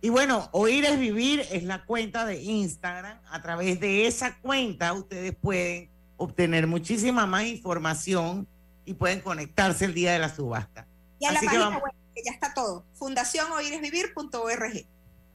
Y 0.00 0.08
bueno, 0.10 0.48
Oír 0.52 0.84
es 0.84 0.98
Vivir 0.98 1.44
es 1.50 1.64
la 1.64 1.84
cuenta 1.84 2.24
de 2.24 2.40
Instagram. 2.40 3.18
A 3.30 3.42
través 3.42 3.80
de 3.80 4.06
esa 4.06 4.36
cuenta 4.38 4.92
ustedes 4.92 5.34
pueden 5.34 5.90
obtener 6.16 6.66
muchísima 6.68 7.26
más 7.26 7.44
información 7.46 8.46
y 8.84 8.94
pueden 8.94 9.20
conectarse 9.20 9.84
el 9.86 9.94
día 9.94 10.12
de 10.12 10.20
la 10.20 10.32
subasta. 10.34 10.86
Y 11.18 11.24
la 11.24 11.30
Así 11.32 11.40
que 11.48 11.56
página 11.58 11.78
web, 11.78 11.92
ya 12.24 12.32
está 12.32 12.54
todo, 12.54 12.86
fundacionoiresvivir.org. 12.94 14.86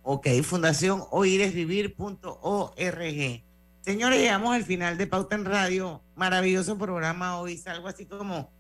Ok, 0.06 0.28
Fundación 0.44 1.06
oíresvivir.org. 1.12 3.44
Señores, 3.82 4.20
llegamos 4.20 4.54
al 4.54 4.66
final 4.66 4.98
de 4.98 5.08
Pauta 5.08 5.36
en 5.36 5.46
Radio. 5.46 6.04
Maravilloso 6.16 6.78
programa 6.78 7.40
hoy. 7.40 7.58
Salgo 7.58 7.88
así 7.88 8.06
como 8.06 8.52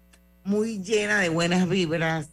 muy 0.45 0.81
llena 0.81 1.19
de 1.19 1.27
buenas 1.27 1.67
vibras, 1.67 2.29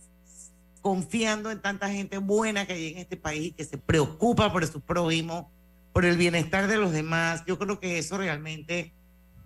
confiando 0.81 1.51
en 1.51 1.61
tanta 1.61 1.91
gente 1.91 2.19
buena 2.19 2.67
que 2.67 2.75
hay 2.75 2.93
en 2.93 2.99
este 2.99 3.17
país 3.17 3.49
y 3.49 3.53
que 3.53 3.65
se 3.65 3.79
preocupa 3.79 4.53
por 4.53 4.65
su 4.67 4.81
prójimo, 4.81 5.51
por 5.93 6.05
el 6.05 6.17
bienestar 6.17 6.69
de 6.69 6.77
los 6.77 6.93
demás. 6.93 7.43
Yo 7.47 7.59
creo 7.59 7.81
que 7.81 7.99
eso 7.99 8.17
realmente 8.17 8.95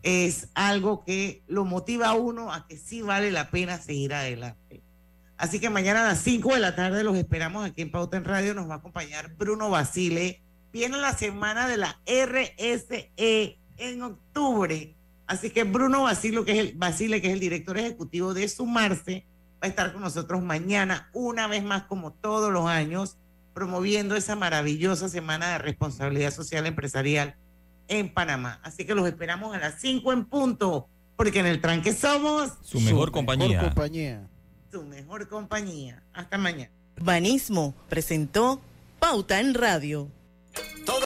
es 0.02 0.48
algo 0.54 1.04
que 1.04 1.42
lo 1.46 1.64
motiva 1.64 2.08
a 2.08 2.14
uno 2.14 2.52
a 2.52 2.66
que 2.66 2.76
sí 2.76 3.00
vale 3.00 3.30
la 3.30 3.50
pena 3.50 3.78
seguir 3.78 4.12
adelante. 4.12 4.83
Así 5.36 5.58
que 5.60 5.68
mañana 5.70 6.02
a 6.02 6.08
las 6.08 6.20
5 6.20 6.54
de 6.54 6.60
la 6.60 6.76
tarde 6.76 7.02
los 7.02 7.16
esperamos 7.16 7.64
aquí 7.66 7.82
en 7.82 7.90
Pauta 7.90 8.16
en 8.16 8.24
Radio. 8.24 8.54
Nos 8.54 8.68
va 8.68 8.74
a 8.74 8.78
acompañar 8.78 9.34
Bruno 9.34 9.70
Basile. 9.70 10.42
Viene 10.72 10.96
la 10.98 11.12
semana 11.12 11.68
de 11.68 11.76
la 11.76 12.00
RSE 12.06 13.12
en 13.76 14.02
octubre. 14.02 14.94
Así 15.26 15.50
que 15.50 15.64
Bruno 15.64 16.02
Basile, 16.02 16.44
que 16.44 16.52
es 16.52 16.58
el, 16.58 16.72
Basile, 16.76 17.20
que 17.20 17.28
es 17.28 17.32
el 17.32 17.40
director 17.40 17.78
ejecutivo 17.78 18.34
de 18.34 18.48
Sumarse, 18.48 19.26
va 19.54 19.66
a 19.66 19.66
estar 19.68 19.92
con 19.92 20.02
nosotros 20.02 20.42
mañana, 20.42 21.08
una 21.12 21.46
vez 21.46 21.64
más, 21.64 21.84
como 21.84 22.12
todos 22.12 22.52
los 22.52 22.66
años, 22.66 23.16
promoviendo 23.54 24.16
esa 24.16 24.36
maravillosa 24.36 25.08
semana 25.08 25.52
de 25.52 25.58
responsabilidad 25.58 26.32
social 26.32 26.66
empresarial 26.66 27.36
en 27.88 28.12
Panamá. 28.12 28.60
Así 28.62 28.84
que 28.84 28.94
los 28.94 29.06
esperamos 29.06 29.54
a 29.54 29.58
las 29.58 29.80
5 29.80 30.12
en 30.12 30.24
punto, 30.26 30.88
porque 31.16 31.40
en 31.40 31.46
el 31.46 31.60
tranque 31.60 31.92
somos 31.92 32.52
Su 32.62 32.80
mejor 32.80 33.10
compañía. 33.10 33.60
compañía. 33.60 34.28
Su 34.74 34.82
mejor 34.82 35.28
compañía. 35.28 36.02
Hasta 36.12 36.36
mañana. 36.36 36.68
Urbanismo 36.96 37.76
presentó 37.88 38.60
Pauta 38.98 39.38
en 39.38 39.54
Radio. 39.54 40.10